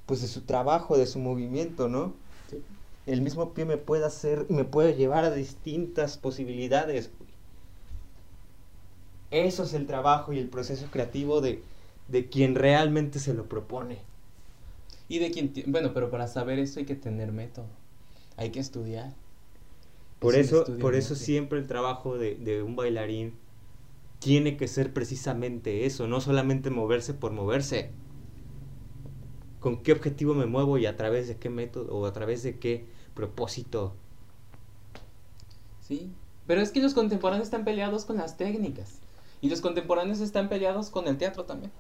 pues 0.06 0.22
de 0.22 0.28
su 0.28 0.46
trabajo, 0.46 0.98
de 0.98 1.06
su 1.08 1.20
movimiento, 1.20 1.88
¿no? 1.90 2.20
Sí. 2.48 2.66
el 3.06 3.22
mismo 3.22 3.54
pie 3.54 3.66
me 3.66 3.78
puede 3.78 4.06
hacer, 4.06 4.48
me 4.50 4.66
puede 4.66 4.96
llevar 4.96 5.26
a 5.26 5.32
distintas 5.32 6.18
posibilidades. 6.18 7.12
Eso 9.30 9.64
es 9.64 9.74
el 9.76 9.86
trabajo 9.86 10.34
y 10.34 10.40
el 10.40 10.50
proceso 10.50 10.90
creativo 10.90 11.40
de, 11.42 11.64
de 12.08 12.28
quien 12.30 12.56
realmente 12.56 13.20
se 13.20 13.34
lo 13.36 13.48
propone. 13.48 14.08
Y 15.08 15.20
de 15.20 15.32
quien, 15.32 15.54
bueno, 15.68 15.94
pero 15.94 16.10
para 16.12 16.28
saber 16.28 16.60
eso 16.60 16.80
hay 16.80 16.86
que 16.86 16.96
tener 16.96 17.32
método, 17.32 17.68
hay 18.38 18.52
que 18.52 18.60
estudiar. 18.60 19.14
Por 20.20 20.36
Es 20.36 20.52
eso, 20.52 20.78
por 20.80 20.96
eso 20.96 21.16
siempre 21.16 21.60
el 21.60 21.68
trabajo 21.68 22.18
de, 22.18 22.36
de 22.36 22.64
un 22.64 22.76
bailarín 22.76 23.34
tiene 24.20 24.58
que 24.58 24.68
ser 24.68 24.94
precisamente 24.94 25.86
eso, 25.86 26.08
no 26.08 26.22
solamente 26.22 26.70
moverse 26.72 27.14
por 27.14 27.32
moverse. 27.34 27.92
¿Con 29.60 29.84
qué 29.84 29.92
objetivo 29.92 30.34
me 30.34 30.46
muevo 30.46 30.78
y 30.78 30.86
a 30.86 30.96
través 30.96 31.28
de 31.28 31.38
qué 31.38 31.50
método 31.50 31.94
o 31.94 32.06
a 32.06 32.14
través 32.14 32.44
de 32.44 32.58
qué 32.60 32.88
propósito? 33.14 33.96
Sí, 35.80 36.18
pero 36.46 36.62
es 36.62 36.72
que 36.72 36.82
los 36.82 36.94
contemporáneos 36.94 37.48
están 37.48 37.64
peleados 37.66 38.06
con 38.06 38.18
las 38.18 38.38
técnicas. 38.38 39.02
Y 39.42 39.50
los 39.50 39.62
contemporáneos 39.62 40.20
están 40.20 40.50
peleados 40.50 40.90
con 40.90 41.08
el 41.08 41.18
teatro 41.18 41.46
también. 41.46 41.72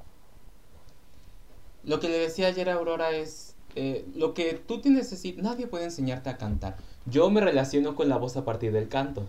Lo 1.85 1.99
que 1.99 2.09
le 2.09 2.17
decía 2.17 2.47
ayer 2.47 2.69
a 2.69 2.73
Aurora 2.73 3.11
es, 3.11 3.55
eh, 3.75 4.05
lo 4.15 4.33
que 4.33 4.53
tú 4.53 4.81
que 4.81 5.11
decir, 5.11 5.37
nadie 5.41 5.67
puede 5.67 5.85
enseñarte 5.85 6.29
a 6.29 6.37
cantar. 6.37 6.77
Yo 7.05 7.29
me 7.29 7.41
relaciono 7.41 7.95
con 7.95 8.09
la 8.09 8.17
voz 8.17 8.35
a 8.37 8.43
partir 8.43 8.71
del 8.71 8.89
canto. 8.89 9.23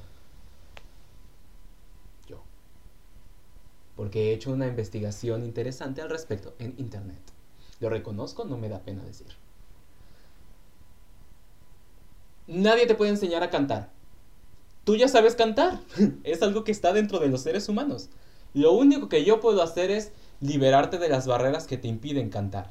Yo. 2.26 2.42
Porque 3.94 4.30
he 4.30 4.34
hecho 4.34 4.52
una 4.52 4.66
investigación 4.66 5.44
interesante 5.44 6.00
al 6.00 6.09
respecto 6.09 6.54
en 6.59 6.74
internet. 6.78 7.20
Lo 7.80 7.90
reconozco, 7.90 8.46
no 8.46 8.57
me 8.57 8.70
da 8.70 8.80
pena 8.80 9.04
decir. 9.04 9.26
Nadie 12.46 12.86
te 12.86 12.94
puede 12.94 13.11
enseñar 13.11 13.42
a 13.42 13.50
cantar. 13.50 13.90
Tú 14.84 14.96
ya 14.96 15.09
sabes 15.09 15.34
cantar. 15.34 15.80
es 16.24 16.42
algo 16.42 16.64
que 16.64 16.72
está 16.72 16.94
dentro 16.94 17.18
de 17.18 17.28
los 17.28 17.42
seres 17.42 17.68
humanos. 17.68 18.09
Lo 18.54 18.72
único 18.72 19.11
que 19.11 19.24
yo 19.24 19.40
puedo 19.40 19.62
hacer 19.62 19.90
es 19.90 20.12
liberarte 20.41 20.99
de 20.99 21.09
las 21.09 21.26
barreras 21.26 21.66
que 21.66 21.78
te 21.78 21.89
impiden 21.89 22.30
cantar. 22.30 22.70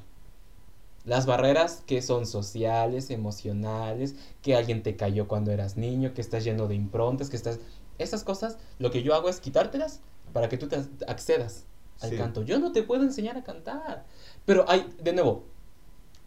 Las 1.04 1.26
barreras 1.26 1.84
que 1.86 2.02
son 2.02 2.26
sociales, 2.26 3.12
emocionales, 3.12 4.16
que 4.42 4.56
alguien 4.56 4.82
te 4.82 4.96
cayó 4.96 5.28
cuando 5.28 5.52
eras 5.52 5.78
niño, 5.78 6.14
que 6.14 6.22
estás 6.22 6.44
lleno 6.44 6.68
de 6.68 6.76
improntas, 6.76 7.30
que 7.30 7.36
estás... 7.36 7.60
Esas 7.98 8.24
cosas, 8.24 8.58
lo 8.80 8.92
que 8.92 9.04
yo 9.04 9.14
hago 9.14 9.30
es 9.30 9.40
quitártelas 9.40 10.02
para 10.34 10.50
que 10.50 10.58
tú 10.58 10.68
te 10.68 10.78
accedas 11.08 11.66
al 12.02 12.10
Sí. 12.10 12.18
canto. 12.18 12.42
Yo 12.42 12.60
no 12.60 12.72
te 12.72 12.84
puedo 12.84 13.04
enseñar 13.04 13.38
a 13.38 13.44
cantar. 13.44 14.04
Pero 14.46 14.66
hay, 14.68 14.86
de 15.02 15.14
nuevo, 15.14 15.46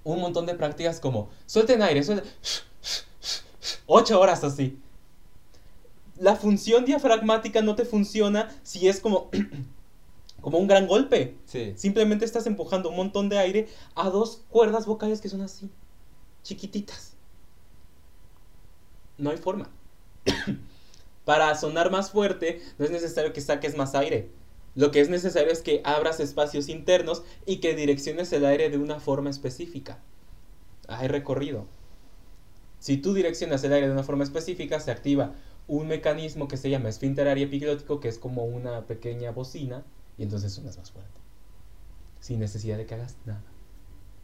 un 0.05 0.21
montón 0.21 0.47
de 0.47 0.55
prácticas 0.55 1.01
como 1.01 1.29
suelten 1.47 1.83
aire, 1.83 2.03
suelten... 2.03 2.31
Ocho 3.87 4.21
horas 4.21 4.45
así. 4.45 4.79
La 6.17 6.37
función 6.37 6.85
diafragmática 6.85 7.63
no 7.63 7.75
te 7.75 7.85
funciona 7.85 8.49
si 8.63 8.89
es 8.89 9.01
como, 9.01 9.31
como 10.49 10.61
un 10.61 10.67
gran 10.67 10.87
golpe. 10.87 11.37
Sí. 11.45 11.75
Simplemente 11.77 12.25
estás 12.25 12.47
empujando 12.47 12.89
un 12.89 12.97
montón 12.97 13.29
de 13.29 13.37
aire 13.37 13.69
a 13.95 14.09
dos 14.09 14.45
cuerdas 14.49 14.87
vocales 14.87 15.21
que 15.21 15.29
son 15.29 15.43
así, 15.43 15.69
chiquititas. 16.43 17.13
No 19.19 19.29
hay 19.29 19.37
forma. 19.37 19.69
Para 21.27 21.55
sonar 21.55 21.91
más 21.91 22.13
fuerte, 22.13 22.63
no 22.79 22.87
es 22.87 22.91
necesario 22.91 23.35
que 23.35 23.43
saques 23.43 23.77
más 23.77 23.95
aire. 23.95 24.31
Lo 24.75 24.91
que 24.91 25.01
es 25.01 25.11
necesario 25.11 25.53
es 25.53 25.61
que 25.61 25.83
abras 25.85 26.19
espacios 26.19 26.71
internos 26.71 27.25
y 27.45 27.59
que 27.59 27.75
direcciones 27.75 28.33
el 28.33 28.47
aire 28.47 28.71
de 28.71 28.79
una 28.79 29.01
forma 29.01 29.29
específica. 29.29 29.99
Hay 30.87 31.09
recorrido. 31.09 31.67
Si 32.79 32.97
tú 32.97 33.13
direccionas 33.13 33.63
el 33.65 33.75
aire 33.75 33.89
de 33.89 33.93
una 33.93 34.03
forma 34.03 34.25
específica, 34.25 34.81
se 34.81 34.93
activa 34.93 35.35
un 35.67 35.89
mecanismo 35.89 36.49
que 36.49 36.57
se 36.57 36.71
llama 36.71 36.89
esfínter 36.89 37.27
epiglótico, 37.37 38.01
que 38.01 38.09
es 38.09 38.19
como 38.19 38.47
una 38.47 38.87
pequeña 38.87 39.31
bocina, 39.31 39.85
y 40.19 40.25
entonces 40.25 40.53
suenas 40.53 40.77
más 40.77 40.91
fuerte. 40.91 41.21
Sin 42.21 42.41
necesidad 42.41 42.77
de 42.77 42.87
que 42.87 42.95
hagas 42.95 43.17
nada. 43.25 43.43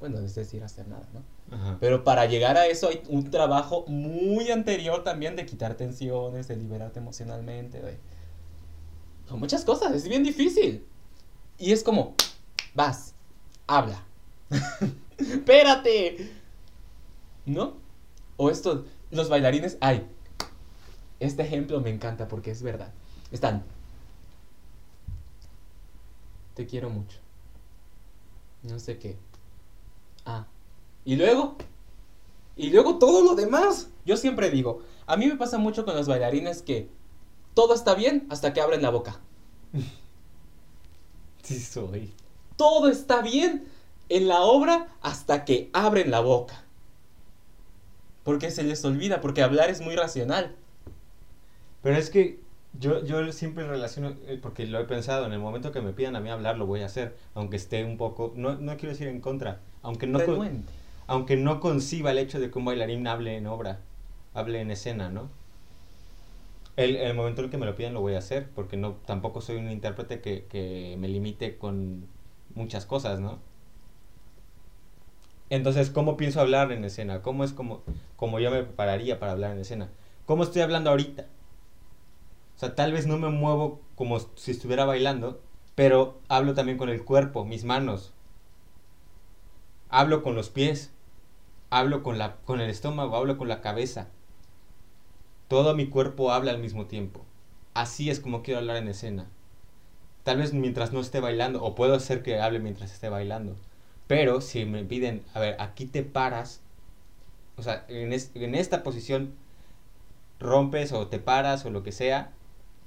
Bueno, 0.01 0.19
es 0.19 0.35
decir, 0.35 0.63
hacer 0.63 0.89
nada, 0.89 1.09
¿no? 1.15 1.57
Ajá. 1.57 1.79
Pero 1.81 2.05
para 2.05 2.27
llegar 2.27 2.57
a 2.57 2.67
eso 2.67 2.89
hay 2.89 3.03
un 3.09 3.31
trabajo 3.31 3.85
muy 3.87 4.51
anterior 4.51 5.05
también 5.05 5.37
de 5.37 5.47
quitar 5.47 5.77
tensiones, 5.77 6.49
de 6.49 6.57
liberarte 6.57 6.99
emocionalmente, 6.99 7.81
de... 7.81 7.99
Son 9.29 9.39
muchas 9.39 9.65
cosas, 9.65 9.95
es 9.95 10.07
bien 10.09 10.23
difícil. 10.23 10.85
Y 11.59 11.73
es 11.73 11.83
como, 11.83 12.15
vas, 12.75 13.15
habla. 13.67 14.05
Espérate. 15.19 16.31
¿No? 17.47 17.75
O 18.37 18.51
esto, 18.51 18.85
los 19.11 19.29
bailarines, 19.29 19.79
ay, 19.81 20.07
este 21.21 21.43
ejemplo 21.43 21.81
me 21.81 21.91
encanta 21.91 22.29
porque 22.29 22.51
es 22.51 22.63
verdad. 22.63 22.93
Están, 23.31 23.65
te 26.55 26.67
quiero 26.67 26.91
mucho. 26.91 27.19
No 28.63 28.79
sé 28.79 28.99
qué. 28.99 29.17
Ah. 30.25 30.47
Y 31.05 31.17
luego, 31.17 31.57
y 32.57 32.71
luego 32.71 32.99
todo 32.99 33.23
lo 33.23 33.35
demás. 33.35 33.91
Yo 34.07 34.17
siempre 34.17 34.51
digo, 34.51 34.83
a 35.07 35.17
mí 35.17 35.27
me 35.27 35.37
pasa 35.37 35.59
mucho 35.59 35.85
con 35.85 35.95
los 35.95 36.09
bailarines 36.09 36.63
que 36.63 36.89
todo 37.55 37.75
está 37.75 37.95
bien 37.95 38.27
hasta 38.31 38.53
que 38.53 38.61
abren 38.61 38.83
la 38.83 38.91
boca. 38.91 39.21
Sí 41.43 41.61
soy. 41.61 42.11
Todo 42.57 42.89
está 42.89 43.21
bien 43.21 43.69
en 44.09 44.29
la 44.29 44.41
obra 44.41 44.89
hasta 45.03 45.45
que 45.45 45.69
abren 45.75 46.11
la 46.11 46.21
boca. 46.21 46.65
Porque 48.23 48.51
se 48.51 48.63
les 48.63 48.83
olvida, 48.83 49.21
porque 49.21 49.43
hablar 49.43 49.69
es 49.69 49.83
muy 49.83 49.95
racional. 49.95 50.57
Pero 51.83 51.99
es 51.99 52.09
que 52.09 52.41
yo, 52.81 53.05
yo 53.05 53.33
siempre 53.33 53.67
relaciono, 53.67 54.15
eh, 54.27 54.39
porque 54.41 54.67
lo 54.67 54.81
he 54.81 54.85
pensado, 54.85 55.27
en 55.27 55.33
el 55.33 55.39
momento 55.41 55.73
que 55.73 55.81
me 55.81 55.93
pidan 55.93 56.17
a 56.17 56.21
mí 56.21 56.29
hablar, 56.31 56.59
lo 56.59 56.67
voy 56.67 56.81
a 56.83 56.87
hacer, 56.87 57.17
aunque 57.35 57.57
esté 57.57 57.85
un 57.85 57.97
poco, 57.97 58.33
no, 58.37 58.57
no 58.57 58.77
quiero 58.77 58.91
decir 58.93 59.09
en 59.09 59.21
contra, 59.21 59.61
aunque 59.83 60.07
no, 60.07 60.25
con- 60.25 60.45
aunque 61.07 61.37
no 61.37 61.61
conciba 61.61 62.11
el 62.11 62.19
hecho 62.19 62.41
de 62.41 62.51
que 62.51 62.59
un 62.59 62.65
bailarín 62.67 63.07
hable 63.07 63.37
en 63.37 63.47
obra, 63.47 63.81
hable 64.35 64.61
en 64.61 64.71
escena, 64.71 65.11
¿no? 65.11 65.31
El, 66.77 66.97
el 66.97 67.15
momento 67.15 67.41
en 67.41 67.45
el 67.47 67.51
que 67.51 67.57
me 67.59 67.67
lo 67.67 67.75
pidan 67.77 67.95
lo 67.95 68.01
voy 68.01 68.15
a 68.15 68.19
hacer, 68.19 68.49
porque 68.55 68.77
no 68.77 68.95
tampoco 69.07 69.41
soy 69.41 69.57
un 69.57 69.71
intérprete 69.71 70.21
que, 70.21 70.47
que 70.47 70.97
me 70.99 71.09
limite 71.09 71.57
con 71.57 72.07
muchas 72.55 72.85
cosas, 72.87 73.21
¿no? 73.21 73.39
Entonces, 75.51 75.91
¿cómo 75.91 76.17
pienso 76.17 76.41
hablar 76.41 76.73
en 76.73 76.85
escena? 76.85 77.23
¿Cómo 77.23 77.45
es 77.45 77.53
como, 77.53 77.83
como 78.17 78.41
yo 78.41 78.51
me 78.51 78.63
prepararía 78.63 79.19
para 79.21 79.33
hablar 79.33 79.53
en 79.53 79.59
escena? 79.61 79.91
¿Cómo 80.27 80.43
estoy 80.43 80.63
hablando 80.63 80.91
ahorita? 80.91 81.27
O 82.57 82.59
sea, 82.59 82.75
tal 82.75 82.93
vez 82.93 83.07
no 83.07 83.19
me 83.19 83.29
muevo 83.29 83.81
como 83.95 84.19
si 84.37 84.51
estuviera 84.51 84.85
bailando, 84.85 85.41
pero 85.75 86.21
hablo 86.29 86.55
también 86.55 86.79
con 86.79 86.89
el 86.89 87.05
cuerpo, 87.05 87.45
mis 87.45 87.65
manos. 87.65 88.13
Hablo 89.89 90.23
con 90.23 90.35
los 90.35 90.51
pies. 90.51 90.91
Hablo 91.71 92.05
con, 92.05 92.19
la, 92.19 92.37
con 92.45 92.61
el 92.61 92.71
estómago, 92.71 93.17
hablo 93.17 93.37
con 93.37 93.49
la 93.49 93.61
cabeza. 93.61 94.09
Todo 95.49 95.75
mi 95.75 95.89
cuerpo 95.89 96.31
habla 96.31 96.53
al 96.53 96.59
mismo 96.59 96.87
tiempo. 96.87 97.25
Así 97.75 98.11
es 98.11 98.21
como 98.21 98.43
quiero 98.43 98.61
hablar 98.61 98.77
en 98.77 98.89
escena. 98.89 99.27
Tal 100.23 100.39
vez 100.39 100.53
mientras 100.53 100.93
no 100.93 101.01
esté 101.01 101.19
bailando, 101.19 101.63
o 101.65 101.75
puedo 101.75 101.95
hacer 101.95 102.23
que 102.23 102.41
hable 102.41 102.61
mientras 102.61 102.93
esté 102.93 103.09
bailando. 103.09 103.57
Pero 104.07 104.41
si 104.41 104.65
me 104.65 104.85
piden, 104.85 105.25
a 105.35 105.41
ver, 105.41 105.57
aquí 105.61 105.87
te 105.87 106.03
paras, 106.03 106.61
o 107.57 107.63
sea, 107.63 107.85
en, 107.89 108.13
en 108.13 108.55
esta 108.55 108.83
posición 108.85 109.35
rompes 110.39 110.93
o 110.93 111.09
te 111.09 111.19
paras 111.19 111.65
o 111.65 111.71
lo 111.71 111.83
que 111.83 111.93
sea 111.93 112.33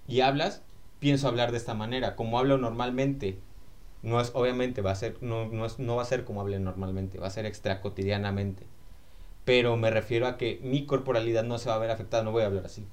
y 0.08 0.22
hablas, 0.22 0.64
pienso 1.00 1.28
hablar 1.28 1.52
de 1.52 1.58
esta 1.58 1.74
manera, 1.74 2.16
como 2.16 2.40
hablo 2.40 2.58
normalmente. 2.58 3.40
No 4.04 4.22
es, 4.22 4.32
obviamente, 4.36 4.82
va 4.82 4.92
a 4.92 4.96
ser, 4.96 5.18
no, 5.22 5.48
no, 5.48 5.66
es- 5.66 5.80
no 5.80 5.96
va 5.98 6.04
a 6.04 6.06
ser 6.06 6.26
como 6.26 6.42
hable 6.42 6.60
normalmente, 6.60 7.20
va 7.20 7.28
a 7.28 7.32
ser 7.32 7.46
extra 7.46 7.82
cotidianamente. 7.82 8.64
Pero 9.46 9.78
me 9.78 9.92
refiero 9.92 10.28
a 10.28 10.38
que 10.38 10.60
mi 10.64 10.86
corporalidad 10.86 11.44
no 11.44 11.58
se 11.60 11.70
va 11.70 11.76
a 11.76 11.80
ver 11.80 11.92
afectada, 11.92 12.24
no 12.24 12.32
voy 12.32 12.44
a 12.44 12.48
hablar 12.48 12.66
así. 12.66 12.86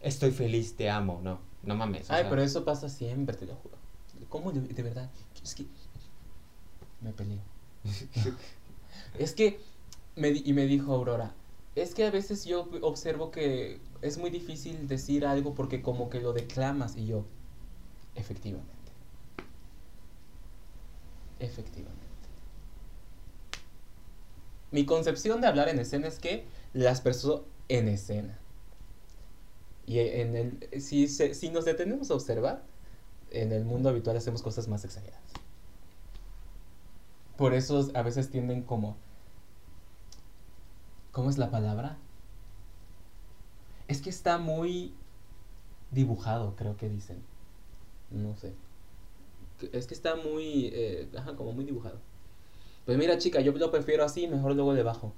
Estoy 0.00 0.30
feliz, 0.32 0.76
te 0.76 0.88
amo, 0.90 1.20
no, 1.22 1.40
no 1.62 1.74
mames. 1.74 2.10
o 2.10 2.14
Ay, 2.14 2.22
sea, 2.22 2.30
pero 2.30 2.42
eso 2.42 2.64
pasa 2.64 2.88
siempre, 2.88 3.36
te 3.36 3.46
lo 3.46 3.54
juro. 3.56 3.76
¿Cómo 4.28 4.52
de, 4.52 4.60
de 4.60 4.82
verdad? 4.82 5.10
Es 5.42 5.54
que 5.54 5.64
me 7.00 7.12
peleo. 7.12 7.42
es 9.18 9.34
que 9.34 9.60
me, 10.16 10.28
y 10.30 10.52
me 10.52 10.66
dijo 10.66 10.92
Aurora, 10.94 11.34
es 11.74 11.94
que 11.94 12.04
a 12.06 12.10
veces 12.10 12.44
yo 12.44 12.68
observo 12.82 13.30
que 13.30 13.80
es 14.04 14.18
muy 14.18 14.28
difícil 14.28 14.86
decir 14.86 15.24
algo 15.24 15.54
porque 15.54 15.80
como 15.80 16.10
que 16.10 16.20
lo 16.20 16.34
declamas 16.34 16.94
y 16.94 17.06
yo, 17.06 17.24
efectivamente. 18.14 18.70
Efectivamente. 21.40 22.04
Mi 24.70 24.84
concepción 24.84 25.40
de 25.40 25.46
hablar 25.46 25.70
en 25.70 25.78
escena 25.78 26.06
es 26.06 26.18
que 26.18 26.44
las 26.74 27.00
personas 27.00 27.44
en 27.68 27.88
escena. 27.88 28.38
Y 29.86 30.00
en 30.00 30.36
el, 30.36 30.82
si, 30.82 31.08
si 31.08 31.48
nos 31.48 31.64
detenemos 31.64 32.10
a 32.10 32.14
observar, 32.14 32.62
en 33.30 33.52
el 33.52 33.64
mundo 33.64 33.88
habitual 33.88 34.18
hacemos 34.18 34.42
cosas 34.42 34.68
más 34.68 34.84
exageradas. 34.84 35.32
Por 37.38 37.54
eso 37.54 37.90
a 37.94 38.02
veces 38.02 38.30
tienden 38.30 38.62
como... 38.62 38.98
¿Cómo 41.10 41.30
es 41.30 41.38
la 41.38 41.50
palabra? 41.50 41.96
Es 43.88 44.00
que 44.00 44.10
está 44.10 44.38
muy 44.38 44.92
dibujado, 45.90 46.54
creo 46.56 46.76
que 46.76 46.88
dicen. 46.88 47.22
No 48.10 48.36
sé. 48.36 48.52
Es 49.72 49.86
que 49.86 49.94
está 49.94 50.16
muy, 50.16 50.70
eh, 50.72 51.08
ajá, 51.16 51.36
como 51.36 51.52
muy 51.52 51.64
dibujado. 51.64 51.98
Pues 52.84 52.98
mira, 52.98 53.18
chica, 53.18 53.40
yo 53.40 53.52
lo 53.52 53.70
prefiero 53.70 54.04
así, 54.04 54.26
mejor 54.26 54.54
luego 54.54 54.74
le 54.74 54.82
bajo. 54.82 55.12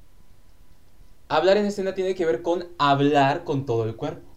Hablar 1.28 1.56
en 1.56 1.66
escena 1.66 1.94
tiene 1.94 2.14
que 2.14 2.24
ver 2.24 2.42
con 2.42 2.68
hablar 2.78 3.44
con 3.44 3.66
todo 3.66 3.84
el 3.84 3.96
cuerpo. 3.96 4.28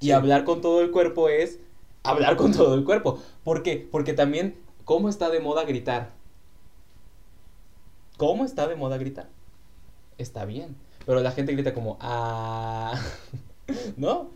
Y 0.00 0.10
hablar 0.10 0.44
con 0.44 0.60
todo 0.60 0.80
el 0.80 0.90
cuerpo 0.90 1.28
es 1.28 1.60
hablar 2.02 2.36
con 2.36 2.52
todo 2.52 2.74
el 2.74 2.84
cuerpo. 2.84 3.20
¿Por 3.44 3.62
qué? 3.62 3.88
Porque 3.90 4.12
también, 4.12 4.56
¿cómo 4.84 5.08
está 5.08 5.30
de 5.30 5.40
moda 5.40 5.64
gritar? 5.64 6.12
¿Cómo 8.16 8.44
está 8.44 8.66
de 8.68 8.76
moda 8.76 8.98
gritar? 8.98 9.28
Está 10.18 10.44
bien. 10.44 10.76
Pero 11.06 11.20
la 11.20 11.32
gente 11.32 11.52
grita 11.52 11.74
como, 11.74 11.98
ah, 12.00 13.00
¿no? 13.96 14.30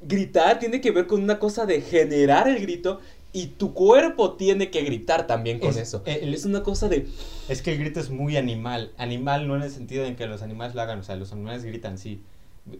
Gritar 0.00 0.58
tiene 0.58 0.80
que 0.80 0.90
ver 0.90 1.06
con 1.06 1.22
una 1.22 1.38
cosa 1.38 1.66
de 1.66 1.82
generar 1.82 2.48
el 2.48 2.60
grito 2.60 3.00
y 3.32 3.48
tu 3.48 3.74
cuerpo 3.74 4.32
tiene 4.32 4.70
que 4.70 4.82
gritar 4.82 5.26
también 5.26 5.60
con 5.60 5.76
eso. 5.76 6.02
Eh, 6.06 6.28
es 6.32 6.44
una 6.44 6.62
cosa 6.62 6.88
de... 6.88 7.06
Es 7.48 7.62
que 7.62 7.72
el 7.72 7.78
grito 7.78 8.00
es 8.00 8.10
muy 8.10 8.36
animal. 8.36 8.92
Animal 8.96 9.46
no 9.46 9.56
en 9.56 9.62
el 9.62 9.70
sentido 9.70 10.04
en 10.04 10.16
que 10.16 10.26
los 10.26 10.42
animales 10.42 10.74
lo 10.74 10.82
hagan. 10.82 11.00
O 11.00 11.02
sea, 11.02 11.16
los 11.16 11.32
animales 11.32 11.64
gritan, 11.64 11.96
sí, 11.96 12.22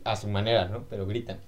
a 0.02 0.16
su 0.16 0.28
manera, 0.28 0.66
¿no? 0.66 0.84
Pero 0.90 1.06
gritan. 1.06 1.38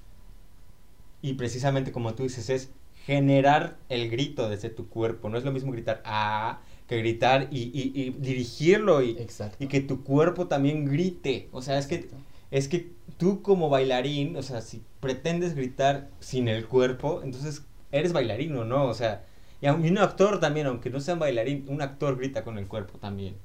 Y 1.20 1.34
precisamente 1.34 1.90
como 1.90 2.14
tú 2.14 2.22
dices, 2.22 2.48
es 2.48 2.70
generar 3.04 3.76
el 3.88 4.08
grito 4.08 4.48
desde 4.48 4.68
tu 4.68 4.88
cuerpo. 4.88 5.28
No 5.28 5.38
es 5.38 5.44
lo 5.44 5.50
mismo 5.50 5.72
gritar 5.72 6.00
a 6.04 6.60
que 6.92 6.98
gritar 6.98 7.48
y, 7.50 8.10
dirigirlo 8.18 9.02
y, 9.02 9.16
y, 9.58 9.66
que 9.66 9.80
tu 9.80 10.04
cuerpo 10.04 10.46
también 10.46 10.84
grite. 10.84 11.48
O 11.50 11.62
sea, 11.62 11.78
es 11.78 11.86
que, 11.86 12.10
es 12.50 12.68
que 12.68 12.92
tú 13.16 13.40
como 13.40 13.70
bailarín, 13.70 14.36
o 14.36 14.42
sea, 14.42 14.60
si 14.60 14.82
pretendes 15.00 15.54
gritar 15.54 16.10
sin 16.20 16.48
el 16.48 16.66
cuerpo, 16.66 17.22
entonces 17.24 17.64
eres 17.92 18.12
bailarín 18.12 18.54
o 18.56 18.64
no, 18.64 18.84
o 18.84 18.94
sea, 18.94 19.24
y 19.62 19.68
un 19.68 19.96
actor 19.96 20.38
también, 20.38 20.66
aunque 20.66 20.90
no 20.90 21.00
sea 21.00 21.14
un 21.14 21.20
bailarín, 21.20 21.64
un 21.68 21.80
actor 21.80 22.18
grita 22.18 22.44
con 22.44 22.58
el 22.58 22.68
cuerpo 22.68 22.98
también. 22.98 23.36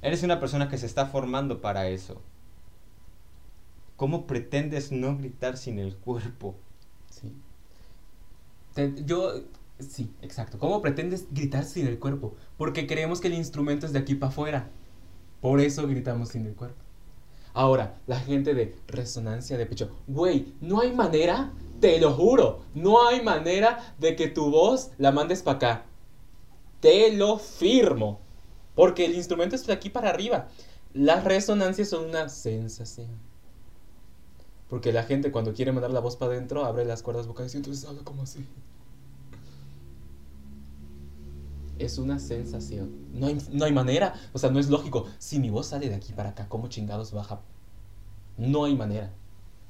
Eres 0.00 0.22
una 0.22 0.40
persona 0.40 0.68
que 0.70 0.78
se 0.78 0.86
está 0.86 1.06
formando 1.06 1.60
para 1.60 1.88
eso. 1.88 2.22
¿Cómo 3.96 4.26
pretendes 4.26 4.92
no 4.92 5.18
gritar 5.18 5.58
sin 5.58 5.78
el 5.78 5.94
cuerpo? 5.94 6.56
Sí. 7.10 7.34
yo, 9.04 9.42
sí, 9.82 10.10
exacto. 10.22 10.58
¿Cómo 10.58 10.80
pretendes 10.82 11.26
gritar 11.30 11.64
sin 11.64 11.86
el 11.86 11.98
cuerpo? 11.98 12.34
Porque 12.56 12.86
creemos 12.86 13.20
que 13.20 13.28
el 13.28 13.34
instrumento 13.34 13.86
es 13.86 13.92
de 13.92 13.98
aquí 13.98 14.14
para 14.14 14.30
afuera. 14.30 14.70
Por 15.40 15.60
eso 15.60 15.86
gritamos 15.86 16.30
sin 16.30 16.46
el 16.46 16.54
cuerpo. 16.54 16.82
Ahora, 17.54 17.98
la 18.06 18.18
gente 18.18 18.54
de 18.54 18.74
resonancia 18.86 19.58
de 19.58 19.66
pecho. 19.66 19.90
Güey, 20.06 20.54
no 20.60 20.80
hay 20.80 20.92
manera 20.92 21.52
te 21.82 21.98
lo 21.98 22.12
juro, 22.12 22.60
no 22.74 23.08
hay 23.08 23.22
manera 23.22 23.94
de 23.98 24.14
que 24.14 24.28
tu 24.28 24.52
voz 24.52 24.92
la 24.98 25.10
mandes 25.10 25.42
para 25.42 25.56
acá. 25.56 25.84
Te 26.80 27.12
lo 27.12 27.38
firmo. 27.38 28.20
Porque 28.76 29.04
el 29.04 29.16
instrumento 29.16 29.56
es 29.56 29.66
de 29.66 29.72
aquí 29.72 29.90
para 29.90 30.08
arriba. 30.08 30.48
Las 30.94 31.24
resonancias 31.24 31.88
son 31.88 32.04
una 32.08 32.28
sensación. 32.28 33.08
Porque 34.70 34.92
la 34.92 35.02
gente 35.02 35.32
cuando 35.32 35.52
quiere 35.54 35.72
mandar 35.72 35.90
la 35.90 35.98
voz 35.98 36.16
para 36.16 36.32
adentro 36.32 36.64
abre 36.64 36.84
las 36.84 37.02
cuerdas 37.02 37.26
vocales 37.26 37.52
y 37.54 37.56
entonces 37.56 37.84
habla 37.84 38.02
como 38.04 38.22
así. 38.22 38.46
Es 41.84 41.98
una 41.98 42.18
sensación. 42.18 42.90
No 43.12 43.26
hay, 43.26 43.38
no 43.50 43.64
hay 43.64 43.72
manera. 43.72 44.14
O 44.32 44.38
sea, 44.38 44.50
no 44.50 44.58
es 44.58 44.68
lógico. 44.68 45.06
Si 45.18 45.38
mi 45.40 45.50
voz 45.50 45.66
sale 45.66 45.88
de 45.88 45.94
aquí 45.94 46.12
para 46.12 46.30
acá, 46.30 46.48
¿cómo 46.48 46.68
chingados 46.68 47.12
baja? 47.12 47.40
No 48.36 48.64
hay 48.64 48.76
manera 48.76 49.12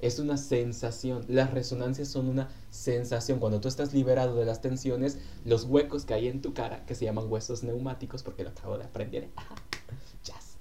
es 0.03 0.19
una 0.19 0.37
sensación. 0.37 1.25
Las 1.29 1.53
resonancias 1.53 2.09
son 2.09 2.29
una 2.29 2.51
sensación. 2.71 3.39
Cuando 3.39 3.61
tú 3.61 3.69
estás 3.69 3.95
liberado 3.95 4.35
de 4.35 4.45
las 4.45 4.61
tensiones, 4.61 5.19
los 5.45 5.65
huecos 5.65 6.05
que 6.05 6.13
hay 6.13 6.27
en 6.27 6.43
tu 6.43 6.53
cara, 6.53 6.85
que 6.85 6.97
se 6.97 7.05
llaman 7.05 7.31
huesos 7.31 7.63
neumáticos, 7.63 8.23
porque 8.25 8.43
lo 8.43 8.51
acabo 8.51 8.77
de 8.77 8.85
aprender, 8.85 9.29
jazz, 10.25 10.57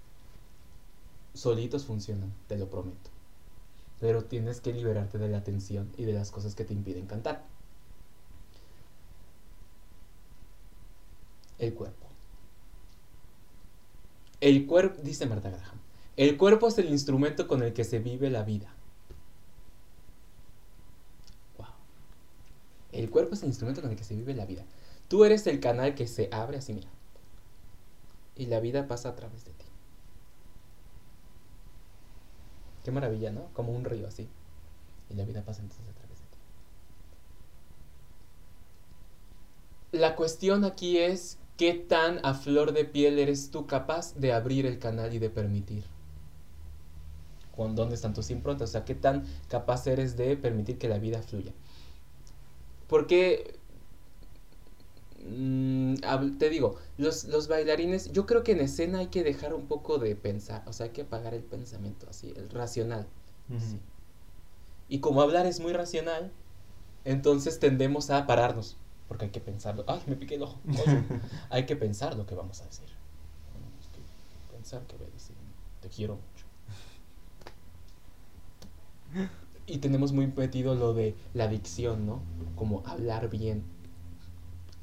solitos 1.34 1.86
funcionan, 1.86 2.32
te 2.48 2.58
lo 2.58 2.70
prometo. 2.70 3.10
Pero 4.00 4.24
tienes 4.24 4.62
que 4.62 4.74
liberarte 4.74 5.18
de 5.18 5.28
la 5.28 5.44
tensión 5.44 5.92
y 5.98 6.06
de 6.06 6.14
las 6.14 6.30
cosas 6.32 6.54
que 6.54 6.64
te 6.64 6.74
impiden 6.74 7.08
cantar. 7.08 7.44
El 11.62 11.74
cuerpo. 11.76 12.08
El 14.42 14.66
cuerpo, 14.66 15.00
dice 15.04 15.28
Marta 15.28 15.52
Graham, 15.52 15.80
el 16.18 16.36
cuerpo 16.36 16.68
es 16.68 16.78
el 16.80 16.90
instrumento 16.90 17.48
con 17.48 17.62
el 17.62 17.72
que 17.72 17.84
se 17.84 18.00
vive 18.00 18.32
la 18.32 18.44
vida. 18.44 18.74
El 22.92 23.10
cuerpo 23.10 23.36
es 23.36 23.44
el 23.44 23.50
instrumento 23.50 23.82
con 23.82 23.92
el 23.92 23.96
que 23.96 24.04
se 24.04 24.16
vive 24.16 24.34
la 24.34 24.46
vida. 24.46 24.66
Tú 25.08 25.24
eres 25.24 25.46
el 25.48 25.60
canal 25.60 25.96
que 25.96 26.08
se 26.08 26.30
abre 26.32 26.58
así, 26.58 26.74
mira. 26.74 26.90
Y 28.36 28.48
la 28.48 28.60
vida 28.60 28.88
pasa 28.88 29.10
a 29.10 29.16
través 29.16 29.46
de 29.46 29.52
ti. 29.52 29.66
Qué 32.84 32.92
maravilla, 32.92 33.32
¿no? 33.32 33.46
Como 33.54 33.72
un 33.72 33.86
río 33.86 34.08
así. 34.08 34.28
Y 35.10 35.14
la 35.14 35.26
vida 35.26 35.46
pasa 35.46 35.62
entonces 35.62 35.88
a 35.88 35.94
través 35.94 36.20
de 36.20 36.26
ti. 39.92 40.00
La 40.00 40.16
cuestión 40.16 40.66
aquí 40.66 40.98
es 40.98 41.38
qué 41.62 41.76
tan 41.76 42.20
a 42.24 42.34
flor 42.34 42.74
de 42.74 42.86
piel 42.86 43.20
eres 43.20 43.52
tú 43.52 43.68
capaz 43.68 44.16
de 44.16 44.34
abrir 44.34 44.66
el 44.66 44.80
canal 44.80 45.14
y 45.14 45.20
de 45.20 45.30
permitir. 45.30 45.84
¿Con 47.56 47.76
dónde 47.76 47.94
están 47.94 48.16
tus 48.16 48.32
improntas? 48.32 48.70
O 48.70 48.72
sea, 48.72 48.84
qué 48.84 48.96
tan 48.96 49.26
capaz 49.48 49.86
eres 49.86 50.18
de 50.18 50.36
permitir 50.38 50.80
que 50.80 50.90
la 50.90 50.98
vida 50.98 51.22
fluya. 51.22 51.52
Porque, 52.88 53.60
mm, 55.24 56.38
te 56.40 56.50
digo, 56.50 56.78
los, 56.98 57.48
bailarines, 57.48 58.12
yo 58.12 58.26
creo 58.26 58.42
que 58.44 58.54
en 58.54 58.62
escena 58.62 58.98
hay 58.98 59.08
que 59.10 59.24
dejar 59.24 59.54
un 59.54 59.68
poco 59.68 60.00
de 60.00 60.16
pensar, 60.16 60.64
o 60.66 60.74
sea, 60.74 60.88
hay 60.88 60.94
que 60.94 61.04
apagar 61.04 61.36
el 61.36 61.44
pensamiento 61.44 62.08
así, 62.10 62.34
el 62.36 62.50
racional. 62.50 63.06
Y 64.90 64.98
como 64.98 65.22
hablar 65.22 65.46
es 65.46 65.60
muy 65.60 65.74
racional, 65.74 66.32
entonces 67.06 67.60
tendemos 67.60 68.10
a 68.10 68.26
pararnos, 68.26 68.78
porque 69.12 69.26
hay 69.26 69.32
que 69.32 69.42
pensarlo. 69.42 69.84
¡Ay, 69.88 70.00
me 70.08 70.16
piqué 70.16 70.36
el 70.36 70.44
ojo! 70.44 70.58
hay 71.50 71.66
que 71.66 71.76
pensar 71.76 72.16
lo 72.16 72.26
que 72.26 72.34
vamos 72.34 72.62
a 72.62 72.66
decir. 72.66 72.88
pensar 74.54 74.84
que 74.84 74.96
voy 74.96 75.08
a 75.08 75.10
decir, 75.10 75.36
te 75.82 75.90
quiero 75.90 76.16
mucho 76.16 76.46
y 79.66 79.80
tenemos 79.80 80.14
muy 80.14 80.28
metido 80.28 80.76
lo 80.76 80.94
de 80.94 81.18
la 81.34 81.50
dicción, 81.50 82.06
¿no? 82.06 82.22
Como 82.56 82.84
hablar 82.86 83.30
bien. 83.30 83.66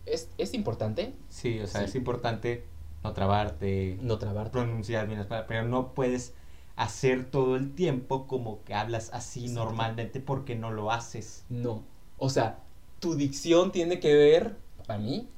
¿Es, 0.05 0.29
¿es 0.37 0.53
importante? 0.53 1.15
Sí, 1.31 1.61
o 1.61 1.67
sea, 1.67 1.85
es 1.85 1.95
importante 1.95 2.67
no 3.03 3.15
trabarte. 3.15 3.99
No 4.03 4.19
trabarte. 4.19 4.51
Pronunciar 4.51 5.07
bien 5.07 5.21
las 5.21 5.27
palabras, 5.27 5.49
pero 5.49 5.67
no 5.67 5.95
puedes 5.95 6.35
hacer 6.77 7.31
todo 7.31 7.57
el 7.57 7.75
tiempo 7.75 8.27
como 8.27 8.63
que 8.65 8.75
hablas 8.75 9.09
así 9.15 9.49
normalmente 9.49 10.21
porque 10.21 10.55
no 10.55 10.71
lo 10.71 10.93
haces. 10.93 11.47
No. 11.49 11.83
O 12.19 12.29
sea, 12.29 12.59
tu 12.99 13.15
dicción 13.15 13.73
tiene 13.73 14.01
que 14.01 14.15
ver, 14.15 14.57
para 14.87 14.99
mí, 14.99 15.29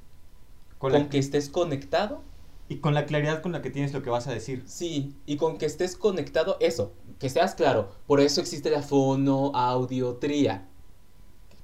con 0.79 1.09
que 1.09 1.19
estés 1.19 1.49
conectado 1.49 2.23
y 2.69 2.77
con 2.77 2.95
la 2.95 3.05
claridad 3.05 3.43
con 3.43 3.53
la 3.53 3.63
que 3.63 3.71
tienes 3.71 3.93
lo 3.93 4.03
que 4.03 4.11
vas 4.11 4.29
a 4.29 4.33
decir. 4.33 4.63
Sí, 4.67 5.15
y 5.27 5.37
con 5.37 5.59
que 5.59 5.67
estés 5.67 5.97
conectado, 5.97 6.57
eso, 6.61 6.93
que 7.19 7.29
seas 7.29 7.55
claro. 7.55 7.91
Por 8.07 8.21
eso 8.21 8.41
existe 8.41 8.71
la 8.71 8.83
fonoaudiotría. 8.83 10.69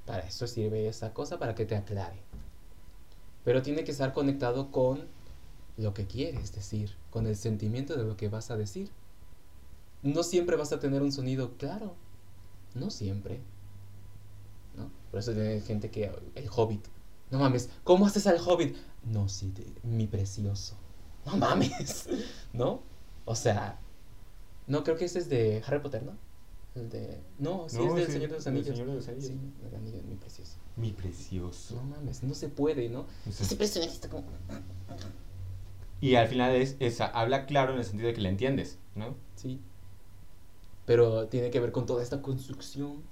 Para 0.05 0.27
eso 0.27 0.47
sirve 0.47 0.89
esa 0.89 1.15
cosa, 1.15 1.39
para 1.39 1.55
que 1.55 1.65
te 1.65 1.77
aclare. 1.77 2.19
Pero 3.45 3.63
tiene 3.63 3.85
que 3.85 3.93
estar 3.93 4.13
conectado 4.13 4.71
con 4.71 5.07
lo 5.77 5.95
que 5.95 6.07
quieres 6.07 6.53
decir, 6.53 6.97
con 7.11 7.27
el 7.27 7.37
sentimiento 7.37 7.97
de 7.97 8.05
lo 8.05 8.17
que 8.17 8.29
vas 8.29 8.51
a 8.51 8.57
decir. 8.57 8.91
No 10.03 10.23
siempre 10.25 10.57
vas 10.57 10.73
a 10.73 10.81
tener 10.81 11.03
un 11.03 11.13
sonido 11.13 11.53
claro. 11.57 11.95
No 12.75 12.91
siempre. 12.91 13.41
Por 15.17 15.21
eso 15.21 15.41
hay 15.41 15.63
gente 15.63 15.91
que. 15.91 16.13
El 16.35 16.49
hobbit. 16.55 16.85
No 17.31 17.39
mames, 17.39 17.71
¿cómo 17.85 18.07
haces 18.07 18.27
al 18.27 18.39
hobbit? 18.39 18.77
No, 19.03 19.29
sí, 19.29 19.53
mi 19.83 20.07
precioso 20.07 20.77
no 21.27 21.37
mames, 21.37 22.09
¿no? 22.53 22.83
O 23.25 23.35
sea, 23.35 23.79
no, 24.67 24.85
creo 24.85 24.97
que 24.97 25.07
ese 25.07 25.19
es 25.19 25.29
de 25.29 25.63
Harry 25.67 25.81
Potter, 25.81 26.03
¿no? 26.03 26.13
El 26.75 26.89
de... 26.91 27.21
No, 27.39 27.67
sí 27.69 27.79
es 27.83 27.95
del 27.95 28.07
Señor 28.07 28.31
de 28.31 28.37
los 28.37 28.47
Anillos. 28.47 28.67
Señor 28.69 28.87
de 28.89 28.95
los 28.95 29.09
Anillos. 29.09 29.29
Sí, 29.29 29.41
el 29.67 29.75
anillo 29.75 30.03
mi 30.07 30.15
precioso. 30.17 30.57
Mi 30.77 30.93
precioso. 30.93 31.75
No 31.77 31.83
mames, 31.85 32.23
no 32.23 32.35
se 32.35 32.49
puede, 32.49 32.89
¿no? 32.89 33.07
Ese 33.27 33.57
personaje 33.57 33.93
está 33.93 34.09
como... 34.09 34.25
Y 36.01 36.17
al 36.17 36.29
final 36.29 36.55
es, 36.55 37.01
habla 37.01 37.47
claro 37.47 37.73
en 37.73 37.79
el 37.79 37.85
sentido 37.85 38.09
de 38.09 38.15
que 38.15 38.21
le 38.21 38.29
entiendes, 38.29 38.79
¿no? 38.95 39.17
Sí. 39.37 39.61
Pero 40.85 41.29
tiene 41.29 41.51
que 41.51 41.59
ver 41.59 41.73
con 41.73 41.87
toda 41.87 42.03
esta 42.03 42.21
construcción 42.21 43.03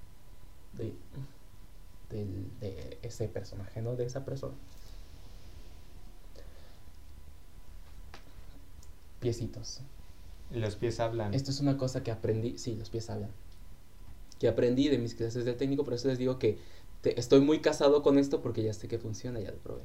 de, 0.74 0.94
de, 2.10 2.24
de 2.60 2.98
ese 3.02 3.28
personaje, 3.28 3.80
¿no? 3.82 3.96
De 3.96 4.04
esa 4.06 4.24
persona. 4.24 4.54
piecitos. 9.20 9.80
Los 10.50 10.76
pies 10.76 11.00
hablan. 11.00 11.32
Esto 11.34 11.50
es 11.50 11.60
una 11.60 11.78
cosa 11.78 12.02
que 12.02 12.10
aprendí. 12.10 12.58
Sí, 12.58 12.74
los 12.76 12.90
pies 12.90 13.08
hablan. 13.10 13.30
que 14.38 14.48
aprendí 14.48 14.88
de 14.88 14.98
mis 14.98 15.14
clases 15.14 15.44
de 15.46 15.54
técnico, 15.54 15.84
por 15.84 15.94
eso 15.94 16.08
les 16.08 16.18
digo 16.18 16.38
que 16.38 16.58
te- 17.00 17.18
estoy 17.18 17.40
muy 17.40 17.60
casado 17.60 18.02
con 18.02 18.18
esto 18.18 18.42
porque 18.42 18.62
ya 18.62 18.74
sé 18.74 18.88
que 18.88 18.98
funciona, 18.98 19.40
ya 19.40 19.50
lo 19.52 19.56
probé. 19.58 19.82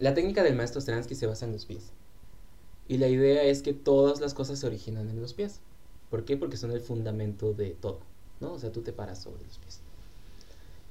La 0.00 0.14
técnica 0.14 0.42
del 0.42 0.56
maestro 0.56 0.80
Stransky 0.80 1.14
se 1.14 1.26
basa 1.26 1.44
en 1.46 1.52
los 1.52 1.66
pies. 1.66 1.90
Y 2.88 2.96
la 2.96 3.08
idea 3.08 3.42
es 3.44 3.62
que 3.62 3.74
todas 3.74 4.20
las 4.20 4.34
cosas 4.34 4.58
se 4.58 4.66
originan 4.66 5.08
en 5.10 5.20
los 5.20 5.34
pies. 5.34 5.60
¿Por 6.10 6.24
qué? 6.24 6.36
Porque 6.36 6.56
son 6.56 6.72
el 6.72 6.80
fundamento 6.80 7.52
de 7.52 7.70
todo, 7.70 8.00
¿no? 8.40 8.52
O 8.52 8.58
sea, 8.58 8.72
tú 8.72 8.82
te 8.82 8.92
paras 8.92 9.22
sobre 9.22 9.44
los 9.44 9.58
pies. 9.58 9.80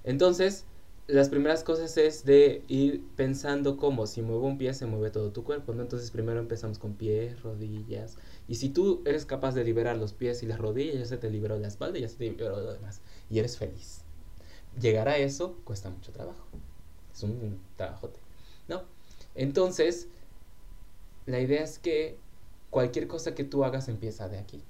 Entonces, 0.04 0.66
las 1.08 1.30
primeras 1.30 1.64
cosas 1.64 1.98
es 1.98 2.26
de 2.26 2.64
ir 2.68 3.02
pensando 3.16 3.78
cómo 3.78 4.08
si 4.08 4.22
muevo 4.22 4.45
un 4.45 4.58
pie 4.58 4.74
se 4.74 4.86
mueve 4.86 5.10
todo 5.10 5.32
tu 5.32 5.43
cuerpo, 5.45 5.74
¿no? 5.74 5.82
Entonces 5.82 6.12
primero 6.12 6.39
empezamos 6.39 6.80
con 6.80 6.95
pies, 6.95 7.41
rodillas. 7.41 8.18
Y 8.50 8.56
si 8.56 8.70
tú 8.70 9.02
eres 9.06 9.26
capaz 9.26 9.56
de 9.56 9.64
liberar 9.64 9.98
los 9.98 10.14
pies 10.14 10.43
y 10.43 10.48
las 10.48 10.60
rodillas, 10.60 11.00
ya 11.00 11.06
se 11.06 11.18
te 11.18 11.30
liberó 11.30 11.58
la 11.58 11.70
espalda 11.70 11.98
y 11.98 12.02
ya 12.02 12.10
se 12.10 12.18
te 12.18 12.26
liberó 12.30 12.60
lo 12.60 12.74
demás. 12.74 13.02
Y 13.30 13.39
eres 13.39 13.58
feliz. 13.58 14.02
Llegar 14.80 15.08
a 15.08 15.18
eso 15.18 15.56
cuesta 15.64 15.89
mucho 15.89 16.12
trabajo. 16.12 16.45
Es 17.14 17.24
un 17.24 17.62
trabajote, 17.78 18.20
¿no? 18.68 18.84
Entonces, 19.34 20.10
la 21.26 21.39
idea 21.39 21.64
es 21.64 21.80
que 21.80 22.18
cualquier 22.70 23.08
cosa 23.08 23.34
que 23.34 23.45
tú 23.45 23.64
hagas 23.64 23.88
empieza 23.88 24.28
de 24.28 24.39
aquí. 24.39 24.62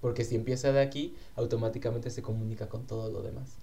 Porque 0.00 0.24
si 0.24 0.36
empieza 0.36 0.72
de 0.72 0.80
aquí, 0.80 1.14
automáticamente 1.36 2.10
se 2.10 2.22
comunica 2.22 2.68
con 2.68 2.86
todo 2.86 3.10
lo 3.10 3.22
demás. 3.22 3.56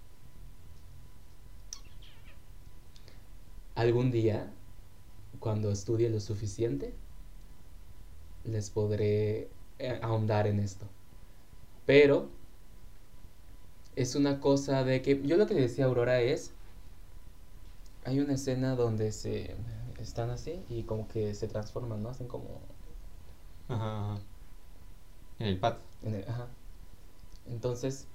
Algún 3.76 4.12
día, 4.12 4.52
cuando 5.40 5.72
estudie 5.72 6.10
lo 6.10 6.20
suficiente, 6.20 6.94
les 8.44 8.70
podré 8.70 9.50
eh, 9.80 10.00
ahondar 10.02 10.48
en 10.48 10.60
esto. 10.60 10.86
Pero 11.86 12.30
es 13.96 14.16
una 14.16 14.40
cosa 14.40 14.84
de 14.84 15.02
que 15.02 15.22
yo 15.24 15.38
lo 15.38 15.48
que 15.48 15.54
decía 15.54 15.86
Aurora 15.86 16.22
es 16.22 16.52
hay 18.06 18.20
una 18.20 18.34
escena 18.34 18.76
donde 18.76 19.12
se 19.12 19.56
están 20.00 20.30
así 20.30 20.64
y 20.70 20.84
como 20.84 21.08
que 21.08 21.34
se 21.34 21.48
transforman, 21.48 22.04
¿no? 22.04 22.10
Hacen 22.10 22.28
como 22.28 22.62
Ajá, 23.68 24.14
ajá. 24.14 24.22
En 25.40 25.48
el 25.48 25.60
pat. 25.60 25.80
En 26.06 26.16
el- 26.16 26.30
ajá. 26.30 26.48
Entonces, 27.50 28.08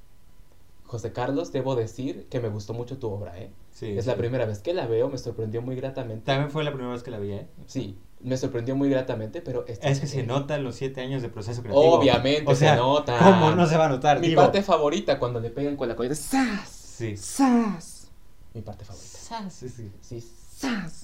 José 0.87 1.13
Carlos, 1.13 1.53
debo 1.53 1.77
decir 1.77 2.27
que 2.31 2.41
me 2.41 2.49
gustó 2.49 2.73
mucho 2.75 2.99
tu 2.99 3.09
obra, 3.11 3.39
¿eh? 3.39 3.51
Sí. 3.73 3.97
es 3.97 4.07
la 4.07 4.17
primera 4.17 4.45
vez 4.45 4.59
que 4.59 4.75
la 4.75 4.87
veo, 4.87 5.09
me 5.09 5.17
sorprendió 5.17 5.63
muy 5.63 5.77
gratamente. 5.77 6.27
También 6.27 6.51
fue 6.51 6.65
la 6.65 6.73
primera 6.73 6.93
vez 6.93 7.03
que 7.03 7.11
la 7.13 7.19
vi, 7.19 7.33
¿eh? 7.33 7.47
Sí, 7.67 7.97
me 8.21 8.37
sorprendió 8.37 8.75
muy 8.77 8.91
gratamente, 8.91 9.41
pero 9.41 9.65
esta 9.69 9.89
Es 9.89 10.01
que 10.01 10.07
se 10.09 10.25
nota 10.25 10.59
los 10.59 10.75
siete 10.75 11.01
años 11.01 11.23
de 11.23 11.29
proceso 11.29 11.63
creativo. 11.63 11.95
Obviamente 11.99 12.51
O 12.51 12.55
sea, 12.57 12.75
se 12.75 12.81
nota. 12.81 13.17
¿Cómo 13.19 13.53
no 13.53 13.67
se 13.67 13.77
va 13.77 13.87
a 13.87 13.89
notar? 13.89 14.21
Mi 14.21 14.29
Digo, 14.29 14.43
parte 14.43 14.63
favorita 14.63 15.19
cuando 15.19 15.39
le 15.41 15.51
pegan 15.51 15.77
con 15.77 15.89
la 15.89 15.95
colita. 15.97 16.15
¡Sas! 16.17 16.69
Sí. 16.69 17.17
¡Sas! 17.17 18.11
Mi 18.53 18.61
parte 18.63 18.85
favorita. 18.85 19.49
Sí, 19.49 19.69
sí. 19.69 19.91
Sí, 20.03 20.21
¡sas! 20.21 21.00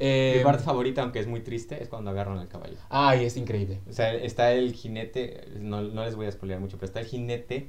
Mi 0.00 0.06
Eh, 0.06 0.40
parte 0.44 0.62
favorita, 0.62 1.02
aunque 1.02 1.18
es 1.18 1.26
muy 1.26 1.40
triste, 1.40 1.82
es 1.82 1.88
cuando 1.88 2.10
agarran 2.10 2.38
al 2.38 2.48
caballo. 2.48 2.76
Ay, 2.88 3.24
es 3.24 3.36
increíble. 3.36 3.80
O 3.88 3.92
sea, 3.92 4.14
está 4.14 4.52
el 4.52 4.72
jinete, 4.72 5.48
no, 5.60 5.82
no 5.82 6.04
les 6.04 6.14
voy 6.14 6.26
a 6.26 6.32
spoilear 6.32 6.60
mucho, 6.60 6.76
pero 6.76 6.86
está 6.86 7.00
el 7.00 7.06
jinete 7.06 7.68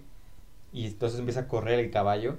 y 0.72 0.86
entonces 0.86 1.20
empieza 1.20 1.42
a 1.42 1.48
correr 1.48 1.80
el 1.80 1.90
caballo 1.90 2.38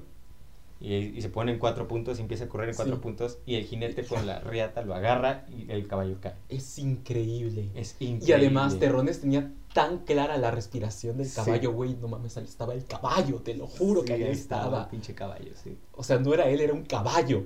y, 0.81 0.95
y 0.95 1.21
se 1.21 1.29
pone 1.29 1.53
en 1.53 1.59
cuatro 1.59 1.89
puntos 1.89 2.19
y 2.19 2.23
empieza 2.23 2.45
a 2.45 2.49
correr 2.49 2.69
en 2.71 2.77
cuatro 2.77 2.95
Sí. 2.97 3.01
puntos 3.03 3.39
y 3.47 3.57
el 3.57 3.65
jinete 3.65 4.05
con 4.05 4.27
la 4.27 4.39
riata 4.41 4.83
lo 4.83 4.95
agarra 4.95 5.45
y 5.51 5.71
el 5.71 5.89
caballo 5.89 6.17
cae. 6.21 6.35
Es 6.49 6.79
increíble. 6.79 7.71
Es 7.75 7.97
increíble. 7.99 8.27
Y 8.29 8.33
además, 8.33 8.79
Terrones 8.79 9.21
tenía 9.21 9.53
tan 9.75 9.99
clara 10.05 10.37
la 10.39 10.51
respiración 10.53 11.19
del 11.19 11.33
caballo, 11.33 11.73
güey. 11.73 11.97
No 11.97 12.07
mames, 12.09 12.37
ahí 12.37 12.45
estaba 12.45 12.75
el 12.75 12.85
caballo, 12.87 13.41
te 13.43 13.55
lo 13.55 13.67
juro 13.67 14.05
que 14.05 14.13
ahí 14.15 14.23
el 14.23 14.29
estaba. 14.29 14.89
pinche 14.89 15.15
caballo, 15.15 15.53
sí. 15.63 15.77
O 15.97 16.05
sea, 16.05 16.19
no 16.21 16.33
era 16.33 16.49
él, 16.49 16.61
era 16.61 16.73
un 16.73 16.85
caballo. 16.85 17.45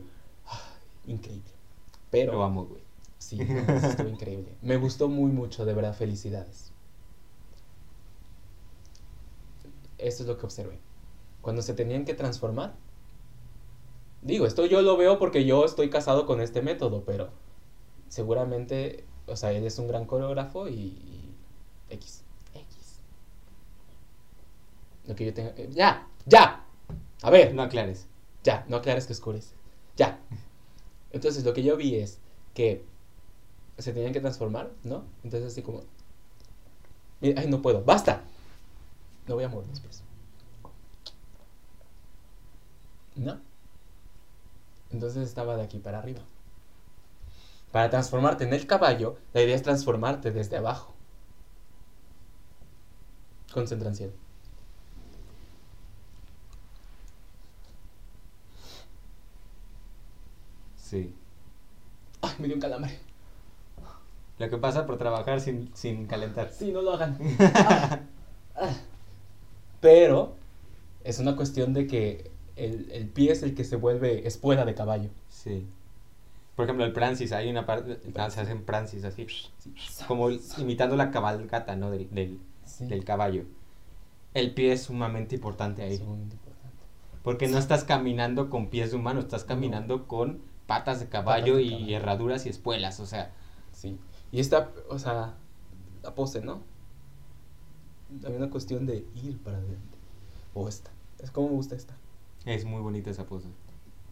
Increíble. 1.07 1.54
Pero. 2.15 2.33
Lo 2.35 2.45
amo, 2.45 2.65
güey. 2.67 2.83
Sí, 3.19 3.37
no, 3.39 3.59
eso 3.75 3.87
estuvo 3.89 4.09
increíble. 4.09 4.55
Me 4.63 4.77
gustó 4.77 5.09
muy 5.09 5.33
mucho, 5.33 5.65
de 5.65 5.75
verdad, 5.75 5.95
felicidades. 5.95 6.71
Esto 9.99 10.23
es 10.23 10.29
lo 10.29 10.37
que 10.39 10.47
observé. 10.47 10.79
Cuando 11.41 11.61
se 11.63 11.75
tenían 11.75 12.05
que 12.05 12.15
transformar. 12.15 12.75
Digo, 14.23 14.47
esto 14.47 14.65
yo 14.67 14.81
lo 14.83 14.97
veo 14.97 15.19
porque 15.19 15.45
yo 15.45 15.65
estoy 15.65 15.91
casado 15.91 16.25
con 16.27 16.41
este 16.41 16.63
método, 16.63 17.05
pero 17.05 17.31
seguramente, 18.09 19.05
o 19.27 19.37
sea, 19.37 19.53
él 19.53 19.65
es 19.67 19.79
un 19.79 19.89
gran 19.89 20.07
coreógrafo 20.07 20.69
y, 20.69 20.75
y 20.75 21.35
X. 21.91 22.23
X. 22.55 23.01
Lo 25.07 25.15
que 25.15 25.27
yo 25.27 25.35
tengo... 25.35 25.51
eh, 25.57 25.69
¡Ya! 25.73 26.07
¡Ya! 26.27 26.65
A 27.23 27.31
ver, 27.31 27.55
No 27.55 27.63
aclares. 27.63 28.07
ya, 28.45 28.65
no 28.69 28.77
aclares 28.77 29.07
que 29.07 29.13
oscurece. 29.15 29.55
Ya. 29.97 30.21
Entonces 31.15 31.45
lo 31.45 31.55
que 31.55 31.63
yo 31.63 31.77
vi 31.77 31.95
es 31.95 32.19
que 32.55 32.85
se 33.79 33.93
tenían 33.93 34.13
que 34.13 34.21
transformar, 34.21 34.73
¿no? 34.83 35.05
Entonces 35.23 35.53
así 35.53 35.63
como... 35.63 35.85
Ay, 37.23 37.47
no 37.49 37.63
puedo. 37.63 37.85
¡Basta! 37.85 38.25
No 39.29 39.37
voy 39.37 39.45
a 39.45 39.49
mover 39.49 39.69
los 39.69 39.79
pies. 39.79 40.03
¿No? 43.15 43.41
Entonces 44.91 45.29
estaba 45.29 45.57
de 45.57 45.63
aquí 45.63 45.79
para 45.79 46.01
arriba. 46.01 46.21
Para 47.71 47.91
transformarte 47.91 48.43
en 48.43 48.53
el 48.53 48.67
caballo, 48.67 49.17
la 49.33 49.43
idea 49.43 49.55
es 49.55 49.63
transformarte 49.63 50.33
desde 50.33 50.57
abajo. 50.57 50.95
Concentración. 53.53 54.13
Sí. 60.95 61.13
Ay, 62.23 62.31
me 62.39 62.47
dio 62.47 62.55
un 62.55 62.61
calambre. 62.61 62.99
Lo 64.39 64.49
que 64.49 64.57
pasa 64.59 64.87
por 64.87 64.97
trabajar 64.97 65.41
sin, 65.41 65.71
sin 65.75 66.07
calentar. 66.07 66.51
Sí, 66.53 66.71
no 66.73 66.83
lo 66.83 66.93
hagan. 66.93 67.19
Ah, 67.41 68.01
ah. 68.57 68.73
Pero 69.81 70.37
es 71.03 71.19
una 71.19 71.35
cuestión 71.35 71.73
de 71.75 71.87
que 71.89 72.31
el, 72.57 72.89
el 72.93 73.09
pie 73.09 73.33
es 73.33 73.43
el 73.43 73.55
que 73.57 73.65
se 73.65 73.75
vuelve 73.77 74.27
espuela 74.29 74.65
de 74.65 74.75
caballo. 74.75 75.11
Sí. 75.29 75.67
Por 76.55 76.67
ejemplo, 76.67 76.85
el 76.85 76.93
Prancis, 76.93 77.33
hay 77.33 77.51
una 77.51 77.67
parte, 77.67 77.99
ah, 78.17 78.31
se 78.31 78.41
hacen 78.41 78.65
Prancis 78.65 79.05
así, 79.05 79.27
Sí. 79.59 79.73
como 80.07 80.31
imitando 80.59 80.95
la 80.97 81.11
cabalgata, 81.11 81.75
¿no? 81.75 81.91
Del, 81.91 82.09
del, 82.15 82.39
Sí. 82.65 82.87
del 82.87 83.05
caballo. 83.05 83.43
El 84.35 84.55
pie 84.55 84.73
es 84.73 84.83
sumamente 84.85 85.35
importante 85.35 85.83
ahí. 85.83 85.97
sumamente 85.99 86.37
importante. 86.37 86.79
Porque 87.25 87.49
no 87.49 87.59
estás 87.59 87.83
caminando 87.83 88.51
con 88.51 88.69
pies 88.69 88.93
de 88.93 88.97
humano, 88.99 89.19
estás 89.21 89.43
caminando 89.45 90.07
con 90.07 90.41
patas 90.67 91.01
de 91.01 91.09
caballo 91.09 91.57
de 91.57 91.63
y 91.63 91.71
caballo. 91.71 91.97
herraduras 91.97 92.47
y 92.47 92.49
espuelas, 92.51 93.01
o 93.01 93.07
sea, 93.07 93.33
Sí. 93.73 93.99
Y 94.33 94.41
esta, 94.41 94.71
o 94.89 94.99
sea, 94.99 95.35
la 96.03 96.15
pose, 96.15 96.41
¿no? 96.41 96.63
Hay 98.27 98.35
una 98.35 98.51
cuestión 98.51 98.87
de 98.87 99.05
ir 99.15 99.39
para 99.43 99.59
adelante. 99.59 99.99
O 100.55 100.69
esta. 100.69 100.91
Es 101.23 101.31
como 101.31 101.49
me 101.49 101.55
gusta 101.55 101.75
esta. 101.75 101.95
es 102.45 102.65
muy 102.65 102.81
bonita 102.81 103.11
esa 103.11 103.25
pose. 103.27 103.49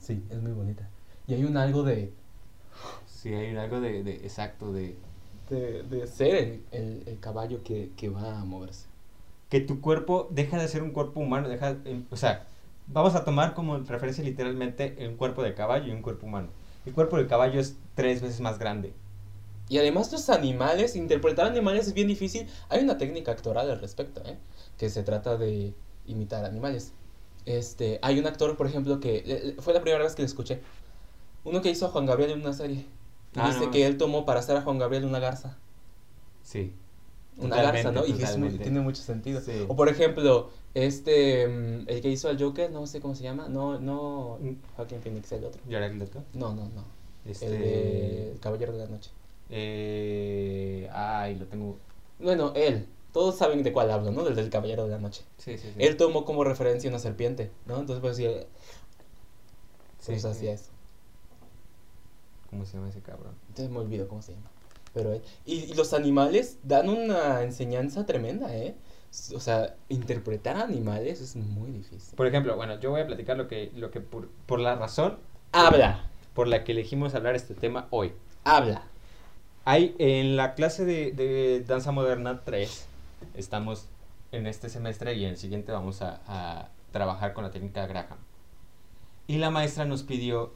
Sí, 0.01 0.23
es 0.31 0.43
muy 0.43 0.53
bonita. 0.53 0.89
Y 1.27 1.35
hay 1.35 1.45
un 1.45 1.57
algo 1.57 1.83
de, 1.83 2.13
Sí, 3.07 3.33
hay 3.33 3.55
algo 3.57 3.81
de, 3.81 4.03
de 4.03 4.15
exacto, 4.17 4.73
de 4.73 4.97
de, 5.51 5.83
de 5.83 6.07
ser 6.07 6.35
el, 6.37 6.65
el- 6.73 7.03
el 7.07 7.21
caballo 7.21 7.63
que, 7.63 7.91
que 7.97 8.09
va 8.09 8.41
a 8.41 8.45
moverse. 8.45 8.87
que 9.51 9.61
tu 9.61 9.81
cuerpo 9.83 10.29
deja 10.31 10.57
de 10.59 10.67
ser 10.67 10.83
un 10.83 10.93
cuerpo 10.93 11.21
humano, 11.21 11.49
deja, 11.49 11.77
em, 11.85 12.07
o 12.11 12.17
sea, 12.17 12.47
vamos 12.87 13.15
a 13.15 13.25
tomar 13.25 13.55
como 13.55 13.79
referencia 13.79 14.25
literalmente 14.25 14.97
un 15.09 15.17
cuerpo 15.17 15.43
de 15.43 15.55
caballo 15.55 15.87
y 15.87 15.91
un 15.93 16.03
cuerpo 16.03 16.27
humano. 16.27 16.49
El 16.85 16.93
cuerpo 16.93 17.17
del 17.17 17.29
caballo 17.29 17.61
es 17.61 17.77
tres 17.95 18.23
veces 18.23 18.41
más 18.41 18.59
grande. 18.59 18.93
Y 19.69 19.79
además 19.79 20.13
los 20.13 20.29
animales, 20.29 20.97
interpretar 20.97 21.47
animales 21.47 21.89
es 21.89 21.95
bien 21.95 22.09
difícil. 22.09 22.47
Hay 22.69 22.83
una 22.83 22.99
técnica 22.99 23.33
actoral 23.33 23.71
al 23.71 23.81
respecto, 23.81 24.23
¿eh? 24.27 24.37
Que 24.77 24.91
se 24.91 25.03
trata 25.03 25.37
de 25.37 25.75
imitar 26.07 26.45
animales. 26.45 26.93
Este, 27.47 27.99
hay 28.03 28.19
un 28.19 28.27
actor, 28.27 28.57
por 28.57 28.67
ejemplo, 28.67 29.01
que 29.01 29.23
eh, 29.25 29.57
fue 29.61 29.73
la 29.73 29.81
primera 29.81 30.03
vez 30.03 30.15
que 30.15 30.23
le 30.23 30.27
escuché. 30.27 30.61
Uno 31.45 31.63
que 31.63 31.71
hizo 31.71 31.87
a 31.87 31.91
Juan 31.91 32.07
Gabriel 32.07 32.33
en 32.33 32.41
una 32.41 32.53
serie. 32.53 32.87
Ah, 33.35 33.49
dice 33.49 33.67
no. 33.67 33.71
que 33.71 33.87
él 33.87 33.97
tomó 33.97 34.27
para 34.27 34.41
hacer 34.41 34.57
a 34.57 34.63
Juan 34.63 34.79
Gabriel 34.79 35.05
una 35.05 35.19
garza. 35.19 35.57
Sí. 36.43 36.75
Una 37.39 37.49
Totalmente, 37.57 37.83
garza, 37.83 37.93
¿no? 37.93 38.07
Y 38.07 38.23
es 38.23 38.37
muy- 38.39 38.51
tiene 38.59 38.81
mucho 38.81 39.03
sentido. 39.03 39.41
Sí. 39.41 39.65
O 39.67 39.75
por 39.75 39.89
ejemplo, 39.89 40.51
este, 40.75 41.49
mm, 41.49 41.89
el 41.89 42.01
que 42.03 42.11
hizo 42.11 42.29
al 42.29 42.39
Joker, 42.41 42.71
no 42.71 42.87
sé 42.87 43.01
cómo 43.01 43.15
se 43.15 43.23
llama. 43.23 43.49
No, 43.49 43.79
no, 43.81 44.39
Mm. 44.41 44.57
Joaquin 44.77 45.01
Phoenix, 45.01 45.33
el 45.33 45.45
otro. 45.45 45.61
Jared 45.69 45.95
Leto. 45.95 46.23
No, 46.35 46.55
no, 46.55 46.69
no. 46.69 46.85
Este, 47.25 47.47
El 47.47 47.53
de 47.53 48.33
El 48.33 48.41
Caballero 48.41 48.73
de 48.73 48.79
la 48.79 48.87
Noche. 48.87 49.11
eh, 49.51 50.89
ay, 50.93 51.37
lo 51.37 51.47
tengo. 51.47 51.77
Bueno, 52.19 52.53
él. 52.55 52.87
Todos 53.13 53.37
saben 53.37 53.63
de 53.63 53.73
cuál 53.73 53.91
hablo, 53.91 54.11
¿no? 54.11 54.25
Del 54.25 54.35
del 54.35 54.49
Caballero 54.49 54.85
de 54.85 54.91
la 54.91 54.99
Noche. 54.99 55.23
Sí, 55.39 55.59
sí, 55.59 55.69
sí. 55.75 55.75
Él 55.85 55.97
tomó 55.99 56.25
como 56.25 56.45
referencia 56.45 56.89
una 56.89 56.99
serpiente, 56.99 57.51
¿no? 57.67 57.79
Entonces 57.81 58.01
pues 58.01 58.17
Sí, 58.17 58.27
pues 60.07 60.23
sí. 60.23 60.27
hacía 60.29 60.53
eso. 60.55 60.71
¿Cómo 62.51 62.65
se 62.65 62.75
llama 62.77 62.89
ese 62.89 63.01
cabrón? 63.01 63.35
Entonces 63.49 63.71
me 63.71 63.79
olvido 63.81 64.09
cómo 64.09 64.23
se 64.23 64.33
llama. 64.33 64.51
Pero 64.95 65.13
él- 65.15 65.23
y, 65.47 65.55
y 65.73 65.75
los 65.75 65.93
animales 65.95 66.59
dan 66.63 66.89
una 66.89 67.43
enseñanza 67.43 68.07
tremenda, 68.07 68.55
¿eh? 68.57 68.75
o 69.35 69.41
sea, 69.41 69.77
interpretar 69.89 70.57
animales 70.57 71.21
es 71.21 71.37
muy 71.37 71.71
difícil. 71.71 72.17
Por 72.17 72.27
ejemplo, 72.27 72.57
bueno, 72.57 72.79
yo 72.81 72.91
voy 72.91 73.01
a 73.03 73.07
platicar 73.07 73.37
lo 73.37 73.49
que, 73.49 73.71
lo 73.75 73.91
que 73.91 74.01
por, 74.01 74.29
por 74.47 74.61
la 74.61 74.75
razón 74.77 75.19
Habla, 75.53 76.11
por 76.35 76.49
la 76.49 76.65
que 76.65 76.73
elegimos 76.73 77.15
hablar 77.15 77.35
este 77.37 77.55
tema 77.55 77.87
hoy. 77.91 78.13
habla. 78.45 78.83
Hay 79.65 79.95
en 79.99 80.37
la 80.37 80.55
clase 80.55 80.85
de, 80.85 81.13
de 81.13 81.63
danza 81.67 81.93
moderna 81.93 82.43
3, 82.45 82.87
estamos 83.35 83.89
en 84.33 84.47
este 84.47 84.69
semestre 84.69 85.15
y 85.15 85.25
en 85.25 85.31
el 85.31 85.37
siguiente 85.37 85.73
vamos 85.73 86.03
a, 86.03 86.21
a 86.27 86.69
trabajar 86.91 87.33
con 87.33 87.45
la 87.45 87.51
técnica 87.51 87.87
Graham. 87.87 88.19
Y 89.27 89.39
la 89.39 89.51
maestra 89.51 89.85
nos 89.85 90.03
pidió 90.03 90.53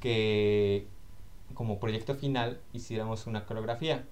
que 0.00 0.86
como 1.54 1.78
proyecto 1.80 2.14
final 2.14 2.60
hiciéramos 2.72 3.26
una 3.26 3.46
coreografía. 3.46 4.04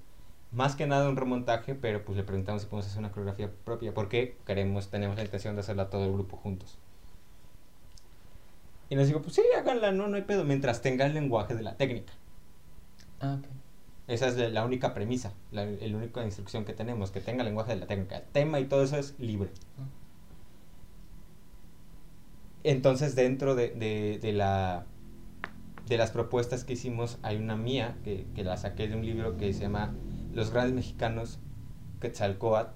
Más 0.53 0.77
que 0.77 0.87
nada 0.87 1.09
un 1.09 1.17
remontaje, 1.17 1.75
pero 1.75 2.05
pues 2.05 2.17
le 2.17 2.23
preguntamos 2.25 2.63
si 2.63 2.69
podemos 2.69 2.87
hacer 2.87 3.01
una 3.01 3.11
coreografía 3.11 3.51
propia, 3.65 3.93
porque 3.93 4.37
queremos, 4.47 4.89
tenemos 4.89 5.17
la 5.17 5.25
intención 5.25 5.55
de 5.57 5.61
hacerla 5.63 5.91
todo 5.91 6.05
el 6.05 6.13
grupo 6.13 6.37
juntos. 6.37 6.79
Y 8.89 8.95
nos 8.97 9.07
dijo, 9.09 9.21
pues 9.21 9.35
sí, 9.35 9.43
háganla, 9.59 9.91
no, 9.93 10.07
no 10.07 10.17
hay 10.17 10.23
pedo, 10.23 10.45
mientras 10.45 10.81
tenga 10.81 11.07
el 11.07 11.15
lenguaje 11.15 11.55
de 11.55 11.63
la 11.63 11.77
técnica. 11.77 12.13
Ah, 13.21 13.39
ok. 13.41 13.47
Esa 14.07 14.29
es 14.29 14.37
la- 14.37 14.49
la 14.51 14.65
única 14.65 14.93
premisa, 14.95 15.33
la, 15.51 15.65
la 15.65 15.97
única 15.97 16.23
instrucción 16.25 16.65
que 16.65 16.75
tenemos, 16.75 17.11
que 17.11 17.21
tenga 17.21 17.41
el 17.43 17.47
lenguaje 17.47 17.73
de 17.75 17.81
la 17.81 17.87
técnica. 17.87 18.19
El 18.19 18.25
tema 18.25 18.61
y 18.61 18.67
todo 18.67 18.83
eso 18.85 18.97
es 18.99 19.19
libre. 19.19 19.49
Ah. 19.79 19.87
Entonces, 22.63 23.15
dentro 23.15 23.55
de, 23.55 23.71
de- 23.71 24.19
de 24.21 24.33
la, 24.33 24.87
de 25.87 25.99
las 25.99 26.11
propuestas 26.11 26.65
que 26.65 26.75
hicimos, 26.75 27.19
hay 27.23 27.37
una 27.37 27.57
mía 27.57 27.97
que, 28.05 28.27
que 28.35 28.45
la 28.45 28.57
saqué 28.57 28.89
de 28.89 28.97
un 28.97 29.05
libro 29.05 29.37
que 29.37 29.53
se 29.53 29.61
llama 29.61 29.95
Los 30.33 30.51
grandes 30.51 30.75
mexicanos 30.75 31.39
Quetzalcóatl, 32.01 32.73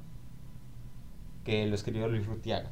que 1.45 1.67
lo 1.67 1.75
escribió 1.75 2.09
Luis 2.09 2.27
Rutiaga. 2.27 2.71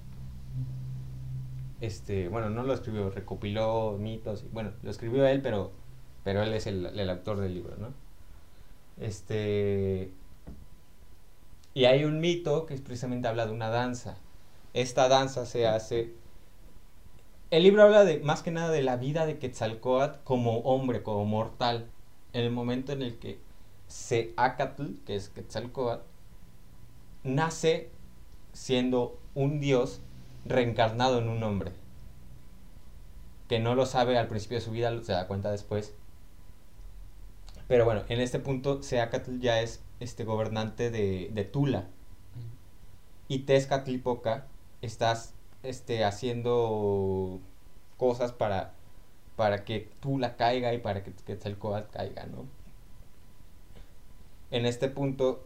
Este, 1.81 2.29
bueno, 2.29 2.51
no 2.51 2.63
lo 2.63 2.75
escribió, 2.75 3.11
recopiló 3.11 3.97
mitos, 3.99 4.51
bueno, 4.53 4.73
lo 4.83 4.91
escribió 4.91 5.27
él, 5.27 5.43
pero, 5.43 5.73
pero 6.25 6.43
él 6.43 6.53
es 6.55 6.67
el, 6.67 6.87
el 6.87 7.11
autor 7.11 7.39
del 7.41 7.55
libro, 7.55 7.77
¿no? 7.77 7.89
Este, 8.99 10.11
y 11.75 11.85
hay 11.85 12.05
un 12.05 12.21
mito 12.21 12.65
que 12.65 12.77
precisamente 12.77 13.29
habla 13.29 13.47
de 13.47 13.53
una 13.53 13.69
danza. 13.69 14.17
Esta 14.73 15.09
danza 15.09 15.45
se 15.45 15.67
hace 15.67 16.15
el 17.51 17.63
libro 17.63 17.83
habla 17.83 18.05
de 18.05 18.19
más 18.21 18.43
que 18.43 18.51
nada 18.51 18.71
de 18.71 18.83
la 18.83 18.97
vida 18.97 19.27
de 19.27 19.39
Quetzalcóatl 19.39 20.19
como 20.25 20.59
hombre, 20.61 21.03
como 21.03 21.25
mortal. 21.25 21.87
En 22.33 22.45
el 22.45 22.51
momento 22.51 22.93
en 22.93 23.03
el 23.03 23.19
que 23.19 23.39
Seacatl, 23.87 24.95
que 25.07 25.17
es 25.17 25.29
Quetzalcóatl, 25.29 26.05
nace 27.23 27.91
siendo 28.53 29.19
un 29.35 29.61
dios 29.61 30.01
reencarnado 30.45 31.19
en 31.19 31.29
un 31.29 31.43
hombre. 31.43 31.73
Que 33.49 33.61
no 33.61 33.75
lo 33.75 33.87
sabe 33.87 34.19
al 34.19 34.27
principio 34.27 34.59
de 34.59 34.65
su 34.65 34.73
vida, 34.73 34.93
se 35.03 35.13
da 35.13 35.29
cuenta 35.29 35.51
después. 35.53 35.95
Pero 37.69 37.85
bueno, 37.85 38.03
en 38.09 38.21
este 38.21 38.41
punto 38.41 38.83
Seacatl 38.83 39.39
ya 39.39 39.61
es 39.61 39.83
este 40.01 40.25
gobernante 40.25 40.91
de, 40.91 41.31
de 41.33 41.45
Tula. 41.45 41.87
Y 43.29 43.41
Tezcatlipoca 43.41 44.47
estás 44.83 45.36
este, 45.69 46.05
haciendo 46.05 47.41
cosas 47.97 48.33
para, 48.33 48.73
para 49.37 49.65
que 49.65 49.89
Tula 50.01 50.37
caiga 50.37 50.73
y 50.75 50.79
para 50.79 51.03
que 51.03 51.13
Quetzalcóatl 51.13 51.91
caiga, 51.91 52.27
¿no? 52.27 52.47
En 54.51 54.67
este 54.67 54.89
punto, 54.89 55.45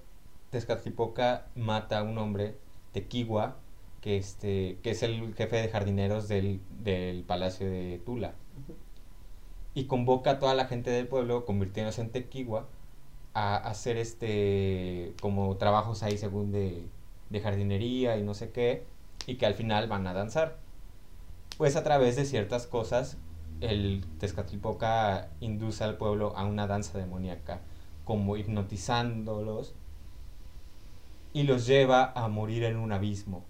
Tezcatlipoca 0.50 1.46
mata 1.54 2.00
a 2.00 2.02
un 2.02 2.18
hombre, 2.18 2.56
Tequigua, 2.92 3.56
que, 4.00 4.16
este, 4.16 4.78
que 4.82 4.90
es 4.90 5.02
el 5.02 5.34
jefe 5.34 5.56
de 5.56 5.68
jardineros 5.68 6.28
del, 6.28 6.60
del 6.82 7.24
palacio 7.24 7.70
de 7.70 8.00
Tula. 8.04 8.34
Y 9.74 9.84
convoca 9.84 10.32
a 10.32 10.38
toda 10.38 10.54
la 10.54 10.66
gente 10.66 10.90
del 10.90 11.06
pueblo, 11.06 11.44
convirtiéndose 11.44 12.00
en 12.02 12.10
Tequigua, 12.10 12.68
a 13.34 13.56
hacer 13.56 13.96
este 13.96 15.14
como 15.20 15.56
trabajos 15.56 16.02
ahí 16.02 16.18
según 16.18 16.50
de, 16.52 16.84
de 17.30 17.40
jardinería 17.40 18.16
y 18.16 18.22
no 18.22 18.34
sé 18.34 18.50
qué, 18.50 18.84
y 19.26 19.36
que 19.36 19.46
al 19.46 19.54
final 19.54 19.88
van 19.88 20.06
a 20.06 20.14
danzar. 20.14 20.58
Pues 21.58 21.76
a 21.76 21.82
través 21.82 22.16
de 22.16 22.24
ciertas 22.24 22.66
cosas, 22.66 23.18
el 23.60 24.04
Tezcatlipoca 24.18 25.28
induce 25.40 25.84
al 25.84 25.96
pueblo 25.96 26.36
a 26.36 26.44
una 26.44 26.66
danza 26.66 26.98
demoníaca, 26.98 27.60
como 28.04 28.36
hipnotizándolos 28.36 29.74
y 31.32 31.44
los 31.44 31.66
lleva 31.66 32.12
a 32.12 32.28
morir 32.28 32.64
en 32.64 32.76
un 32.76 32.92
abismo. 32.92 33.44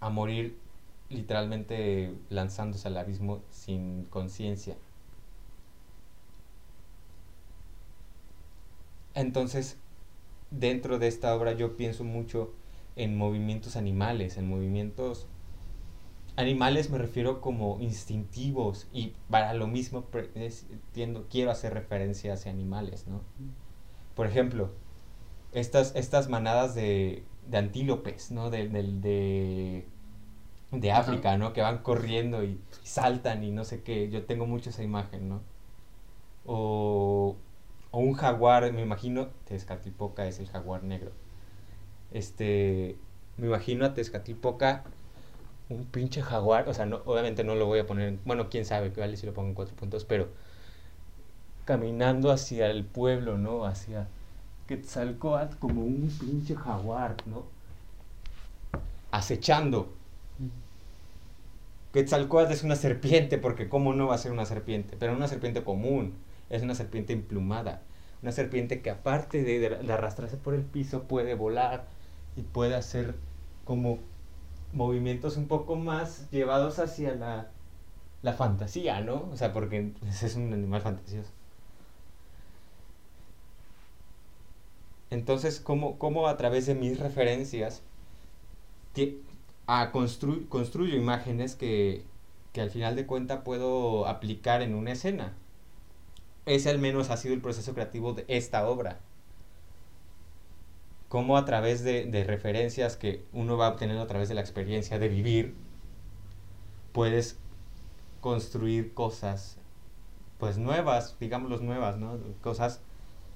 A 0.00 0.10
morir 0.10 0.58
literalmente 1.08 2.14
lanzándose 2.30 2.88
al 2.88 2.96
abismo 2.96 3.42
sin 3.50 4.04
conciencia. 4.06 4.76
Entonces, 9.14 9.78
dentro 10.50 10.98
de 10.98 11.08
esta 11.08 11.34
obra 11.34 11.52
yo 11.52 11.76
pienso 11.76 12.04
mucho 12.04 12.52
en 12.96 13.16
movimientos 13.16 13.76
animales, 13.76 14.36
en 14.38 14.48
movimientos 14.48 15.26
animales 16.36 16.90
me 16.90 16.98
refiero 16.98 17.40
como 17.40 17.78
instintivos 17.80 18.86
y 18.92 19.14
para 19.30 19.54
lo 19.54 19.66
mismo 19.66 20.02
pre- 20.02 20.30
es- 20.34 20.66
tiendo- 20.92 21.26
quiero 21.30 21.50
hacer 21.50 21.72
referencia 21.74 22.34
hacia 22.34 22.50
animales, 22.50 23.06
¿no? 23.06 23.20
Por 24.14 24.26
ejemplo, 24.26 24.70
estas, 25.52 25.94
estas 25.96 26.28
manadas 26.28 26.74
de, 26.74 27.24
de 27.48 27.58
antílopes, 27.58 28.30
¿no? 28.32 28.50
De, 28.50 28.68
del- 28.68 29.00
de, 29.00 29.86
de 30.72 30.92
Ajá. 30.92 31.00
África, 31.02 31.36
¿no? 31.38 31.52
Que 31.52 31.62
van 31.62 31.78
corriendo 31.78 32.44
y 32.44 32.60
saltan 32.82 33.42
y 33.44 33.50
no 33.50 33.64
sé 33.64 33.82
qué. 33.82 34.08
Yo 34.10 34.24
tengo 34.24 34.46
mucho 34.46 34.70
esa 34.70 34.82
imagen, 34.82 35.28
¿no? 35.28 35.40
O, 36.46 37.36
o 37.90 37.98
un 37.98 38.12
jaguar, 38.14 38.72
me 38.72 38.82
imagino, 38.82 39.28
Tezcatlipoca 39.48 40.26
es 40.26 40.38
el 40.38 40.48
jaguar 40.48 40.82
negro. 40.82 41.12
Este, 42.12 42.96
me 43.36 43.46
imagino 43.48 43.84
a 43.84 43.94
Tezcatlipoca, 43.94 44.84
un 45.70 45.86
pinche 45.86 46.22
jaguar, 46.22 46.68
o 46.68 46.74
sea, 46.74 46.86
no, 46.86 47.02
obviamente 47.06 47.44
no 47.44 47.54
lo 47.56 47.66
voy 47.66 47.80
a 47.80 47.86
poner, 47.86 48.08
en- 48.08 48.20
bueno, 48.24 48.48
quién 48.50 48.64
sabe, 48.66 48.92
que 48.92 49.00
vale 49.00 49.16
si 49.16 49.26
lo 49.26 49.34
pongo 49.34 49.48
en 49.50 49.54
cuatro 49.54 49.76
puntos, 49.76 50.04
pero 50.04 50.28
caminando 51.66 52.30
hacia 52.30 52.68
el 52.70 52.84
pueblo, 52.86 53.36
¿no? 53.38 53.64
Hacia 53.66 54.08
Quetzalcóatl 54.68 55.56
como 55.58 55.82
un 55.84 56.08
pinche 56.18 56.54
jaguar, 56.54 57.16
¿no? 57.26 57.44
Acechando. 59.12 59.88
Quetzalcóatl 61.92 62.52
es 62.52 62.62
una 62.62 62.76
serpiente, 62.76 63.38
porque 63.38 63.68
¿cómo 63.68 63.94
no 63.94 64.06
va 64.08 64.14
a 64.14 64.18
ser 64.18 64.32
una 64.32 64.44
serpiente? 64.44 64.96
Pero 64.98 65.14
una 65.14 65.28
serpiente 65.28 65.64
común, 65.64 66.14
es 66.50 66.62
una 66.62 66.74
serpiente 66.74 67.12
emplumada. 67.12 67.82
Una 68.22 68.32
serpiente 68.32 68.82
que 68.82 68.90
aparte 68.90 69.42
de, 69.42 69.58
de- 69.60 69.70
de 69.76 69.92
arrastrarse 69.92 70.36
por 70.36 70.54
el 70.54 70.62
piso 70.62 71.04
puede 71.04 71.34
volar 71.34 71.86
y 72.36 72.42
puede 72.42 72.74
hacer 72.76 73.16
como 73.64 74.00
movimientos 74.72 75.36
un 75.36 75.48
poco 75.48 75.76
más 75.76 76.30
llevados 76.30 76.78
hacia 76.80 77.14
la, 77.14 77.50
la 78.22 78.32
fantasía, 78.34 79.00
¿no? 79.02 79.28
O 79.32 79.36
sea, 79.36 79.52
porque 79.52 79.92
es 80.22 80.36
un 80.36 80.52
animal 80.54 80.82
fantasioso. 80.82 81.30
Entonces, 85.10 85.58
¿cómo, 85.60 85.98
cómo 85.98 86.28
a 86.28 86.36
través 86.36 86.66
de 86.66 86.76
mis 86.76 87.00
referencias 87.00 87.82
a 89.66 89.92
constru- 89.92 90.48
construyo 90.48 90.96
imágenes 90.96 91.54
que, 91.56 92.06
que 92.52 92.60
al 92.60 92.70
final 92.70 92.96
de 92.96 93.06
cuentas 93.06 93.42
puedo 93.44 94.06
aplicar 94.06 94.62
en 94.62 94.74
una 94.74 94.92
escena? 94.92 95.34
Ese 96.46 96.70
al 96.70 96.78
menos 96.78 97.10
ha 97.10 97.18
sido 97.18 97.34
el 97.34 97.42
proceso 97.42 97.74
creativo 97.74 98.14
de 98.14 98.24
esta 98.28 98.66
obra. 98.66 99.00
Cómo 101.16 101.38
a 101.38 101.46
través 101.46 101.82
de, 101.82 102.04
de 102.04 102.24
referencias 102.24 102.98
que 102.98 103.24
uno 103.32 103.56
va 103.56 103.70
obteniendo 103.70 104.02
a 104.02 104.06
través 104.06 104.28
de 104.28 104.34
la 104.34 104.42
experiencia 104.42 104.98
de 104.98 105.08
vivir, 105.08 105.54
puedes 106.92 107.38
construir 108.20 108.92
cosas 108.92 109.56
pues 110.36 110.58
nuevas, 110.58 111.16
digámoslo 111.18 111.56
nuevas, 111.60 111.96
¿no? 111.96 112.18
Cosas, 112.42 112.82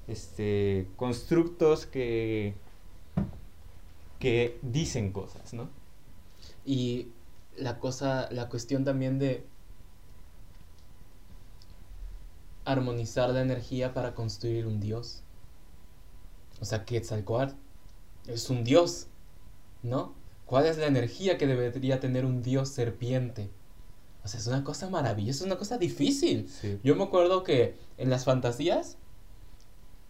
este, 0.09 0.89
constructos 0.97 1.87
que, 1.87 2.53
que 4.19 4.59
dicen 4.61 5.11
cosas, 5.11 5.55
¿no? 5.55 5.71
Y 6.67 7.09
la 7.57 7.79
cosa, 7.79 8.29
la 8.31 8.51
cuestión 8.51 8.85
también 8.85 9.19
de 9.19 9.47
armonizar 12.67 13.31
la 13.31 13.41
energía 13.41 13.95
para 13.95 14.15
construir 14.15 14.67
un 14.67 14.81
dios. 14.81 15.23
O 16.61 16.67
sea, 16.67 16.85
Quetzalcóatl 16.85 17.55
es 18.27 18.51
un 18.51 18.65
dios, 18.65 19.07
¿no? 19.83 20.15
¿Cuál 20.47 20.67
es 20.67 20.79
la 20.79 20.87
energía 20.87 21.39
que 21.39 21.47
debería 21.47 22.01
tener 22.01 22.25
un 22.25 22.43
dios 22.43 22.69
serpiente? 22.71 23.51
O 24.25 24.29
sea, 24.29 24.39
es 24.41 24.47
una 24.47 24.65
cosa 24.65 24.91
maravillosa, 24.91 25.41
es 25.41 25.47
una 25.47 25.57
cosa 25.59 25.79
difícil. 25.79 26.49
Sí. 26.49 26.79
Yo 26.85 26.95
me 26.97 27.05
acuerdo 27.05 27.43
que 27.45 27.77
en 27.99 28.11
las 28.11 28.25
fantasías, 28.25 28.99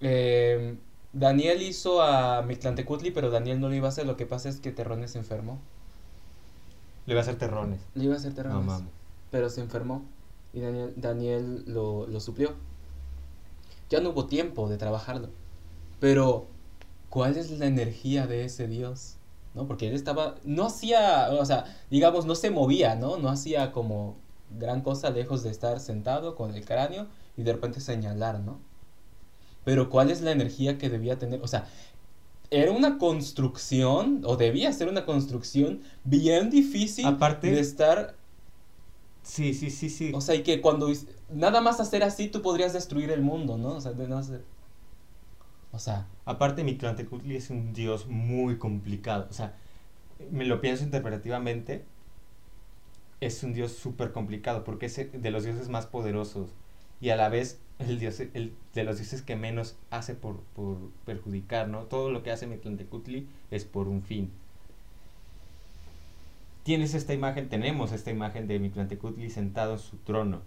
eh, 0.00 0.76
Daniel 1.12 1.62
hizo 1.62 2.02
a 2.02 2.42
Mictlantecutli, 2.42 3.10
pero 3.10 3.30
Daniel 3.30 3.60
no 3.60 3.68
lo 3.68 3.74
iba 3.74 3.86
a 3.86 3.90
hacer. 3.90 4.06
Lo 4.06 4.16
que 4.16 4.26
pasa 4.26 4.48
es 4.48 4.60
que 4.60 4.72
Terrones 4.72 5.12
se 5.12 5.18
enfermó. 5.18 5.58
Le 7.06 7.12
iba 7.14 7.20
a 7.20 7.22
hacer 7.22 7.36
terrones. 7.36 7.80
Le 7.94 8.04
iba 8.04 8.14
a 8.14 8.18
hacer 8.18 8.30
No 8.30 8.36
Terrones. 8.36 8.66
mames. 8.66 8.88
pero 9.30 9.48
se 9.48 9.60
enfermó. 9.60 10.02
Y 10.52 10.60
Daniel, 10.60 10.92
Daniel 10.96 11.64
lo, 11.66 12.06
lo 12.06 12.20
suplió. 12.20 12.54
Ya 13.88 14.00
no 14.00 14.10
hubo 14.10 14.26
tiempo 14.26 14.68
de 14.68 14.76
trabajarlo. 14.78 15.28
Pero, 15.98 16.46
¿cuál 17.10 17.36
es 17.36 17.50
la 17.50 17.66
energía 17.66 18.26
de 18.26 18.44
ese 18.46 18.66
Dios? 18.66 19.16
¿No? 19.54 19.66
Porque 19.66 19.88
él 19.88 19.94
estaba. 19.94 20.36
No 20.44 20.66
hacía. 20.66 21.28
O 21.32 21.44
sea, 21.44 21.64
digamos, 21.90 22.24
no 22.24 22.34
se 22.34 22.50
movía, 22.50 22.94
¿no? 22.94 23.18
No 23.18 23.28
hacía 23.28 23.72
como 23.72 24.16
gran 24.58 24.80
cosa 24.80 25.10
lejos 25.10 25.42
de 25.42 25.50
estar 25.50 25.78
sentado 25.80 26.34
con 26.36 26.54
el 26.54 26.64
cráneo 26.64 27.06
y 27.36 27.42
de 27.42 27.52
repente 27.52 27.80
señalar, 27.80 28.40
¿no? 28.40 28.58
Pero 29.64 29.90
¿cuál 29.90 30.10
es 30.10 30.22
la 30.22 30.30
energía 30.32 30.78
que 30.78 30.88
debía 30.88 31.18
tener? 31.18 31.42
O 31.42 31.46
sea, 31.46 31.66
era 32.50 32.72
una 32.72 32.98
construcción, 32.98 34.22
o 34.24 34.36
debía 34.36 34.72
ser 34.72 34.88
una 34.88 35.04
construcción 35.04 35.82
bien 36.04 36.50
difícil 36.50 37.06
Aparte- 37.06 37.50
de 37.50 37.60
estar 37.60 38.16
Sí, 39.22 39.52
sí, 39.54 39.70
sí, 39.70 39.90
sí. 39.90 40.12
o 40.14 40.20
sea, 40.20 40.34
y 40.34 40.42
que 40.42 40.60
cuando 40.60 40.88
nada 41.28 41.60
más 41.60 41.78
hacer 41.78 42.02
así 42.02 42.28
tú 42.28 42.40
podrías 42.42 42.72
destruir 42.72 43.10
el 43.10 43.20
mundo, 43.20 43.58
¿no? 43.58 43.74
O 43.74 43.80
sea, 43.80 43.92
de 43.92 44.08
no 44.08 44.16
hacer... 44.18 44.42
O 45.72 45.78
sea, 45.78 46.06
Aparte, 46.30 46.62
Mictlantecutli 46.62 47.34
es 47.34 47.50
un 47.50 47.72
dios 47.72 48.06
muy 48.06 48.56
complicado. 48.56 49.26
O 49.30 49.32
sea, 49.32 49.52
me 50.30 50.44
lo 50.44 50.60
pienso 50.60 50.84
interpretativamente. 50.84 51.84
Es 53.20 53.42
un 53.42 53.52
dios 53.52 53.72
súper 53.72 54.12
complicado 54.12 54.62
porque 54.62 54.86
es 54.86 54.96
de 55.12 55.30
los 55.32 55.42
dioses 55.42 55.68
más 55.68 55.86
poderosos 55.86 56.50
y 57.00 57.10
a 57.10 57.16
la 57.16 57.28
vez 57.28 57.58
el 57.80 57.98
dios 57.98 58.20
el, 58.20 58.54
de 58.74 58.84
los 58.84 58.98
dioses 58.98 59.22
que 59.22 59.34
menos 59.34 59.76
hace 59.90 60.14
por, 60.14 60.38
por 60.54 60.76
perjudicar, 61.04 61.66
¿no? 61.66 61.80
Todo 61.82 62.12
lo 62.12 62.22
que 62.22 62.30
hace 62.30 62.46
Mictlantecutli 62.46 63.26
es 63.50 63.64
por 63.64 63.88
un 63.88 64.02
fin. 64.02 64.30
Tienes 66.62 66.94
esta 66.94 67.12
imagen, 67.12 67.48
tenemos 67.48 67.90
esta 67.90 68.12
imagen 68.12 68.46
de 68.46 68.60
Mictlantecutli 68.60 69.30
sentado 69.30 69.72
en 69.72 69.78
su 69.80 69.96
trono. 69.96 70.42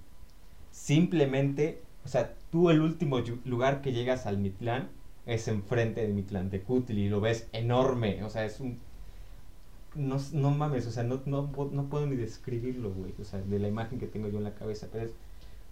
Simplemente, 0.71 1.82
o 2.05 2.07
sea, 2.07 2.34
tú 2.53 2.69
el 2.69 2.80
último 2.80 3.19
lugar 3.43 3.82
que 3.82 3.91
llegas 3.91 4.26
al 4.26 4.38
Mitlán 4.38 4.88
es 5.26 5.47
enfrente 5.47 6.01
de 6.01 6.13
Mictlantecutli 6.13 7.03
y 7.03 7.09
lo 7.09 7.21
ves 7.21 7.47
enorme, 7.53 8.24
o 8.24 8.30
sea, 8.30 8.45
es 8.45 8.59
un... 8.59 8.80
No, 9.95 10.17
no 10.34 10.51
mames, 10.51 10.88
o 10.88 10.91
sea, 10.91 11.03
no, 11.03 11.21
no, 11.26 11.51
no 11.71 11.89
puedo 11.89 12.07
ni 12.07 12.15
describirlo, 12.15 12.91
güey, 12.91 13.13
o 13.19 13.24
sea, 13.24 13.41
de 13.41 13.59
la 13.59 13.67
imagen 13.67 13.99
que 13.99 14.07
tengo 14.07 14.28
yo 14.28 14.39
en 14.39 14.43
la 14.43 14.55
cabeza, 14.55 14.88
pero 14.91 15.05
es 15.05 15.13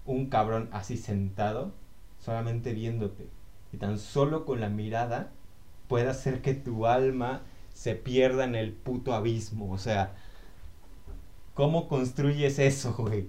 un 0.06 0.28
cabrón 0.28 0.70
así 0.72 0.96
sentado, 0.98 1.74
solamente 2.20 2.74
viéndote. 2.74 3.28
Y 3.74 3.78
tan 3.78 3.98
solo 3.98 4.46
con 4.46 4.62
la 4.62 4.70
mirada 4.70 5.32
puede 5.88 6.08
hacer 6.10 6.42
que 6.42 6.54
tu 6.54 6.86
alma 6.86 7.42
se 7.74 7.96
pierda 7.96 8.44
en 8.44 8.56
el 8.56 8.74
puto 8.74 9.14
abismo, 9.14 9.72
o 9.72 9.78
sea, 9.78 10.14
¿cómo 11.54 11.88
construyes 11.88 12.60
eso, 12.60 12.94
güey? 12.98 13.28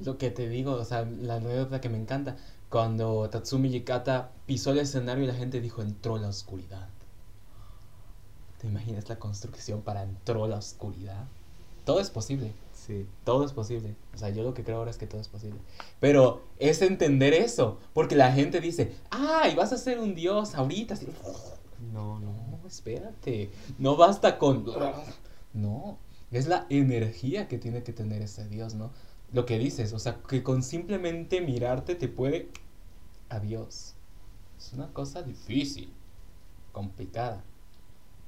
lo 0.00 0.18
que 0.18 0.30
te 0.30 0.48
digo, 0.48 0.72
o 0.72 0.84
sea, 0.84 1.04
la 1.04 1.36
anécdota 1.36 1.80
que 1.80 1.88
me 1.88 1.98
encanta, 1.98 2.36
cuando 2.74 3.30
Tatsumi 3.30 3.68
Yikata 3.68 4.32
pisó 4.46 4.72
el 4.72 4.80
escenario 4.80 5.22
y 5.22 5.28
la 5.28 5.34
gente 5.34 5.60
dijo, 5.60 5.80
entró 5.80 6.18
la 6.18 6.26
oscuridad. 6.26 6.88
¿Te 8.60 8.66
imaginas 8.66 9.08
la 9.08 9.16
construcción 9.20 9.82
para 9.82 10.02
entró 10.02 10.48
la 10.48 10.56
oscuridad? 10.56 11.28
Todo 11.84 12.00
es 12.00 12.10
posible. 12.10 12.50
Sí. 12.72 13.06
Todo 13.22 13.44
es 13.44 13.52
posible. 13.52 13.94
O 14.12 14.18
sea, 14.18 14.30
yo 14.30 14.42
lo 14.42 14.54
que 14.54 14.64
creo 14.64 14.78
ahora 14.78 14.90
es 14.90 14.98
que 14.98 15.06
todo 15.06 15.20
es 15.20 15.28
posible. 15.28 15.60
Pero 16.00 16.42
es 16.58 16.82
entender 16.82 17.32
eso. 17.32 17.78
Porque 17.92 18.16
la 18.16 18.32
gente 18.32 18.60
dice, 18.60 18.92
ay, 19.08 19.54
vas 19.54 19.72
a 19.72 19.78
ser 19.78 20.00
un 20.00 20.16
dios 20.16 20.56
ahorita. 20.56 20.94
así". 20.94 21.06
No, 21.92 22.18
no. 22.18 22.32
No, 22.32 22.66
espérate. 22.66 23.52
No 23.78 23.94
basta 23.94 24.36
con... 24.36 24.66
No, 25.52 25.98
es 26.32 26.48
la 26.48 26.66
energía 26.70 27.46
que 27.46 27.58
tiene 27.58 27.84
que 27.84 27.92
tener 27.92 28.20
ese 28.20 28.48
dios, 28.48 28.74
¿no? 28.74 28.90
Lo 29.32 29.46
que 29.46 29.60
dices, 29.60 29.92
o 29.92 30.00
sea, 30.00 30.18
que 30.28 30.42
con 30.42 30.64
simplemente 30.64 31.40
mirarte 31.40 31.94
te 31.94 32.08
puede... 32.08 32.48
Adiós. 33.34 33.94
Es 34.56 34.72
una 34.72 34.92
cosa 34.92 35.22
difícil, 35.22 35.92
complicada. 36.72 37.42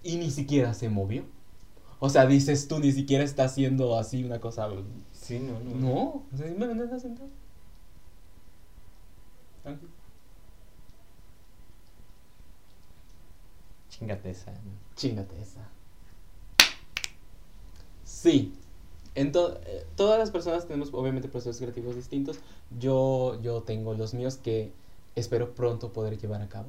Y 0.03 0.17
ni 0.17 0.31
siquiera 0.31 0.75
se 0.75 0.89
movió. 0.89 1.25
O 1.99 2.11
sea, 2.11 2.27
dices 2.27 2.67
tú, 2.69 2.79
ni 2.79 2.93
siquiera 2.93 3.25
está 3.25 3.45
haciendo 3.45 3.99
así 3.99 4.25
una 4.25 4.41
cosa... 4.41 4.69
Sí, 5.13 5.39
no, 5.39 5.59
no. 5.61 5.75
No, 5.77 6.03
o 6.33 6.37
sea, 6.37 6.47
simplemente 6.49 6.85
está 6.85 6.99
sentado. 6.99 7.29
Tranquilo. 9.63 9.91
Chingate 13.89 14.31
esa. 14.31 14.51
¿no? 14.53 14.59
Chingate 14.95 15.41
esa. 15.41 15.69
Sí. 18.05 18.55
Ento- 19.15 19.59
eh, 19.65 19.87
todas 19.97 20.19
las 20.19 20.31
personas 20.31 20.67
tenemos 20.67 20.91
obviamente 20.93 21.29
procesos 21.29 21.57
creativos 21.59 21.97
distintos. 21.97 22.39
Yo, 22.79 23.41
yo 23.41 23.63
tengo 23.63 23.95
los 23.95 24.13
míos 24.13 24.37
que 24.37 24.73
espero 25.17 25.55
pronto 25.55 25.93
poder 25.93 26.19
llevar 26.19 26.43
a 26.43 26.49
cabo. 26.49 26.69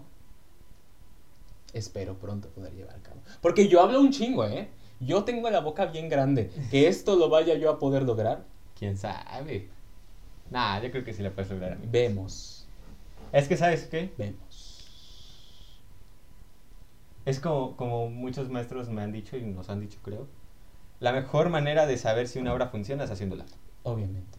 Espero 1.74 2.18
pronto 2.18 2.50
poder 2.50 2.74
llevar 2.74 2.96
a 2.96 3.04
cabo. 3.04 3.22
Porque 3.42 3.68
yo 3.68 3.82
hablo 3.82 4.00
un 4.00 4.12
chingo, 4.12 4.46
¿eh? 4.46 4.70
Yo 5.00 5.24
tengo 5.24 5.50
la 5.52 5.60
boca 5.60 5.86
bien 5.86 6.10
grande. 6.10 6.50
Que 6.72 6.88
esto 6.88 7.16
lo 7.16 7.30
vaya 7.30 7.54
yo 7.56 7.70
a 7.70 7.78
poder 7.78 8.04
lograr, 8.04 8.44
¿Quién 8.78 8.96
sabe? 8.96 9.70
Nah, 10.52 10.80
yo 10.82 10.92
creo 10.92 11.04
que 11.04 11.14
sí 11.14 11.24
la 11.24 11.32
puedes 11.32 11.50
lograr, 11.50 11.74
amigo. 11.74 11.90
vemos. 11.92 12.68
Es 13.32 13.48
que, 13.48 13.58
¿sabes 13.58 13.86
qué? 13.86 14.14
Vemos. 14.18 14.88
Es 17.26 17.40
como, 17.40 17.76
como 17.76 18.10
muchos 18.10 18.50
maestros 18.50 18.88
me 18.88 19.02
han 19.02 19.12
dicho 19.12 19.36
y 19.36 19.42
nos 19.42 19.70
han 19.70 19.82
dicho, 19.82 20.00
creo. 20.04 20.28
La 21.00 21.12
mejor 21.12 21.50
manera 21.50 21.86
de 21.86 21.98
saber 21.98 22.28
si 22.28 22.40
una 22.40 22.54
obra 22.54 22.68
funciona 22.70 23.04
es 23.04 23.12
haciéndola. 23.12 23.46
Obviamente. 23.84 24.38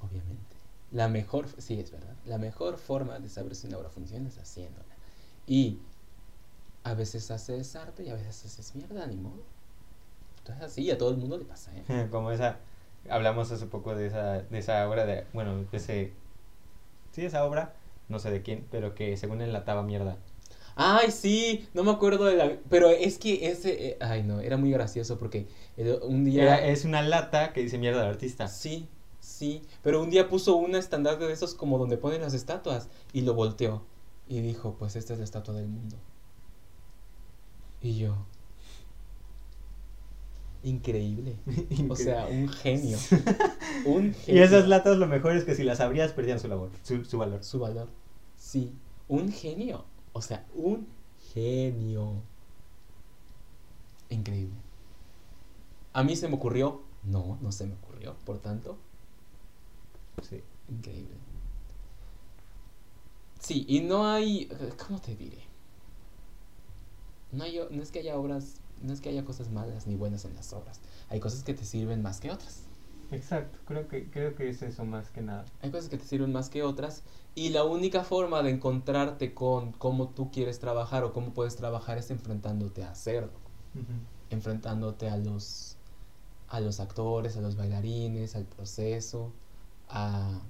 Obviamente. 0.00 0.56
La 0.92 1.08
mejor, 1.08 1.48
sí, 1.58 1.78
es 1.80 1.90
verdad. 1.90 2.13
La 2.26 2.38
mejor 2.38 2.78
forma 2.78 3.18
de 3.18 3.28
saber 3.28 3.54
si 3.54 3.66
una 3.66 3.78
obra 3.78 3.90
funciona 3.90 4.28
es 4.28 4.38
haciéndola. 4.38 4.84
Y 5.46 5.78
a 6.84 6.94
veces 6.94 7.30
haces 7.30 7.74
arte 7.76 8.04
y 8.04 8.10
a 8.10 8.14
veces 8.14 8.44
haces 8.44 8.74
mierda, 8.74 9.06
ni 9.06 9.16
modo. 9.16 9.42
Entonces 10.38 10.64
así 10.64 10.90
a 10.90 10.98
todo 10.98 11.10
el 11.10 11.16
mundo 11.16 11.38
le 11.38 11.44
pasa, 11.44 11.70
¿eh? 11.74 12.08
como 12.10 12.30
esa, 12.30 12.58
hablamos 13.08 13.50
hace 13.50 13.66
poco 13.66 13.94
de 13.94 14.06
esa, 14.06 14.42
de 14.42 14.58
esa 14.58 14.88
obra 14.88 15.06
de, 15.06 15.24
bueno, 15.32 15.64
de 15.64 15.76
ese, 15.76 16.12
sí, 17.12 17.24
esa 17.24 17.44
obra, 17.44 17.74
no 18.08 18.18
sé 18.18 18.30
de 18.30 18.42
quién, 18.42 18.66
pero 18.70 18.94
que 18.94 19.16
según 19.16 19.40
enlataba 19.40 19.82
mierda. 19.82 20.16
Ay, 20.76 21.10
sí, 21.12 21.68
no 21.72 21.84
me 21.84 21.92
acuerdo 21.92 22.24
de 22.24 22.36
la... 22.36 22.56
Pero 22.68 22.90
es 22.90 23.18
que 23.18 23.48
ese... 23.48 23.90
eh, 23.90 23.96
ay, 24.00 24.22
no, 24.24 24.40
era 24.40 24.56
muy 24.56 24.70
gracioso 24.72 25.18
porque 25.18 25.46
el- 25.76 26.00
un 26.02 26.24
día... 26.24 26.42
Era- 26.42 26.66
es 26.66 26.84
una 26.84 27.02
lata 27.02 27.52
que 27.52 27.60
dice 27.62 27.78
mierda 27.78 28.00
del 28.00 28.10
artista. 28.10 28.48
Sí, 28.48 28.88
sí. 29.34 29.62
Pero 29.82 30.02
un 30.02 30.10
día 30.10 30.28
puso 30.28 30.56
un 30.56 30.74
estandarte 30.74 31.24
de 31.26 31.32
esos 31.32 31.54
como 31.54 31.78
donde 31.78 31.96
ponen 31.98 32.20
las 32.22 32.34
estatuas 32.34 32.88
y 33.12 33.22
lo 33.22 33.34
volteó. 33.34 33.82
Y 34.28 34.40
dijo, 34.40 34.76
pues 34.78 34.96
esta 34.96 35.12
es 35.12 35.18
la 35.18 35.24
estatua 35.24 35.54
del 35.54 35.68
mundo. 35.68 35.96
Y 37.82 37.98
yo. 37.98 38.14
Increíble. 40.62 41.36
O 41.90 41.96
sea, 41.96 42.26
un 42.26 42.48
genio. 42.48 42.96
Un 43.84 44.10
Y 44.10 44.14
genio. 44.14 44.44
esas 44.44 44.66
latas 44.68 44.96
lo 44.96 45.06
mejor 45.06 45.36
es 45.36 45.44
que 45.44 45.54
si 45.54 45.62
las 45.62 45.80
abrías 45.80 46.12
perdían 46.12 46.40
su 46.40 46.48
labor, 46.48 46.70
su, 46.82 47.04
su 47.04 47.18
valor. 47.18 47.44
Su 47.44 47.58
valor. 47.58 47.88
Sí. 48.36 48.72
Un 49.08 49.30
genio. 49.30 49.84
O 50.14 50.22
sea, 50.22 50.46
un 50.54 50.86
genio. 51.34 52.22
Increíble. 54.08 54.54
A 55.92 56.02
mí 56.02 56.16
se 56.16 56.28
me 56.28 56.34
ocurrió. 56.36 56.82
No, 57.02 57.38
no 57.42 57.52
se 57.52 57.66
me 57.66 57.74
ocurrió. 57.74 58.14
Por 58.24 58.38
tanto, 58.38 58.78
Sí. 60.22 60.42
Increíble. 60.68 61.14
Sí, 63.38 63.64
y 63.68 63.80
no 63.80 64.06
hay. 64.06 64.48
¿Cómo 64.86 65.00
te 65.00 65.14
diré? 65.16 65.44
No, 67.32 67.44
hay, 67.44 67.60
no 67.70 67.82
es 67.82 67.90
que 67.90 67.98
haya 68.00 68.16
obras. 68.16 68.56
No 68.82 68.92
es 68.92 69.00
que 69.00 69.08
haya 69.10 69.24
cosas 69.24 69.50
malas 69.50 69.86
ni 69.86 69.96
buenas 69.96 70.24
en 70.24 70.34
las 70.34 70.52
obras. 70.52 70.80
Hay 71.08 71.20
cosas 71.20 71.42
que 71.42 71.54
te 71.54 71.64
sirven 71.64 72.02
más 72.02 72.20
que 72.20 72.30
otras. 72.30 72.62
Exacto, 73.10 73.58
creo 73.66 73.86
que, 73.86 74.10
creo 74.10 74.34
que 74.34 74.48
es 74.48 74.62
eso 74.62 74.84
más 74.84 75.10
que 75.10 75.20
nada. 75.22 75.44
Hay 75.62 75.70
cosas 75.70 75.88
que 75.88 75.98
te 75.98 76.04
sirven 76.04 76.32
más 76.32 76.48
que 76.48 76.62
otras. 76.62 77.02
Y 77.34 77.50
la 77.50 77.64
única 77.64 78.02
forma 78.04 78.42
de 78.42 78.50
encontrarte 78.50 79.34
con 79.34 79.72
cómo 79.72 80.08
tú 80.08 80.30
quieres 80.30 80.58
trabajar 80.58 81.04
o 81.04 81.12
cómo 81.12 81.34
puedes 81.34 81.56
trabajar 81.56 81.98
es 81.98 82.10
enfrentándote 82.10 82.82
a 82.84 82.90
hacerlo. 82.90 83.32
Enfrentándote 84.30 85.08
a 85.08 85.16
los. 85.16 85.76
a 86.48 86.60
los 86.60 86.80
actores, 86.80 87.36
a 87.36 87.40
los 87.40 87.56
bailarines, 87.56 88.36
al 88.36 88.44
proceso, 88.46 89.32
a. 89.94 90.40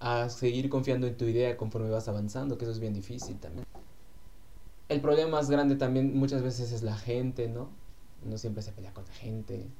a 0.00 0.28
seguir 0.28 0.68
confiando 0.68 1.06
en 1.06 1.16
tu 1.16 1.24
idea 1.24 1.56
conforme 1.56 1.88
vas 1.90 2.08
avanzando, 2.08 2.58
que 2.58 2.64
eso 2.64 2.72
es 2.72 2.80
bien 2.80 2.94
difícil 2.94 3.38
también. 3.40 3.64
El 4.88 5.00
problema 5.00 5.30
más 5.32 5.50
grande 5.50 5.76
también 5.76 6.16
muchas 6.16 6.42
veces 6.42 6.72
es 6.72 6.82
la 6.82 6.96
gente, 6.96 7.48
¿no? 7.48 7.70
Uno 8.24 8.38
siempre 8.38 8.62
se 8.62 8.72
pelea 8.72 8.92
con 8.94 9.04
la 9.06 9.12
gente. 9.14 9.72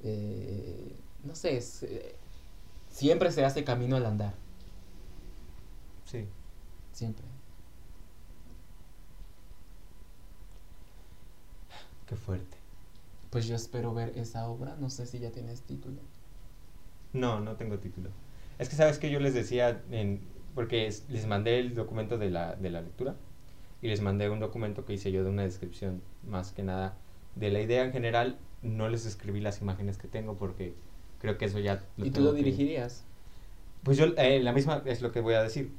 Eh, 0.00 1.04
no 1.24 1.34
sé, 1.34 1.56
es, 1.56 1.82
eh, 1.82 2.16
siempre 2.88 3.32
se 3.32 3.44
hace 3.44 3.64
camino 3.64 3.96
al 3.96 4.06
andar. 4.06 4.34
Sí. 6.04 6.32
Siempre. 6.92 7.26
Qué 12.06 12.16
fuerte. 12.16 12.56
Pues 13.30 13.46
yo 13.46 13.54
espero 13.56 13.94
ver 13.94 14.16
esa 14.16 14.48
obra. 14.48 14.76
No 14.76 14.90
sé 14.90 15.06
si 15.06 15.18
ya 15.18 15.30
tienes 15.32 15.62
título. 15.62 16.00
No, 17.12 17.40
no 17.40 17.56
tengo 17.56 17.78
título. 17.78 18.10
Es 18.58 18.68
que 18.68 18.76
sabes 18.76 18.98
que 18.98 19.10
yo 19.10 19.20
les 19.20 19.34
decía, 19.34 19.82
en, 19.90 20.20
porque 20.54 20.86
es- 20.86 21.04
les 21.08 21.26
mandé 21.26 21.58
el 21.58 21.74
documento 21.74 22.18
de 22.18 22.30
la, 22.30 22.54
de 22.56 22.70
la 22.70 22.80
lectura 22.80 23.14
y 23.82 23.88
les 23.88 24.00
mandé 24.00 24.30
un 24.30 24.40
documento 24.40 24.84
que 24.84 24.94
hice 24.94 25.12
yo 25.12 25.24
de 25.24 25.30
una 25.30 25.42
descripción 25.42 26.00
más 26.28 26.52
que 26.52 26.62
nada 26.62 26.94
de 27.34 27.50
la 27.50 27.60
idea 27.60 27.84
en 27.84 27.92
general. 27.92 28.36
No 28.62 28.88
les 28.88 29.06
escribí 29.06 29.40
las 29.40 29.60
imágenes 29.60 29.98
que 29.98 30.08
tengo 30.08 30.34
porque 30.34 30.74
creo 31.20 31.38
que 31.38 31.44
eso 31.46 31.58
ya... 31.58 31.82
¿Y 31.98 32.10
tú 32.10 32.20
lo 32.22 32.32
que- 32.32 32.38
dirigirías? 32.38 33.04
Pues 33.82 33.96
yo, 33.98 34.06
eh, 34.16 34.40
la 34.42 34.52
misma 34.52 34.82
es 34.86 35.02
lo 35.02 35.12
que 35.12 35.20
voy 35.20 35.34
a 35.34 35.42
decir. 35.42 35.70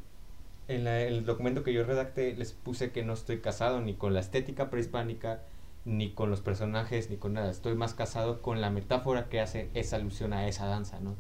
En 0.68 0.84
la- 0.84 1.02
el 1.02 1.26
documento 1.26 1.64
que 1.64 1.74
yo 1.74 1.84
redacté 1.84 2.36
les 2.36 2.54
puse 2.54 2.92
que 2.92 3.04
no 3.04 3.14
estoy 3.14 3.40
casado 3.40 3.82
ni 3.82 3.96
con 3.96 4.14
la 4.14 4.20
estética 4.20 4.70
prehispánica, 4.70 5.42
ni 5.88 6.12
con 6.12 6.30
los 6.30 6.42
personajes, 6.42 7.10
ni 7.10 7.16
con 7.16 7.34
nada. 7.34 7.50
Estoy 7.50 7.74
más 7.74 7.94
casado 7.94 8.42
con 8.42 8.60
la 8.60 8.70
metáfora 8.70 9.30
que 9.30 9.40
hace 9.40 9.70
esa 9.74 9.96
alusión 9.96 10.34
a 10.34 10.48
esa 10.48 10.66
danza, 10.66 11.00
¿no? 11.00 11.16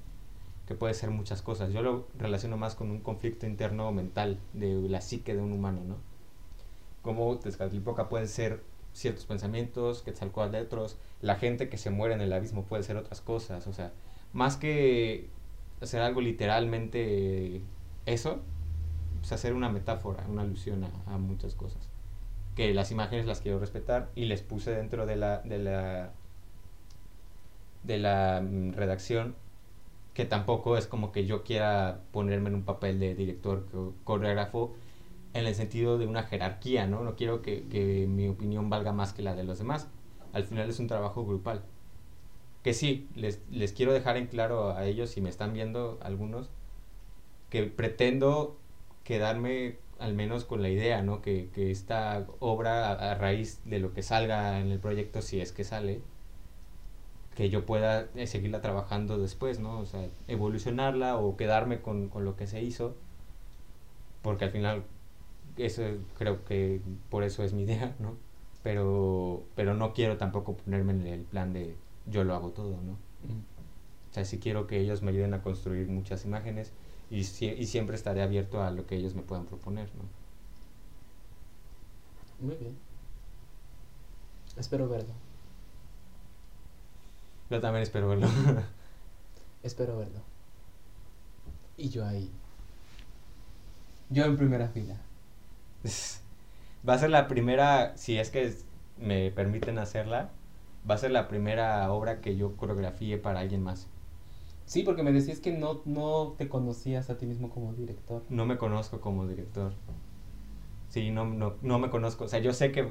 Que 0.67 0.75
puede 0.75 0.93
ser 0.93 1.09
muchas 1.09 1.41
cosas. 1.41 1.71
Yo 1.71 1.81
lo 1.81 2.07
relaciono 2.19 2.57
más 2.57 2.75
con 2.75 2.91
un 2.91 2.99
conflicto 2.99 3.45
interno 3.45 3.89
mental 3.93 4.39
de 4.51 4.73
la 4.89 4.99
psique 4.99 5.33
de 5.33 5.41
un 5.41 5.53
humano, 5.53 5.81
¿no? 5.85 5.95
Como 7.01 7.37
Tezcatlipoca 7.39 8.09
pueden 8.09 8.27
ser 8.27 8.61
ciertos 8.91 9.25
pensamientos, 9.25 10.01
Quetzalcóatl 10.01 10.57
otros, 10.57 10.97
la 11.21 11.35
gente 11.35 11.69
que 11.69 11.77
se 11.77 11.89
muere 11.89 12.15
en 12.15 12.21
el 12.21 12.33
abismo 12.33 12.63
puede 12.63 12.83
ser 12.83 12.97
otras 12.97 13.21
cosas, 13.21 13.67
o 13.67 13.73
sea, 13.73 13.93
más 14.33 14.57
que 14.57 15.29
hacer 15.79 16.01
algo 16.01 16.19
literalmente 16.19 17.61
eso, 18.05 18.39
pues 19.19 19.31
hacer 19.31 19.53
una 19.53 19.69
metáfora, 19.69 20.25
una 20.27 20.41
alusión 20.41 20.85
a 21.05 21.17
muchas 21.17 21.55
cosas. 21.55 21.89
Que 22.57 22.73
las 22.73 22.91
imágenes 22.91 23.25
las 23.25 23.39
quiero 23.41 23.59
respetar 23.59 24.11
y 24.15 24.25
les 24.25 24.41
puse 24.43 24.71
dentro 24.75 25.05
de 25.05 25.15
la, 25.15 25.39
de 25.43 25.59
la, 25.59 26.11
de 27.83 27.97
la 27.97 28.41
mm, 28.43 28.73
redacción 28.73 29.35
que 30.13 30.25
tampoco 30.25 30.77
es 30.77 30.87
como 30.87 31.11
que 31.11 31.25
yo 31.25 31.43
quiera 31.43 32.01
ponerme 32.11 32.49
en 32.49 32.55
un 32.55 32.65
papel 32.65 32.99
de 32.99 33.15
director 33.15 33.67
co- 33.71 33.95
coreógrafo 34.03 34.75
en 35.33 35.45
el 35.47 35.55
sentido 35.55 35.97
de 35.97 36.07
una 36.07 36.23
jerarquía, 36.23 36.87
¿no? 36.87 37.03
No 37.03 37.15
quiero 37.15 37.41
que, 37.41 37.67
que 37.69 38.07
mi 38.07 38.27
opinión 38.29 38.69
valga 38.69 38.93
más 38.93 39.13
que 39.13 39.23
la 39.23 39.35
de 39.35 39.43
los 39.45 39.59
demás. 39.59 39.87
Al 40.33 40.43
final 40.45 40.69
es 40.69 40.79
un 40.79 40.87
trabajo 40.87 41.25
grupal. 41.25 41.63
Que 42.63 42.73
sí, 42.73 43.07
les, 43.15 43.41
les 43.51 43.73
quiero 43.73 43.93
dejar 43.93 44.17
en 44.17 44.27
claro 44.27 44.71
a 44.71 44.85
ellos, 44.85 45.09
si 45.11 45.21
me 45.21 45.29
están 45.29 45.53
viendo 45.53 45.99
algunos, 46.03 46.49
que 47.49 47.63
pretendo 47.63 48.57
quedarme 49.03 49.77
al 49.99 50.13
menos 50.13 50.45
con 50.45 50.61
la 50.61 50.69
idea, 50.69 51.01
¿no? 51.01 51.21
Que, 51.21 51.49
que 51.53 51.71
esta 51.71 52.25
obra, 52.39 52.91
a, 52.91 53.11
a 53.11 53.15
raíz 53.15 53.61
de 53.65 53.79
lo 53.79 53.93
que 53.93 54.03
salga 54.03 54.59
en 54.59 54.71
el 54.71 54.79
proyecto, 54.79 55.21
si 55.21 55.39
es 55.41 55.51
que 55.51 55.63
sale, 55.63 56.01
que 57.35 57.49
yo 57.49 57.67
pueda 57.67 58.07
eh, 58.15 58.25
seguirla 58.25 58.61
trabajando 58.61 59.19
después, 59.19 59.59
¿no? 59.59 59.79
O 59.79 59.85
sea, 59.85 60.07
evolucionarla 60.27 61.17
o 61.17 61.37
quedarme 61.37 61.81
con, 61.81 62.09
con 62.09 62.25
lo 62.25 62.35
que 62.35 62.47
se 62.47 62.63
hizo, 62.63 62.95
porque 64.23 64.45
al 64.45 64.51
final 64.51 64.83
eso 65.57 65.83
creo 66.17 66.43
que 66.45 66.81
por 67.09 67.23
eso 67.23 67.43
es 67.43 67.53
mi 67.53 67.63
idea, 67.63 67.95
¿no? 67.99 68.15
Pero, 68.63 69.43
pero 69.55 69.75
no 69.75 69.93
quiero 69.93 70.17
tampoco 70.17 70.57
ponerme 70.57 70.93
en 70.93 71.07
el 71.07 71.21
plan 71.21 71.53
de 71.53 71.75
yo 72.07 72.23
lo 72.23 72.33
hago 72.33 72.49
todo, 72.49 72.71
¿no? 72.81 72.93
Mm. 72.93 73.41
O 74.09 74.13
sea, 74.13 74.25
sí 74.25 74.39
quiero 74.39 74.65
que 74.65 74.79
ellos 74.79 75.03
me 75.03 75.11
ayuden 75.11 75.35
a 75.35 75.43
construir 75.43 75.87
muchas 75.87 76.25
imágenes 76.25 76.73
y, 77.09 77.21
sie- 77.23 77.55
y 77.57 77.65
siempre 77.67 77.95
estaré 77.95 78.21
abierto 78.21 78.61
a 78.63 78.71
lo 78.71 78.85
que 78.87 78.95
ellos 78.97 79.15
me 79.15 79.23
puedan 79.23 79.45
proponer, 79.45 79.89
¿no? 79.95 80.03
Muy 82.39 82.55
bien. 82.55 82.77
Espero 84.57 84.89
verlo. 84.89 85.13
Yo 87.49 87.59
también 87.61 87.83
espero 87.83 88.07
verlo. 88.09 88.27
Espero 89.63 89.97
verlo. 89.97 90.21
Y 91.77 91.89
yo 91.89 92.05
ahí. 92.05 92.29
Yo 94.09 94.25
en 94.25 94.37
primera 94.37 94.67
fila. 94.67 94.95
va 96.87 96.93
a 96.93 96.99
ser 96.99 97.09
la 97.09 97.27
primera, 97.27 97.97
si 97.97 98.17
es 98.17 98.29
que 98.29 98.55
me 98.97 99.31
permiten 99.31 99.77
hacerla, 99.79 100.31
va 100.89 100.95
a 100.95 100.97
ser 100.97 101.11
la 101.11 101.27
primera 101.27 101.91
obra 101.91 102.21
que 102.21 102.35
yo 102.37 102.55
coreografíe 102.57 103.17
para 103.17 103.39
alguien 103.41 103.63
más. 103.63 103.87
Sí, 104.67 104.83
porque 104.83 105.01
me 105.01 105.11
decías 105.11 105.39
que 105.39 105.51
no, 105.51 105.81
no 105.85 106.35
te 106.37 106.47
conocías 106.47 107.09
a 107.09 107.17
ti 107.17 107.25
mismo 107.25 107.49
como 107.49 107.73
director. 107.73 108.23
No 108.29 108.45
me 108.45 108.57
conozco 108.59 109.01
como 109.01 109.25
director. 109.27 109.73
Sí, 110.89 111.11
no, 111.11 111.25
no, 111.25 111.55
no 111.61 111.79
me 111.79 111.89
conozco. 111.89 112.25
O 112.25 112.27
sea, 112.27 112.39
yo 112.39 112.53
sé 112.53 112.71
que, 112.71 112.81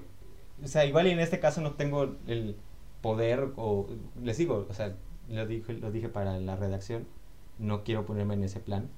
o 0.62 0.66
sea, 0.66 0.84
igual 0.86 1.06
y 1.06 1.10
en 1.10 1.20
este 1.20 1.40
caso 1.40 1.60
no 1.60 1.74
tengo 1.74 2.18
el 2.26 2.56
poder 3.02 3.52
o, 3.56 3.86
les 4.22 4.38
digo, 4.38 4.66
o 4.68 4.74
sea, 4.74 4.96
lo 5.28 5.46
dije, 5.46 5.72
lo 5.74 5.90
dije 5.90 6.08
para 6.08 6.38
la 6.38 6.56
redacción, 6.56 7.08
no 7.58 7.84
quiero 7.84 8.04
ponerme 8.06 8.34
en 8.34 8.44
ese 8.44 8.60
plan. 8.60 8.90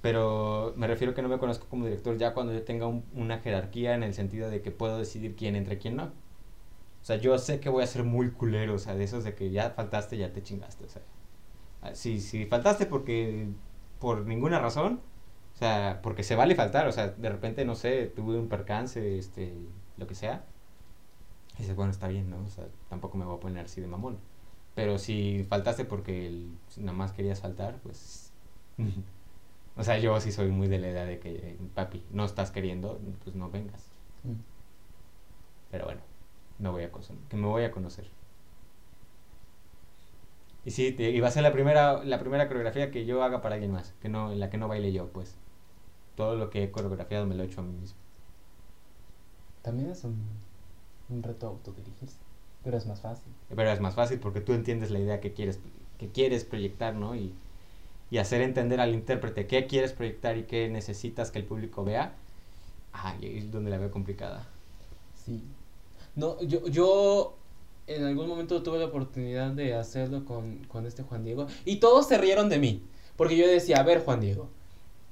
Pero 0.00 0.72
me 0.76 0.86
refiero 0.86 1.14
que 1.14 1.22
no 1.22 1.28
me 1.28 1.38
conozco 1.38 1.66
como 1.68 1.86
director 1.86 2.16
ya 2.18 2.32
cuando 2.34 2.52
yo 2.52 2.62
tenga 2.64 2.86
un- 2.86 3.04
una 3.14 3.38
jerarquía 3.40 3.94
en 3.94 4.02
el 4.04 4.14
sentido 4.14 4.48
de 4.50 4.62
que 4.62 4.70
puedo 4.70 4.98
decidir 4.98 5.34
quién 5.36 5.56
entre 5.56 5.78
quién 5.78 5.96
no. 5.96 6.12
O 7.04 7.06
sea, 7.06 7.18
yo 7.18 7.38
sé 7.38 7.60
que 7.60 7.70
voy 7.70 7.84
a 7.84 7.88
ser 7.88 8.04
muy 8.04 8.32
culero, 8.32 8.76
o 8.76 8.78
sea, 8.80 8.96
de 8.96 9.04
esos 9.04 9.24
de 9.24 9.36
que 9.36 9.50
ya 9.52 9.70
faltaste, 9.72 10.18
ya 10.18 10.32
te 10.34 10.42
chingaste, 10.42 10.84
o 10.86 10.90
sea. 10.90 11.02
ah, 11.82 11.94
Si, 11.94 12.20
si 12.20 12.46
faltaste 12.46 12.86
porque, 12.86 13.48
por 14.00 14.26
ninguna 14.26 14.60
razón, 14.60 15.02
o 15.54 15.58
sea, 15.58 16.00
porque 16.02 16.22
se 16.24 16.36
vale 16.36 16.54
faltar, 16.56 16.88
o 16.88 16.92
sea, 16.92 17.08
de 17.10 17.30
repente, 17.30 17.64
no 17.66 17.74
sé, 17.76 18.06
tuve 18.06 18.38
un 18.38 18.48
percance, 18.48 19.18
este, 19.18 19.54
lo 19.98 20.06
que 20.06 20.14
sea. 20.16 20.46
Y 21.56 21.58
dices, 21.62 21.76
bueno, 21.76 21.92
está 21.92 22.08
bien, 22.08 22.30
¿no? 22.30 22.44
O 22.44 22.48
sea, 22.50 22.66
tampoco 22.88 23.16
me 23.16 23.24
voy 23.24 23.36
a 23.36 23.40
poner 23.40 23.64
así 23.64 23.80
de 23.80 23.86
mamón. 23.86 24.18
Pero 24.74 24.98
si 24.98 25.44
faltaste 25.48 25.84
porque 25.84 26.26
el- 26.26 26.58
nada 26.78 26.96
más 26.98 27.12
querías 27.12 27.40
faltar, 27.40 27.80
pues... 27.82 28.32
o 29.76 29.82
sea, 29.84 29.98
yo 29.98 30.20
sí 30.20 30.32
soy 30.32 30.50
muy 30.50 30.68
de 30.68 30.78
la 30.78 30.88
idea 30.90 31.04
de 31.04 31.18
que, 31.20 31.58
papi, 31.74 32.04
no 32.10 32.24
estás 32.24 32.50
queriendo, 32.50 33.00
pues 33.24 33.36
no 33.36 33.50
vengas. 33.50 33.92
Mm. 34.24 34.34
Pero 35.70 35.84
bueno, 35.86 36.00
me 36.58 36.70
voy 36.70 36.84
a 36.84 36.92
conocer, 36.92 37.16
que 37.28 37.36
me 37.36 37.46
voy 37.48 37.64
a 37.64 37.70
conocer. 37.72 38.10
Y 40.64 40.70
sí, 40.72 40.90
te- 40.92 41.10
y 41.10 41.20
va 41.20 41.28
a 41.28 41.30
ser 41.30 41.42
la 41.44 41.52
primera, 41.52 42.02
la 42.04 42.18
primera 42.18 42.48
coreografía 42.48 42.90
que 42.90 43.04
yo 43.06 43.22
haga 43.22 43.40
para 43.40 43.54
alguien 43.54 43.70
más, 43.72 43.92
que 44.00 44.08
no, 44.08 44.32
en 44.32 44.40
la 44.40 44.50
que 44.50 44.58
no 44.58 44.66
baile 44.68 44.92
yo, 44.92 45.12
pues. 45.12 45.36
Todo 46.16 46.36
lo 46.36 46.50
que 46.50 46.64
he 46.64 46.72
coreografiado 46.72 47.26
me 47.26 47.34
lo 47.36 47.42
he 47.44 47.46
hecho 47.46 47.60
a 47.60 47.64
mí 47.64 47.72
mismo. 47.72 47.98
También 49.62 49.90
es 49.90 50.04
un, 50.04 50.16
un 51.08 51.22
reto 51.22 51.48
autodirigirse. 51.48 52.18
Pero 52.62 52.76
es 52.76 52.86
más 52.86 53.00
fácil. 53.00 53.32
Pero 53.48 53.70
es 53.70 53.80
más 53.80 53.94
fácil 53.94 54.18
porque 54.20 54.40
tú 54.40 54.52
entiendes 54.52 54.90
la 54.90 54.98
idea 54.98 55.20
que 55.20 55.32
quieres, 55.32 55.60
que 55.98 56.08
quieres 56.10 56.44
proyectar, 56.44 56.94
¿no? 56.94 57.14
Y, 57.14 57.32
y 58.10 58.18
hacer 58.18 58.42
entender 58.42 58.80
al 58.80 58.94
intérprete 58.94 59.46
qué 59.46 59.66
quieres 59.66 59.92
proyectar 59.92 60.36
y 60.38 60.44
qué 60.44 60.68
necesitas 60.68 61.30
que 61.30 61.40
el 61.40 61.46
público 61.46 61.84
vea. 61.84 62.14
Ah, 62.92 63.16
y 63.20 63.38
es 63.38 63.52
donde 63.52 63.70
la 63.70 63.78
veo 63.78 63.90
complicada. 63.90 64.46
Sí. 65.14 65.53
No, 66.16 66.40
yo, 66.42 66.66
yo 66.68 67.36
en 67.86 68.04
algún 68.04 68.28
momento 68.28 68.62
tuve 68.62 68.78
la 68.78 68.86
oportunidad 68.86 69.50
de 69.50 69.74
hacerlo 69.74 70.24
con, 70.24 70.58
con 70.68 70.86
este 70.86 71.02
Juan 71.02 71.24
Diego. 71.24 71.46
Y 71.64 71.76
todos 71.76 72.08
se 72.08 72.18
rieron 72.18 72.48
de 72.48 72.58
mí. 72.58 72.82
Porque 73.16 73.36
yo 73.36 73.46
decía, 73.46 73.78
a 73.78 73.82
ver, 73.82 74.04
Juan 74.04 74.20
Diego. 74.20 74.48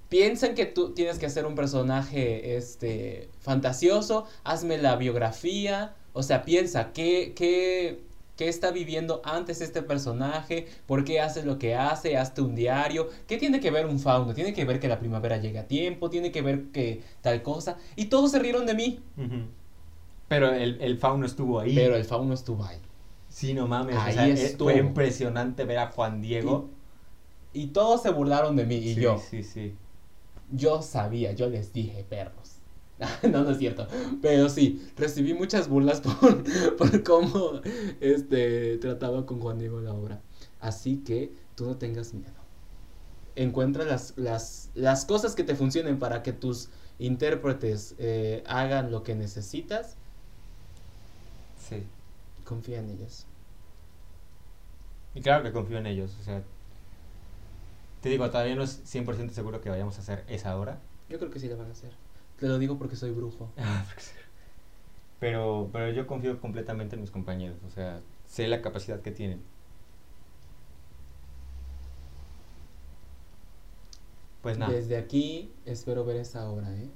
Piensan 0.09 0.55
que 0.55 0.66
tú 0.66 0.92
tienes 0.92 1.18
que 1.18 1.26
hacer 1.26 1.46
un 1.46 1.55
personaje 1.55 2.57
este, 2.57 3.28
fantasioso. 3.40 4.26
Hazme 4.44 4.78
la 4.78 4.96
biografía. 4.96 5.94
O 6.12 6.22
sea, 6.22 6.44
piensa, 6.44 6.92
¿qué, 6.92 7.32
qué, 7.34 8.00
qué 8.36 8.48
está 8.48 8.70
viviendo 8.70 9.22
antes 9.24 9.61
este 9.61 9.82
personaje? 9.82 10.66
¿Por 10.86 11.05
qué 11.05 11.20
hace 11.20 11.44
lo 11.44 11.59
que 11.59 11.74
hace? 11.74 12.16
Hazte 12.16 12.42
un 12.42 12.55
diario. 12.55 13.09
¿Qué 13.26 13.38
tiene 13.38 13.61
que 13.61 13.70
ver 13.70 13.86
un 13.86 13.98
fauno? 13.98 14.34
Tiene 14.34 14.53
que 14.53 14.64
ver 14.64 14.80
que 14.80 14.88
la 14.88 14.98
primavera 14.98 15.38
llega 15.38 15.62
a 15.62 15.66
tiempo. 15.66 16.11
Tiene 16.11 16.30
que 16.30 16.42
ver 16.42 16.64
que 16.72 17.03
tal 17.22 17.42
cosa. 17.42 17.78
Y 17.96 18.07
todos 18.07 18.32
se 18.32 18.38
rieron 18.38 18.66
de 18.66 18.74
mí. 18.74 19.00
Pero 20.33 20.51
el, 20.51 20.80
el 20.80 20.97
fauno 20.97 21.26
estuvo 21.26 21.61
ahí. 21.61 21.74
Pero 21.74 21.95
el 21.95 22.07
fauno 22.07 22.33
estuvo 22.33 22.64
ahí. 22.64 22.78
Sí, 23.28 23.53
no 23.53 23.66
mames. 23.66 23.97
Ahí 23.97 24.12
o 24.12 24.14
sea, 24.14 24.47
estuvo. 24.47 24.70
fue 24.70 24.78
impresionante 24.78 25.64
ver 25.66 25.76
a 25.78 25.89
Juan 25.91 26.22
Diego. 26.22 26.70
Y 27.53 27.66
todos 27.66 28.01
se 28.03 28.11
burlaron 28.11 28.57
de 28.57 28.64
mí. 28.64 28.76
Y 28.76 28.95
sí, 28.95 29.01
yo, 29.03 29.18
Sí, 29.18 29.43
sí. 29.43 29.74
yo 30.51 30.80
sabía, 30.80 31.33
yo 31.33 31.51
les 31.51 31.74
dije, 31.74 32.03
perros. 32.09 32.61
no, 33.30 33.45
no 33.45 33.51
es 33.51 33.59
cierto. 33.59 33.87
Pero 34.22 34.49
sí, 34.49 34.91
recibí 34.97 35.35
muchas 35.35 35.68
burlas 35.68 36.01
por, 36.20 36.43
por 36.78 37.03
cómo 37.03 37.61
este, 38.01 38.78
trataba 38.78 39.26
con 39.26 39.39
Juan 39.41 39.59
Diego 39.59 39.80
la 39.83 39.93
obra. 39.93 40.22
Así 40.61 40.99
que 41.05 41.35
tú 41.57 41.66
no 41.66 41.76
tengas 41.76 42.14
miedo. 42.14 42.33
Encuentra 43.37 43.85
las, 43.85 44.14
las, 44.16 44.70
las 44.74 45.05
cosas 45.05 45.35
que 45.35 45.45
te 45.45 45.55
funcionen 45.55 45.99
para 45.99 46.22
que 46.22 46.33
tus 46.33 46.70
intérpretes 46.99 47.95
eh, 47.99 48.43
hagan 48.47 48.91
lo 48.91 49.03
que 49.03 49.14
necesitas. 49.14 49.99
Sí. 51.80 51.86
Confía 52.44 52.80
en 52.80 52.90
ellos. 52.90 53.26
Y 55.14 55.20
claro 55.20 55.42
que 55.42 55.52
confío 55.52 55.78
en 55.78 55.86
ellos. 55.86 56.16
O 56.20 56.24
sea, 56.24 56.42
Te 58.00 58.08
digo, 58.08 58.28
todavía 58.30 58.56
no 58.56 58.62
es 58.64 58.82
100% 58.84 59.30
seguro 59.30 59.60
que 59.60 59.70
vayamos 59.70 59.96
a 59.98 60.00
hacer 60.00 60.24
esa 60.28 60.56
hora. 60.56 60.80
Yo 61.08 61.18
creo 61.18 61.30
que 61.30 61.38
sí 61.38 61.48
la 61.48 61.56
van 61.56 61.68
a 61.68 61.72
hacer. 61.72 61.92
Te 62.38 62.48
lo 62.48 62.58
digo 62.58 62.76
porque 62.78 62.96
soy 62.96 63.10
brujo. 63.12 63.48
pero, 65.20 65.70
pero 65.72 65.90
yo 65.90 66.06
confío 66.06 66.40
completamente 66.40 66.96
en 66.96 67.02
mis 67.02 67.10
compañeros. 67.10 67.58
O 67.66 67.70
sea, 67.70 68.00
sé 68.26 68.48
la 68.48 68.60
capacidad 68.62 69.00
que 69.00 69.12
tienen. 69.12 69.42
Pues 74.42 74.58
nada. 74.58 74.72
Desde 74.72 74.96
aquí 74.96 75.52
espero 75.64 76.04
ver 76.04 76.16
esa 76.16 76.48
obra, 76.50 76.74
¿eh? 76.74 76.90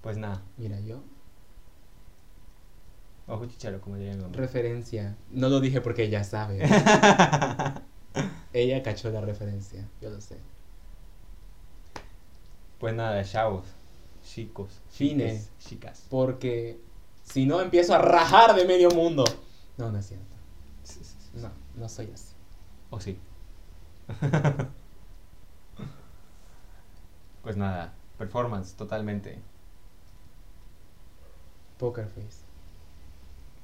Pues 0.00 0.16
nada. 0.16 0.42
Mira, 0.56 0.78
yo. 0.80 1.02
Ojo 3.28 3.46
chicharo, 3.46 3.80
como 3.80 3.96
diría 3.96 4.14
mi 4.14 4.22
mamá. 4.22 4.34
Referencia. 4.36 5.16
No 5.30 5.48
lo 5.48 5.60
dije 5.60 5.80
porque 5.80 6.04
ella 6.04 6.24
sabe. 6.24 6.60
ella 8.52 8.82
cachó 8.82 9.10
la 9.10 9.20
referencia, 9.20 9.88
yo 10.00 10.10
lo 10.10 10.20
sé. 10.20 10.38
Pues 12.78 12.94
nada, 12.94 13.22
chavos, 13.24 13.64
chicos, 14.24 14.80
Fine. 14.90 15.24
chiques, 15.24 15.50
chicas. 15.58 16.06
Porque 16.10 16.80
si 17.22 17.46
no 17.46 17.60
empiezo 17.60 17.94
a 17.94 17.98
rajar 17.98 18.56
de 18.56 18.64
medio 18.64 18.90
mundo. 18.90 19.24
No, 19.76 19.92
no 19.92 19.98
es 19.98 20.06
cierto. 20.06 20.26
No, 21.34 21.50
no 21.76 21.88
soy 21.88 22.10
así. 22.12 22.34
¿O 22.90 23.00
sí? 23.00 23.18
pues 27.42 27.56
nada, 27.56 27.94
performance 28.18 28.74
totalmente. 28.74 29.38
Poker 31.78 32.08
face. 32.08 32.51